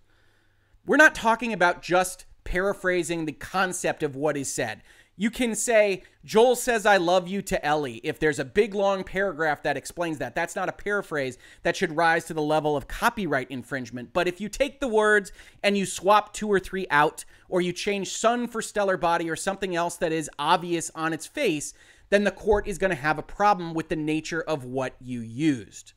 We're 0.86 0.98
not 0.98 1.16
talking 1.16 1.54
about 1.54 1.82
just 1.82 2.26
paraphrasing 2.44 3.26
the 3.26 3.32
concept 3.32 4.02
of 4.02 4.16
what 4.16 4.38
is 4.38 4.52
said 4.52 4.82
you 5.20 5.30
can 5.30 5.54
say, 5.54 6.04
Joel 6.24 6.56
says, 6.56 6.86
I 6.86 6.96
love 6.96 7.28
you 7.28 7.42
to 7.42 7.66
Ellie. 7.66 8.00
If 8.06 8.20
there's 8.20 8.40
a 8.40 8.46
big 8.46 8.74
long 8.74 9.04
paragraph 9.04 9.62
that 9.64 9.76
explains 9.76 10.18
that, 10.20 10.34
that's 10.34 10.56
not 10.56 10.70
a 10.70 10.72
paraphrase 10.72 11.38
that 11.64 11.76
should 11.76 11.98
rise 11.98 12.24
to 12.26 12.34
the 12.34 12.42
level 12.42 12.78
of 12.78 12.88
copyright 12.88 13.52
infringement. 13.52 14.14
But 14.14 14.30
if 14.30 14.40
you 14.40 14.48
take 14.48 14.80
the 14.80 14.88
words 14.88 15.34
and 15.62 15.78
you 15.78 15.86
swap 15.86 16.34
two 16.34 16.48
or 16.48 16.58
three 16.58 16.88
out, 16.90 17.26
or 17.50 17.60
you 17.60 17.74
change 17.74 18.14
sun 18.14 18.48
for 18.48 18.62
stellar 18.62 18.96
body 18.96 19.30
or 19.30 19.36
something 19.36 19.76
else 19.76 19.98
that 19.98 20.14
is 20.14 20.30
obvious 20.40 20.90
on 20.96 21.12
its 21.12 21.28
face, 21.28 21.74
then 22.12 22.24
the 22.24 22.32
court 22.32 22.66
is 22.66 22.78
going 22.78 22.92
to 22.92 22.96
have 22.96 23.20
a 23.20 23.24
problem 23.24 23.74
with 23.74 23.90
the 23.90 23.98
nature 23.98 24.42
of 24.42 24.64
what 24.64 24.96
you 25.02 25.20
used. 25.20 25.92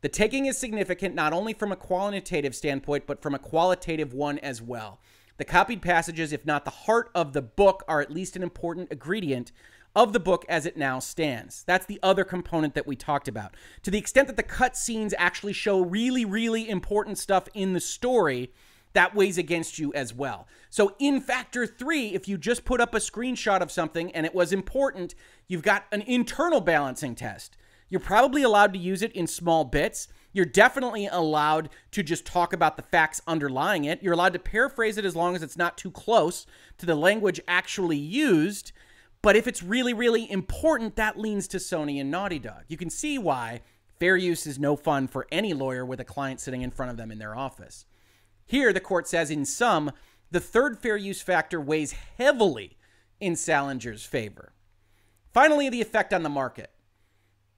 The 0.00 0.08
taking 0.08 0.46
is 0.46 0.56
significant 0.56 1.14
not 1.14 1.34
only 1.34 1.52
from 1.52 1.72
a 1.72 1.76
quantitative 1.76 2.54
standpoint, 2.54 3.06
but 3.06 3.20
from 3.20 3.34
a 3.34 3.38
qualitative 3.38 4.14
one 4.14 4.38
as 4.38 4.62
well. 4.62 4.98
The 5.42 5.46
copied 5.46 5.82
passages, 5.82 6.32
if 6.32 6.46
not 6.46 6.64
the 6.64 6.70
heart 6.70 7.10
of 7.16 7.32
the 7.32 7.42
book, 7.42 7.82
are 7.88 8.00
at 8.00 8.12
least 8.12 8.36
an 8.36 8.44
important 8.44 8.92
ingredient 8.92 9.50
of 9.92 10.12
the 10.12 10.20
book 10.20 10.44
as 10.48 10.66
it 10.66 10.76
now 10.76 11.00
stands. 11.00 11.64
That's 11.64 11.84
the 11.84 11.98
other 12.00 12.22
component 12.22 12.74
that 12.74 12.86
we 12.86 12.94
talked 12.94 13.26
about. 13.26 13.56
To 13.82 13.90
the 13.90 13.98
extent 13.98 14.28
that 14.28 14.36
the 14.36 14.44
cut 14.44 14.76
scenes 14.76 15.12
actually 15.18 15.54
show 15.54 15.80
really, 15.80 16.24
really 16.24 16.68
important 16.68 17.18
stuff 17.18 17.48
in 17.54 17.72
the 17.72 17.80
story, 17.80 18.52
that 18.92 19.16
weighs 19.16 19.36
against 19.36 19.80
you 19.80 19.92
as 19.94 20.14
well. 20.14 20.46
So 20.70 20.94
in 21.00 21.20
factor 21.20 21.66
three, 21.66 22.14
if 22.14 22.28
you 22.28 22.38
just 22.38 22.64
put 22.64 22.80
up 22.80 22.94
a 22.94 22.98
screenshot 22.98 23.62
of 23.62 23.72
something 23.72 24.12
and 24.12 24.24
it 24.24 24.36
was 24.36 24.52
important, 24.52 25.16
you've 25.48 25.64
got 25.64 25.86
an 25.90 26.02
internal 26.02 26.60
balancing 26.60 27.16
test. 27.16 27.56
You're 27.88 27.98
probably 27.98 28.44
allowed 28.44 28.72
to 28.74 28.78
use 28.78 29.02
it 29.02 29.10
in 29.10 29.26
small 29.26 29.64
bits. 29.64 30.06
You're 30.32 30.46
definitely 30.46 31.06
allowed 31.06 31.68
to 31.90 32.02
just 32.02 32.24
talk 32.24 32.52
about 32.52 32.76
the 32.76 32.82
facts 32.82 33.20
underlying 33.26 33.84
it. 33.84 34.02
You're 34.02 34.14
allowed 34.14 34.32
to 34.32 34.38
paraphrase 34.38 34.96
it 34.96 35.04
as 35.04 35.16
long 35.16 35.36
as 35.36 35.42
it's 35.42 35.56
not 35.56 35.76
too 35.76 35.90
close 35.90 36.46
to 36.78 36.86
the 36.86 36.94
language 36.94 37.40
actually 37.46 37.98
used. 37.98 38.72
But 39.20 39.36
if 39.36 39.46
it's 39.46 39.62
really, 39.62 39.92
really 39.92 40.30
important, 40.30 40.96
that 40.96 41.18
leans 41.18 41.46
to 41.48 41.58
Sony 41.58 42.00
and 42.00 42.10
Naughty 42.10 42.38
Dog. 42.38 42.64
You 42.68 42.76
can 42.76 42.90
see 42.90 43.18
why 43.18 43.60
fair 44.00 44.16
use 44.16 44.46
is 44.46 44.58
no 44.58 44.74
fun 44.74 45.06
for 45.06 45.26
any 45.30 45.52
lawyer 45.54 45.86
with 45.86 46.00
a 46.00 46.04
client 46.04 46.40
sitting 46.40 46.62
in 46.62 46.70
front 46.70 46.90
of 46.90 46.96
them 46.96 47.12
in 47.12 47.18
their 47.18 47.36
office. 47.36 47.86
Here, 48.46 48.72
the 48.72 48.80
court 48.80 49.06
says, 49.06 49.30
in 49.30 49.44
sum, 49.44 49.92
the 50.30 50.40
third 50.40 50.78
fair 50.78 50.96
use 50.96 51.22
factor 51.22 51.60
weighs 51.60 51.92
heavily 52.18 52.78
in 53.20 53.34
Salinger's 53.34 54.04
favor. 54.04 54.52
Finally, 55.32 55.68
the 55.68 55.80
effect 55.80 56.12
on 56.12 56.22
the 56.22 56.28
market. 56.28 56.70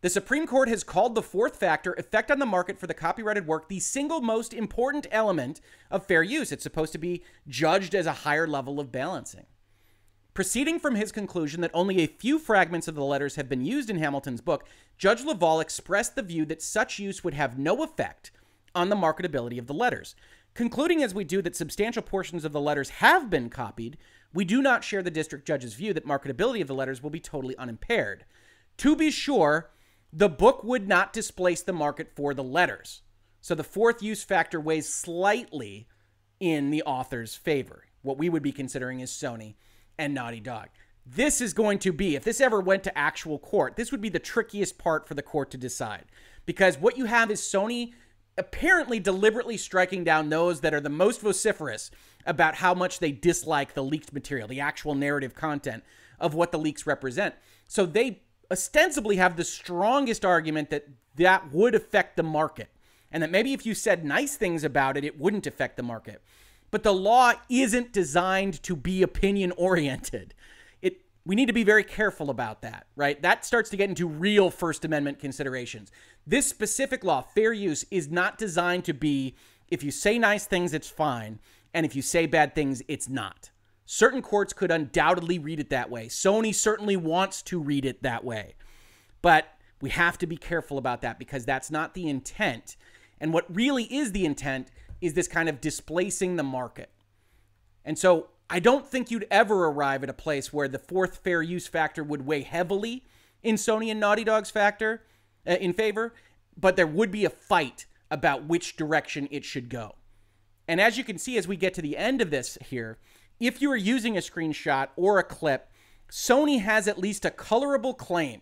The 0.04 0.10
Supreme 0.10 0.46
Court 0.46 0.68
has 0.68 0.84
called 0.84 1.14
the 1.14 1.22
fourth 1.22 1.56
factor, 1.56 1.94
effect 1.94 2.30
on 2.30 2.38
the 2.38 2.44
market 2.44 2.78
for 2.78 2.86
the 2.86 2.92
copyrighted 2.92 3.46
work, 3.46 3.70
the 3.70 3.80
single 3.80 4.20
most 4.20 4.52
important 4.52 5.06
element 5.10 5.62
of 5.90 6.04
fair 6.04 6.22
use. 6.22 6.52
It's 6.52 6.62
supposed 6.62 6.92
to 6.92 6.98
be 6.98 7.22
judged 7.48 7.94
as 7.94 8.04
a 8.04 8.12
higher 8.12 8.46
level 8.46 8.78
of 8.78 8.92
balancing. 8.92 9.46
Proceeding 10.34 10.78
from 10.78 10.96
his 10.96 11.10
conclusion 11.10 11.62
that 11.62 11.70
only 11.72 12.02
a 12.02 12.06
few 12.06 12.38
fragments 12.38 12.86
of 12.86 12.94
the 12.94 13.02
letters 13.02 13.36
have 13.36 13.48
been 13.48 13.64
used 13.64 13.88
in 13.88 13.96
Hamilton's 13.96 14.42
book, 14.42 14.68
Judge 14.98 15.24
Leval 15.24 15.60
expressed 15.60 16.16
the 16.16 16.22
view 16.22 16.44
that 16.44 16.60
such 16.60 16.98
use 16.98 17.24
would 17.24 17.32
have 17.32 17.58
no 17.58 17.82
effect 17.82 18.30
on 18.74 18.90
the 18.90 18.96
marketability 18.96 19.58
of 19.58 19.68
the 19.68 19.72
letters. 19.72 20.14
Concluding 20.52 21.02
as 21.02 21.14
we 21.14 21.24
do 21.24 21.40
that 21.40 21.56
substantial 21.56 22.02
portions 22.02 22.44
of 22.44 22.52
the 22.52 22.60
letters 22.60 22.90
have 22.90 23.30
been 23.30 23.48
copied, 23.48 23.96
we 24.34 24.44
do 24.44 24.60
not 24.60 24.84
share 24.84 25.02
the 25.02 25.10
district 25.10 25.46
judge's 25.46 25.72
view 25.72 25.94
that 25.94 26.06
marketability 26.06 26.60
of 26.60 26.68
the 26.68 26.74
letters 26.74 27.02
will 27.02 27.08
be 27.08 27.20
totally 27.20 27.56
unimpaired. 27.56 28.26
To 28.78 28.96
be 28.96 29.10
sure, 29.10 29.70
the 30.16 30.29
book 30.29 30.62
would 30.62 30.87
not 30.87 31.12
displace 31.12 31.61
the 31.61 31.72
market 31.72 32.09
for 32.14 32.35
the 32.35 32.42
letters. 32.42 33.03
So 33.40 33.57
the 33.57 33.64
fourth 33.64 34.00
use 34.00 34.22
factor 34.22 34.61
weighs 34.61 34.88
slightly 34.88 35.88
in 36.38 36.70
the 36.70 36.85
author's 36.85 37.35
favor. 37.35 37.87
What 38.03 38.16
we 38.16 38.29
would 38.29 38.42
be 38.42 38.53
considering 38.53 39.00
is 39.00 39.11
Sony 39.11 39.57
and 39.98 40.14
Naughty 40.14 40.38
Dog. 40.38 40.68
This 41.05 41.40
is 41.40 41.53
going 41.53 41.81
to 41.81 41.92
be, 41.92 42.14
if 42.14 42.22
this 42.22 42.40
ever 42.40 42.61
went 42.61 42.85
to 42.85 42.96
actual 42.96 43.38
court, 43.38 43.77
this 43.77 43.90
would 43.90 44.00
be 44.00 44.09
the 44.09 44.18
trickiest 44.20 44.79
part 44.79 45.07
for 45.09 45.14
the 45.14 45.22
court 45.22 45.50
to 45.50 45.59
decide. 45.59 46.05
Because 46.46 46.79
what 46.79 46.96
you 46.96 47.07
have 47.07 47.31
is 47.31 47.40
Sony 47.40 47.92
apparently 48.38 49.00
deliberately 49.00 49.57
striking 49.57 50.05
down 50.05 50.29
those 50.29 50.61
that 50.61 50.74
are 50.74 50.81
the 50.81 50.88
most 50.88 51.20
vociferous 51.20 51.90
about 52.24 52.57
how 52.57 52.72
much 52.72 53.00
they 53.00 53.12
dislike 53.12 53.74
the 53.74 53.83
leaked 53.83 54.12
material, 54.12 54.48
the 54.48 54.61
actual 54.61 54.94
narrative 54.94 55.35
content 55.35 55.83
of 56.20 56.35
what 56.35 56.53
the 56.53 56.59
leaks 56.59 56.87
represent. 56.87 57.35
So 57.68 57.85
they 57.85 58.22
ostensibly 58.50 59.16
have 59.16 59.37
the 59.37 59.44
strongest 59.44 60.24
argument 60.24 60.70
that 60.70 60.88
that 61.16 61.52
would 61.52 61.74
affect 61.74 62.16
the 62.16 62.22
market 62.22 62.68
and 63.14 63.22
that 63.22 63.30
maybe 63.30 63.52
if 63.52 63.64
you 63.64 63.74
said 63.74 64.04
nice 64.04 64.35
things 64.37 64.64
about 64.64 64.96
it, 64.96 65.04
it 65.04 65.20
wouldn't 65.20 65.46
affect 65.46 65.76
the 65.76 65.85
market. 65.85 66.20
But 66.72 66.83
the 66.83 66.92
law 66.92 67.35
isn't 67.48 67.92
designed 67.92 68.61
to 68.64 68.74
be 68.74 69.02
opinion 69.02 69.52
oriented. 69.52 70.35
It 70.83 71.02
we 71.24 71.37
need 71.37 71.46
to 71.46 71.52
be 71.52 71.62
very 71.62 71.85
careful 71.85 72.28
about 72.28 72.62
that, 72.62 72.88
right? 72.96 73.22
That 73.22 73.44
starts 73.44 73.70
to 73.70 73.76
get 73.76 73.88
into 73.88 74.09
real 74.09 74.50
First 74.50 74.85
Amendment 74.85 75.20
considerations. 75.20 75.92
This 76.26 76.48
specific 76.48 77.04
law, 77.04 77.20
fair 77.22 77.52
use, 77.52 77.85
is 77.92 78.11
not 78.11 78.37
designed 78.37 78.85
to 78.87 78.92
be 78.92 79.37
if 79.68 79.85
you 79.85 79.92
say 79.92 80.18
nice 80.18 80.46
things, 80.46 80.74
it's 80.74 80.90
fine, 80.90 81.38
and 81.72 81.87
if 81.87 81.94
you 81.94 82.02
say 82.02 82.26
bad 82.26 82.54
things, 82.54 82.83
it's 82.88 83.09
not. 83.09 83.50
Certain 83.87 84.23
courts 84.23 84.53
could 84.53 84.70
undoubtedly 84.70 85.38
read 85.38 85.61
it 85.61 85.70
that 85.70 85.90
way. 85.90 86.07
Sony 86.07 86.55
certainly 86.55 86.97
wants 86.97 87.42
to 87.42 87.61
read 87.61 87.85
it 87.85 88.03
that 88.03 88.25
way. 88.25 88.55
But 89.20 89.47
we 89.81 89.90
have 89.90 90.16
to 90.18 90.27
be 90.27 90.37
careful 90.37 90.79
about 90.79 91.03
that 91.03 91.18
because 91.18 91.44
that's 91.44 91.70
not 91.70 91.94
the 91.94 92.09
intent. 92.09 92.77
And 93.20 93.33
what 93.33 93.55
really 93.55 93.85
is 93.85 94.12
the 94.12 94.25
intent 94.25 94.70
is 95.01 95.14
this 95.14 95.29
kind 95.29 95.49
of 95.49 95.61
displacing 95.61 96.37
the 96.37 96.42
market. 96.42 96.90
And 97.85 97.99
so 97.99 98.29
I 98.49 98.61
don't 98.61 98.87
think 98.87 99.11
you'd 99.11 99.27
ever 99.31 99.66
arrive 99.66 100.03
at 100.03 100.11
a 100.11 100.14
place 100.14 100.53
where 100.53 100.68
the 100.68 100.79
fourth 100.79 101.18
fair 101.18 101.42
use 101.42 101.66
factor 101.66 102.03
would 102.03 102.27
weigh 102.27 102.42
heavily 102.42 103.05
in 103.42 103.57
Sony 103.57 103.90
and 103.90 104.01
Naughty 104.01 104.25
Dog's 104.25 104.51
factor 104.51 105.03
uh, 105.47 105.53
in 105.53 105.75
favor, 105.75 106.14
but 106.57 106.77
there 106.77 106.87
would 106.87 107.11
be 107.11 107.25
a 107.25 107.31
fight 107.31 107.87
about 108.11 108.47
which 108.47 108.77
direction 108.77 109.29
it 109.31 109.44
should 109.44 109.68
go. 109.68 109.97
And 110.66 110.81
as 110.81 110.97
you 110.97 111.05
can 111.05 111.18
see 111.18 111.37
as 111.37 111.47
we 111.47 111.57
get 111.57 111.75
to 111.75 111.83
the 111.83 111.97
end 111.97 112.23
of 112.23 112.31
this 112.31 112.57
here, 112.64 112.99
if 113.40 113.61
you 113.61 113.70
are 113.70 113.77
using 113.77 114.16
a 114.16 114.20
screenshot 114.20 114.88
or 114.97 115.18
a 115.18 115.25
clip, 115.25 115.70
Sony 116.11 116.61
has 116.61 116.87
at 116.87 116.99
least 116.99 117.25
a 117.25 117.31
colorable 117.31 117.94
claim. 117.94 118.40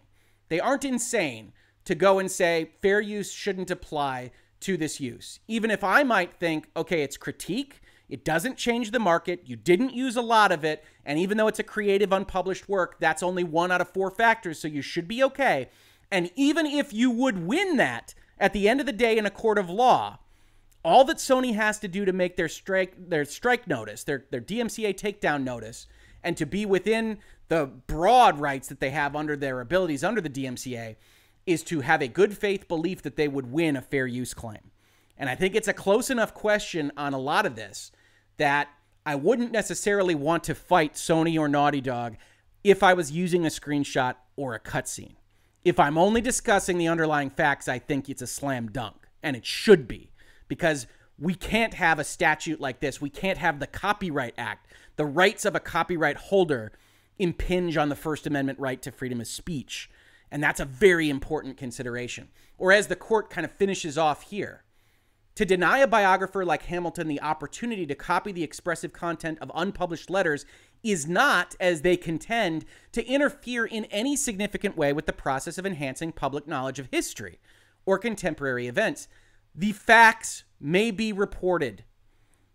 They 0.49 0.61
aren't 0.61 0.85
insane 0.85 1.53
to 1.85 1.95
go 1.95 2.19
and 2.19 2.31
say 2.31 2.73
fair 2.83 3.01
use 3.01 3.33
shouldn't 3.33 3.71
apply 3.71 4.31
to 4.61 4.77
this 4.77 5.01
use. 5.01 5.41
Even 5.49 5.71
if 5.71 5.83
I 5.83 6.03
might 6.03 6.35
think, 6.35 6.69
okay, 6.77 7.03
it's 7.03 7.17
critique, 7.17 7.81
it 8.09 8.25
doesn't 8.25 8.59
change 8.59 8.91
the 8.91 8.99
market, 8.99 9.43
you 9.47 9.57
didn't 9.57 9.95
use 9.95 10.17
a 10.17 10.23
lot 10.23 10.53
of 10.53 10.65
it, 10.65 10.85
and 11.05 11.19
even 11.19 11.37
though 11.37 11.49
it's 11.49 11.59
a 11.59 11.65
creative 11.65 12.13
unpublished 12.13 12.69
work, 12.69 13.01
that's 13.01 13.23
only 13.23 13.43
one 13.43 13.73
out 13.73 13.81
of 13.81 13.89
four 13.89 14.11
factors, 14.11 14.59
so 14.59 14.69
you 14.69 14.83
should 14.83 15.09
be 15.09 15.23
okay. 15.25 15.69
And 16.11 16.31
even 16.37 16.67
if 16.67 16.93
you 16.93 17.11
would 17.11 17.47
win 17.47 17.79
that 17.79 18.15
at 18.39 18.53
the 18.53 18.69
end 18.69 18.81
of 18.81 18.87
the 18.87 18.93
day 18.93 19.17
in 19.17 19.25
a 19.25 19.31
court 19.31 19.57
of 19.57 19.71
law, 19.71 20.19
all 20.85 21.05
that 21.05 21.19
Sony 21.19 21.55
has 21.55 21.79
to 21.81 21.89
do 21.89 22.05
to 22.05 22.13
make 22.13 22.37
their 22.37 22.49
strike 22.49 22.95
their 23.09 23.25
strike 23.25 23.67
notice, 23.67 24.05
their 24.05 24.25
their 24.31 24.41
DMCA 24.41 24.95
takedown 24.95 25.45
notice, 25.45 25.87
and 26.23 26.37
to 26.37 26.47
be 26.47 26.67
within 26.67 27.19
the 27.49 27.67
broad 27.67 28.39
rights 28.39 28.69
that 28.69 28.81
they 28.81 28.91
have 28.91 29.15
under 29.15 29.37
their 29.37 29.61
abilities 29.61 30.03
under 30.03 30.21
the 30.21 30.31
DMCA 30.31 30.97
is 31.45 31.63
to 31.65 31.81
have 31.81 32.01
a 32.01 32.09
good 32.09 32.37
faith 32.37 32.69
belief 32.69 33.03
that 33.03 33.17
they 33.17 33.29
would 33.29 33.53
win 33.53 33.77
a 33.77 33.83
fair 33.83 34.07
use 34.07 34.33
claim. 34.33 34.71
And 35.19 35.29
I 35.29 35.35
think 35.35 35.55
it's 35.55 35.69
a 35.69 35.73
close 35.73 36.09
enough 36.09 36.35
question 36.35 36.93
on 36.97 37.13
a 37.13 37.19
lot 37.19 37.47
of 37.47 37.57
this 37.57 37.93
that 38.39 38.69
I 39.05 39.17
wouldn't 39.17 39.53
necessarily 39.53 40.15
want 40.15 40.45
to 40.45 40.55
fight 40.55 40.95
Sony 40.95 41.39
or 41.39 41.49
Naughty 41.49 41.81
Dog 41.81 42.17
if 42.65 42.83
I 42.83 42.95
was 42.95 43.11
using 43.11 43.45
a 43.45 43.51
screenshot 43.51 44.15
or 44.37 44.55
a 44.55 44.61
cutscene. 44.61 45.17
If 45.65 45.79
I'm 45.79 45.99
only 45.99 46.21
discussing 46.21 46.79
the 46.79 46.89
underlying 46.89 47.31
facts, 47.31 47.69
I 47.69 47.79
think 47.79 48.09
it's 48.09 48.23
a 48.23 48.27
slam 48.27 48.71
dunk, 48.71 49.07
and 49.23 49.37
it 49.37 49.45
should 49.45 49.87
be 49.87 50.12
because 50.53 50.87
we 51.19 51.35
can't 51.35 51.73
have 51.73 51.99
a 51.99 52.05
statute 52.05 52.61
like 52.61 52.81
this. 52.81 53.01
We 53.01 53.09
can't 53.09 53.39
have 53.39 53.59
the 53.59 53.67
Copyright 53.67 54.35
Act, 54.37 54.67
the 54.97 55.07
rights 55.07 55.47
of 55.47 55.55
a 55.55 55.61
copyright 55.61 56.19
holder 56.19 56.73
impinge 57.19 57.79
on 57.79 57.89
the 57.89 57.97
First 57.97 58.27
Amendment 58.27 58.59
right 58.59 58.83
to 58.83 58.93
freedom 58.93 59.19
of 59.19 59.27
speech. 59.27 59.89
And 60.31 60.43
that's 60.43 60.61
a 60.61 60.67
very 60.67 61.09
important 61.09 61.57
consideration. 61.57 62.29
Or 62.59 62.71
as 62.71 62.89
the 62.89 62.97
court 62.97 63.31
kind 63.31 63.47
of 63.47 63.53
finishes 63.53 63.97
off 63.97 64.25
here, 64.25 64.65
to 65.37 65.47
deny 65.47 65.79
a 65.79 65.87
biographer 65.87 66.45
like 66.45 66.65
Hamilton 66.65 67.09
the 67.09 67.23
opportunity 67.23 67.87
to 67.87 67.95
copy 67.95 68.31
the 68.31 68.45
expressive 68.45 68.93
content 68.93 69.39
of 69.41 69.51
unpublished 69.55 70.11
letters 70.11 70.45
is 70.83 71.09
not, 71.09 71.57
as 71.59 71.81
they 71.81 71.97
contend, 71.97 72.67
to 72.93 73.07
interfere 73.07 73.65
in 73.65 73.87
any 73.87 74.17
significant 74.17 74.77
way 74.77 74.93
with 74.93 75.07
the 75.07 75.15
process 75.15 75.57
of 75.57 75.65
enhancing 75.65 76.13
public 76.13 76.47
knowledge 76.47 76.79
of 76.79 76.89
history 76.91 77.39
or 77.87 77.99
contemporary 77.99 78.67
events. 78.67 79.09
The 79.55 79.73
facts 79.73 80.45
may 80.59 80.91
be 80.91 81.13
reported. 81.13 81.85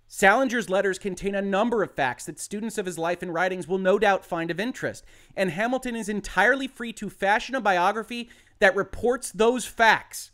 Salinger's 0.07 0.69
letters 0.69 0.97
contain 0.97 1.35
a 1.35 1.41
number 1.41 1.83
of 1.83 1.93
facts 1.93 2.25
that 2.25 2.39
students 2.39 2.77
of 2.77 2.85
his 2.85 2.97
life 2.97 3.21
and 3.21 3.33
writings 3.33 3.67
will 3.67 3.77
no 3.77 3.99
doubt 3.99 4.25
find 4.25 4.49
of 4.49 4.59
interest, 4.59 5.05
and 5.35 5.51
Hamilton 5.51 5.95
is 5.95 6.09
entirely 6.09 6.67
free 6.67 6.93
to 6.93 7.09
fashion 7.09 7.55
a 7.55 7.61
biography 7.61 8.29
that 8.59 8.75
reports 8.75 9.31
those 9.31 9.65
facts. 9.65 10.31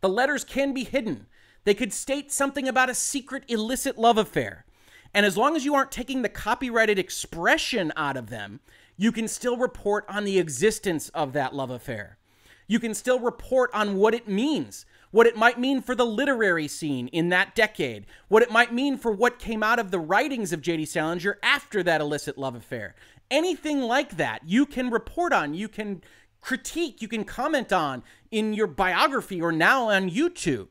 The 0.00 0.08
letters 0.08 0.44
can 0.44 0.74
be 0.74 0.84
hidden. 0.84 1.26
They 1.64 1.74
could 1.74 1.92
state 1.92 2.32
something 2.32 2.66
about 2.66 2.90
a 2.90 2.94
secret 2.94 3.44
illicit 3.48 3.96
love 3.96 4.18
affair. 4.18 4.66
And 5.14 5.24
as 5.24 5.36
long 5.36 5.54
as 5.56 5.64
you 5.64 5.74
aren't 5.74 5.92
taking 5.92 6.22
the 6.22 6.28
copyrighted 6.28 6.98
expression 6.98 7.92
out 7.96 8.16
of 8.16 8.28
them, 8.28 8.60
you 8.96 9.12
can 9.12 9.28
still 9.28 9.56
report 9.56 10.04
on 10.08 10.24
the 10.24 10.38
existence 10.38 11.08
of 11.10 11.32
that 11.34 11.54
love 11.54 11.70
affair. 11.70 12.18
You 12.66 12.80
can 12.80 12.94
still 12.94 13.20
report 13.20 13.70
on 13.72 13.96
what 13.96 14.14
it 14.14 14.26
means 14.26 14.84
what 15.12 15.26
it 15.26 15.36
might 15.36 15.60
mean 15.60 15.80
for 15.80 15.94
the 15.94 16.04
literary 16.04 16.66
scene 16.66 17.06
in 17.08 17.28
that 17.28 17.54
decade, 17.54 18.06
what 18.28 18.42
it 18.42 18.50
might 18.50 18.72
mean 18.72 18.98
for 18.98 19.12
what 19.12 19.38
came 19.38 19.62
out 19.62 19.78
of 19.78 19.90
the 19.90 20.00
writings 20.00 20.52
of 20.52 20.60
J.D. 20.60 20.86
Salinger 20.86 21.38
after 21.42 21.82
that 21.84 22.00
illicit 22.00 22.36
love 22.36 22.56
affair. 22.56 22.96
Anything 23.30 23.80
like 23.80 24.16
that 24.16 24.40
you 24.44 24.66
can 24.66 24.90
report 24.90 25.32
on, 25.32 25.54
you 25.54 25.68
can 25.68 26.02
critique, 26.40 27.00
you 27.00 27.08
can 27.08 27.24
comment 27.24 27.72
on 27.72 28.02
in 28.30 28.52
your 28.52 28.66
biography 28.66 29.40
or 29.40 29.52
now 29.52 29.88
on 29.88 30.10
YouTube. 30.10 30.68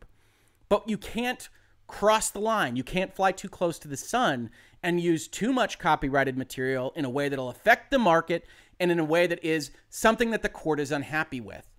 But 0.69 0.89
you 0.89 0.97
can't 0.97 1.47
cross 1.87 2.29
the 2.29 2.39
line. 2.39 2.75
You 2.75 2.83
can't 2.83 3.13
fly 3.13 3.31
too 3.31 3.49
close 3.49 3.77
to 3.79 3.87
the 3.87 3.97
sun 3.97 4.49
and 4.81 4.99
use 4.99 5.27
too 5.27 5.53
much 5.53 5.77
copyrighted 5.77 6.37
material 6.37 6.93
in 6.95 7.05
a 7.05 7.09
way 7.09 7.29
that'll 7.29 7.49
affect 7.49 7.91
the 7.91 7.99
market 7.99 8.45
and 8.79 8.91
in 8.91 8.99
a 8.99 9.03
way 9.03 9.27
that 9.27 9.43
is 9.43 9.71
something 9.89 10.31
that 10.31 10.41
the 10.41 10.49
court 10.49 10.79
is 10.79 10.91
unhappy 10.91 11.39
with. 11.39 11.70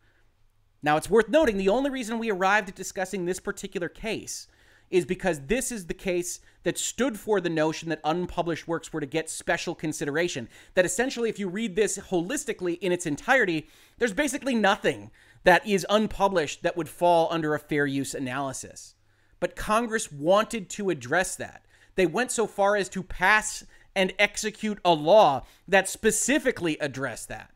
Now, 0.83 0.97
it's 0.97 1.11
worth 1.11 1.29
noting 1.29 1.59
the 1.59 1.68
only 1.68 1.90
reason 1.90 2.18
we 2.18 2.31
arrived 2.31 2.68
at 2.68 2.75
discussing 2.75 3.25
this 3.25 3.38
particular 3.38 3.88
case 3.88 4.49
is 4.90 5.07
because 5.07 5.41
this 5.47 5.72
is 5.72 5.87
the 5.87 5.95
case 5.95 6.41
that 6.64 6.76
stood 6.76 7.18
for 7.18 7.41
the 7.41 7.49
notion 7.49 7.89
that 7.89 8.01
unpublished 8.05 8.68
works 8.68 8.93
were 8.93 9.01
to 9.01 9.07
get 9.07 9.30
special 9.30 9.74
consideration. 9.74 10.49
That 10.74 10.85
essentially, 10.85 11.30
if 11.30 11.39
you 11.39 11.49
read 11.49 11.74
this 11.74 11.99
holistically 11.99 12.78
in 12.80 12.93
its 12.93 13.07
entirety, 13.07 13.68
there's 13.99 14.12
basically 14.12 14.55
nothing 14.55 15.11
that 15.45 15.66
is 15.66 15.87
unpublished 15.89 16.62
that 16.62 16.76
would 16.76 16.89
fall 16.89 17.28
under 17.30 17.55
a 17.55 17.59
fair 17.59 17.87
use 17.87 18.12
analysis. 18.12 18.95
But 19.41 19.57
Congress 19.57 20.12
wanted 20.12 20.68
to 20.70 20.91
address 20.91 21.37
that. 21.37 21.64
They 21.95 22.07
went 22.07 22.30
so 22.30 22.47
far 22.47 22.76
as 22.76 22.89
to 22.91 23.03
pass 23.03 23.64
and 23.95 24.12
execute 24.18 24.78
a 24.85 24.93
law 24.93 25.45
that 25.66 25.89
specifically 25.89 26.76
addressed 26.80 27.28
that. 27.28 27.51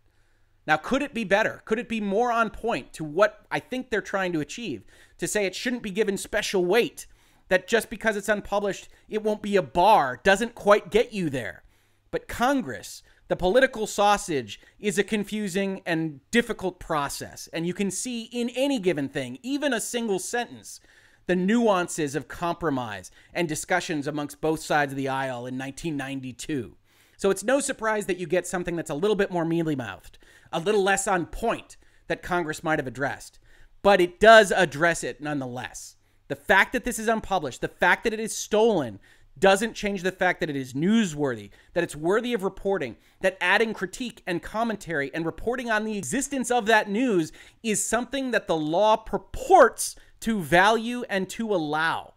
Now, 0.66 0.76
could 0.76 1.02
it 1.02 1.14
be 1.14 1.24
better? 1.24 1.62
Could 1.64 1.78
it 1.78 1.88
be 1.88 2.00
more 2.00 2.32
on 2.32 2.50
point 2.50 2.92
to 2.94 3.04
what 3.04 3.46
I 3.50 3.60
think 3.60 3.90
they're 3.90 4.00
trying 4.00 4.32
to 4.32 4.40
achieve? 4.40 4.84
To 5.18 5.28
say 5.28 5.46
it 5.46 5.54
shouldn't 5.54 5.82
be 5.82 5.90
given 5.90 6.16
special 6.16 6.64
weight, 6.64 7.06
that 7.48 7.68
just 7.68 7.88
because 7.88 8.16
it's 8.16 8.28
unpublished, 8.28 8.88
it 9.08 9.22
won't 9.22 9.42
be 9.42 9.54
a 9.54 9.62
bar, 9.62 10.20
doesn't 10.24 10.56
quite 10.56 10.90
get 10.90 11.12
you 11.12 11.30
there. 11.30 11.62
But 12.10 12.26
Congress, 12.26 13.02
The 13.28 13.36
political 13.36 13.86
sausage 13.88 14.60
is 14.78 14.98
a 14.98 15.04
confusing 15.04 15.82
and 15.84 16.20
difficult 16.30 16.78
process, 16.78 17.48
and 17.52 17.66
you 17.66 17.74
can 17.74 17.90
see 17.90 18.24
in 18.24 18.50
any 18.50 18.78
given 18.78 19.08
thing, 19.08 19.38
even 19.42 19.72
a 19.72 19.80
single 19.80 20.20
sentence, 20.20 20.80
the 21.26 21.34
nuances 21.34 22.14
of 22.14 22.28
compromise 22.28 23.10
and 23.34 23.48
discussions 23.48 24.06
amongst 24.06 24.40
both 24.40 24.60
sides 24.60 24.92
of 24.92 24.96
the 24.96 25.08
aisle 25.08 25.46
in 25.46 25.58
1992. 25.58 26.76
So 27.16 27.30
it's 27.30 27.42
no 27.42 27.58
surprise 27.58 28.06
that 28.06 28.18
you 28.18 28.26
get 28.28 28.46
something 28.46 28.76
that's 28.76 28.90
a 28.90 28.94
little 28.94 29.16
bit 29.16 29.32
more 29.32 29.44
mealy 29.44 29.74
mouthed, 29.74 30.18
a 30.52 30.60
little 30.60 30.82
less 30.82 31.06
on 31.06 31.26
point 31.26 31.76
that 32.06 32.22
Congress 32.22 32.62
might 32.62 32.78
have 32.78 32.86
addressed. 32.86 33.38
But 33.82 34.00
it 34.00 34.20
does 34.20 34.52
address 34.52 35.04
it 35.04 35.20
nonetheless. 35.20 35.96
The 36.28 36.36
fact 36.36 36.72
that 36.72 36.84
this 36.84 36.98
is 36.98 37.08
unpublished, 37.08 37.60
the 37.60 37.68
fact 37.68 38.04
that 38.04 38.12
it 38.12 38.20
is 38.20 38.36
stolen, 38.36 38.98
doesn't 39.38 39.74
change 39.74 40.02
the 40.02 40.12
fact 40.12 40.40
that 40.40 40.50
it 40.50 40.56
is 40.56 40.72
newsworthy, 40.72 41.50
that 41.74 41.84
it's 41.84 41.94
worthy 41.94 42.32
of 42.32 42.42
reporting, 42.42 42.96
that 43.20 43.36
adding 43.40 43.74
critique 43.74 44.22
and 44.26 44.42
commentary 44.42 45.12
and 45.14 45.26
reporting 45.26 45.70
on 45.70 45.84
the 45.84 45.98
existence 45.98 46.50
of 46.50 46.66
that 46.66 46.88
news 46.88 47.32
is 47.62 47.84
something 47.84 48.30
that 48.30 48.46
the 48.46 48.56
law 48.56 48.96
purports 48.96 49.94
to 50.20 50.40
value 50.40 51.04
and 51.10 51.28
to 51.28 51.54
allow. 51.54 52.14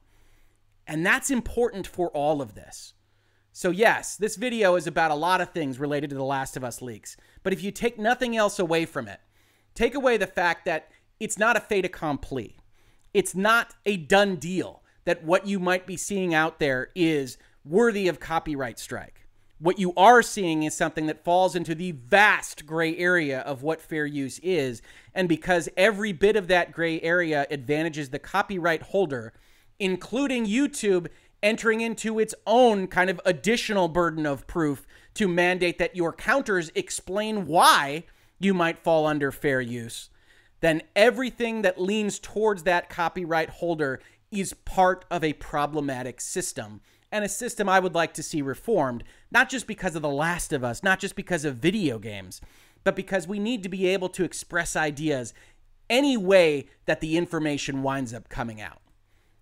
And 0.87 1.05
that's 1.05 1.29
important 1.29 1.85
for 1.85 2.07
all 2.09 2.41
of 2.41 2.55
this. 2.55 2.93
So, 3.59 3.71
yes, 3.71 4.15
this 4.15 4.37
video 4.37 4.75
is 4.75 4.87
about 4.87 5.11
a 5.11 5.15
lot 5.15 5.41
of 5.41 5.49
things 5.49 5.79
related 5.79 6.11
to 6.11 6.15
The 6.15 6.23
Last 6.23 6.55
of 6.55 6.63
Us 6.63 6.81
leaks. 6.81 7.17
But 7.43 7.51
if 7.51 7.61
you 7.61 7.71
take 7.71 7.99
nothing 7.99 8.37
else 8.37 8.57
away 8.57 8.85
from 8.85 9.09
it, 9.09 9.19
take 9.75 9.95
away 9.95 10.15
the 10.15 10.27
fact 10.27 10.63
that 10.63 10.89
it's 11.19 11.37
not 11.37 11.57
a 11.57 11.59
fait 11.59 11.83
accompli, 11.83 12.55
it's 13.13 13.35
not 13.35 13.75
a 13.85 13.97
done 13.97 14.37
deal 14.37 14.81
that 15.03 15.25
what 15.25 15.45
you 15.45 15.59
might 15.59 15.85
be 15.85 15.97
seeing 15.97 16.33
out 16.33 16.59
there 16.59 16.87
is 16.95 17.37
worthy 17.65 18.07
of 18.07 18.21
copyright 18.21 18.79
strike. 18.79 19.27
What 19.57 19.77
you 19.77 19.93
are 19.97 20.21
seeing 20.21 20.63
is 20.63 20.73
something 20.73 21.07
that 21.07 21.25
falls 21.25 21.53
into 21.53 21.75
the 21.75 21.91
vast 21.91 22.65
gray 22.65 22.95
area 22.95 23.41
of 23.41 23.61
what 23.61 23.81
fair 23.81 24.05
use 24.05 24.39
is. 24.39 24.81
And 25.13 25.27
because 25.27 25.67
every 25.75 26.13
bit 26.13 26.37
of 26.37 26.47
that 26.47 26.71
gray 26.71 27.01
area 27.01 27.45
advantages 27.51 28.07
the 28.07 28.19
copyright 28.19 28.83
holder, 28.83 29.33
including 29.79 30.45
YouTube 30.45 31.07
entering 31.41 31.81
into 31.81 32.19
its 32.19 32.35
own 32.45 32.87
kind 32.87 33.09
of 33.09 33.21
additional 33.25 33.87
burden 33.87 34.25
of 34.25 34.47
proof 34.47 34.85
to 35.13 35.27
mandate 35.27 35.77
that 35.79 35.95
your 35.95 36.13
counters 36.13 36.71
explain 36.75 37.45
why 37.45 38.03
you 38.39 38.53
might 38.53 38.79
fall 38.79 39.05
under 39.05 39.31
fair 39.31 39.61
use, 39.61 40.09
then 40.61 40.81
everything 40.95 41.61
that 41.61 41.81
leans 41.81 42.19
towards 42.19 42.63
that 42.63 42.89
copyright 42.89 43.49
holder 43.49 43.99
is 44.31 44.53
part 44.53 45.05
of 45.09 45.23
a 45.23 45.33
problematic 45.33 46.21
system 46.21 46.81
and 47.11 47.25
a 47.25 47.29
system 47.29 47.67
I 47.67 47.79
would 47.79 47.95
like 47.95 48.13
to 48.15 48.23
see 48.23 48.41
reformed, 48.41 49.03
not 49.31 49.49
just 49.49 49.65
because 49.67 49.95
of 49.95 50.01
The 50.01 50.09
Last 50.09 50.53
of 50.53 50.63
Us, 50.63 50.83
not 50.83 50.99
just 50.99 51.15
because 51.15 51.43
of 51.43 51.55
video 51.55 51.97
games, 51.97 52.39
but 52.83 52.95
because 52.95 53.27
we 53.27 53.39
need 53.39 53.63
to 53.63 53.69
be 53.69 53.87
able 53.87 54.09
to 54.09 54.23
express 54.23 54.75
ideas 54.75 55.33
any 55.89 56.15
way 56.15 56.67
that 56.85 57.01
the 57.01 57.17
information 57.17 57.81
winds 57.81 58.13
up 58.13 58.29
coming 58.29 58.61
out. 58.61 58.81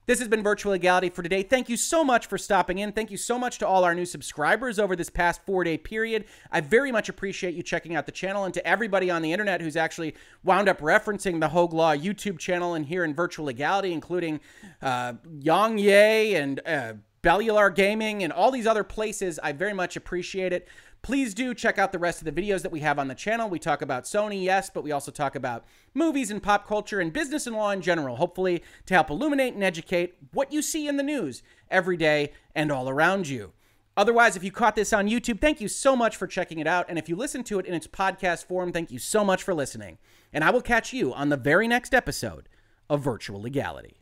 This 0.07 0.19
has 0.19 0.29
been 0.29 0.41
Virtual 0.41 0.71
Legality 0.71 1.09
for 1.09 1.21
today. 1.21 1.43
Thank 1.43 1.67
you 1.67 1.75
so 1.75 2.01
much 2.01 2.27
for 2.27 2.37
stopping 2.37 2.77
in. 2.77 2.93
Thank 2.93 3.11
you 3.11 3.17
so 3.17 3.37
much 3.37 3.57
to 3.57 3.67
all 3.67 3.83
our 3.83 3.93
new 3.93 4.05
subscribers 4.05 4.79
over 4.79 4.95
this 4.95 5.09
past 5.09 5.41
four 5.45 5.65
day 5.65 5.77
period. 5.77 6.23
I 6.49 6.61
very 6.61 6.93
much 6.93 7.09
appreciate 7.09 7.55
you 7.55 7.61
checking 7.61 7.93
out 7.93 8.05
the 8.05 8.13
channel 8.13 8.45
and 8.45 8.53
to 8.53 8.65
everybody 8.65 9.11
on 9.11 9.21
the 9.21 9.33
internet 9.33 9.59
who's 9.59 9.75
actually 9.75 10.15
wound 10.45 10.69
up 10.69 10.79
referencing 10.79 11.41
the 11.41 11.49
Hoeg 11.49 11.73
Law 11.73 11.93
YouTube 11.93 12.39
channel 12.39 12.73
and 12.73 12.85
here 12.85 13.03
in 13.03 13.13
Virtual 13.13 13.47
Legality, 13.47 13.91
including 13.91 14.39
uh, 14.81 15.15
Yong 15.41 15.77
Yea 15.77 16.35
and 16.35 16.61
uh, 16.65 16.93
Bellular 17.21 17.75
Gaming 17.75 18.23
and 18.23 18.31
all 18.31 18.49
these 18.49 18.65
other 18.65 18.85
places. 18.85 19.41
I 19.43 19.51
very 19.51 19.73
much 19.73 19.97
appreciate 19.97 20.53
it. 20.53 20.69
Please 21.01 21.33
do 21.33 21.53
check 21.53 21.77
out 21.77 21.91
the 21.91 21.99
rest 21.99 22.21
of 22.21 22.25
the 22.25 22.41
videos 22.41 22.63
that 22.63 22.71
we 22.71 22.81
have 22.81 22.99
on 22.99 23.07
the 23.07 23.15
channel. 23.15 23.49
We 23.49 23.59
talk 23.59 23.81
about 23.81 24.03
Sony, 24.03 24.43
yes, 24.43 24.69
but 24.69 24.83
we 24.83 24.91
also 24.91 25.11
talk 25.11 25.35
about 25.35 25.63
movies 25.93 26.31
and 26.31 26.43
pop 26.43 26.67
culture 26.67 26.99
and 26.99 27.13
business 27.13 27.47
and 27.47 27.55
law 27.55 27.71
in 27.71 27.81
general, 27.81 28.17
hopefully 28.17 28.63
to 28.87 28.93
help 28.93 29.09
illuminate 29.09 29.53
and 29.53 29.63
educate 29.63 30.15
what 30.33 30.51
you 30.51 30.61
see 30.61 30.87
in 30.87 30.97
the 30.97 31.03
news 31.03 31.43
every 31.71 31.97
day 31.97 32.31
and 32.53 32.71
all 32.71 32.89
around 32.89 33.27
you. 33.27 33.53
Otherwise, 33.95 34.35
if 34.35 34.43
you 34.43 34.51
caught 34.51 34.75
this 34.75 34.93
on 34.93 35.07
YouTube, 35.07 35.41
thank 35.41 35.59
you 35.59 35.67
so 35.67 35.95
much 35.95 36.15
for 36.15 36.27
checking 36.27 36.59
it 36.59 36.67
out. 36.67 36.85
And 36.87 36.99
if 36.99 37.09
you 37.09 37.15
listen 37.15 37.43
to 37.45 37.57
it 37.57 37.65
in 37.65 37.73
its 37.73 37.87
podcast 37.87 38.45
form, 38.45 38.71
thank 38.71 38.91
you 38.91 38.99
so 38.99 39.23
much 39.25 39.41
for 39.41 39.55
listening. 39.55 39.97
And 40.31 40.43
I 40.43 40.51
will 40.51 40.61
catch 40.61 40.93
you 40.93 41.13
on 41.13 41.29
the 41.29 41.37
very 41.37 41.67
next 41.67 41.93
episode 41.95 42.47
of 42.89 43.01
Virtual 43.01 43.41
Legality. 43.41 44.01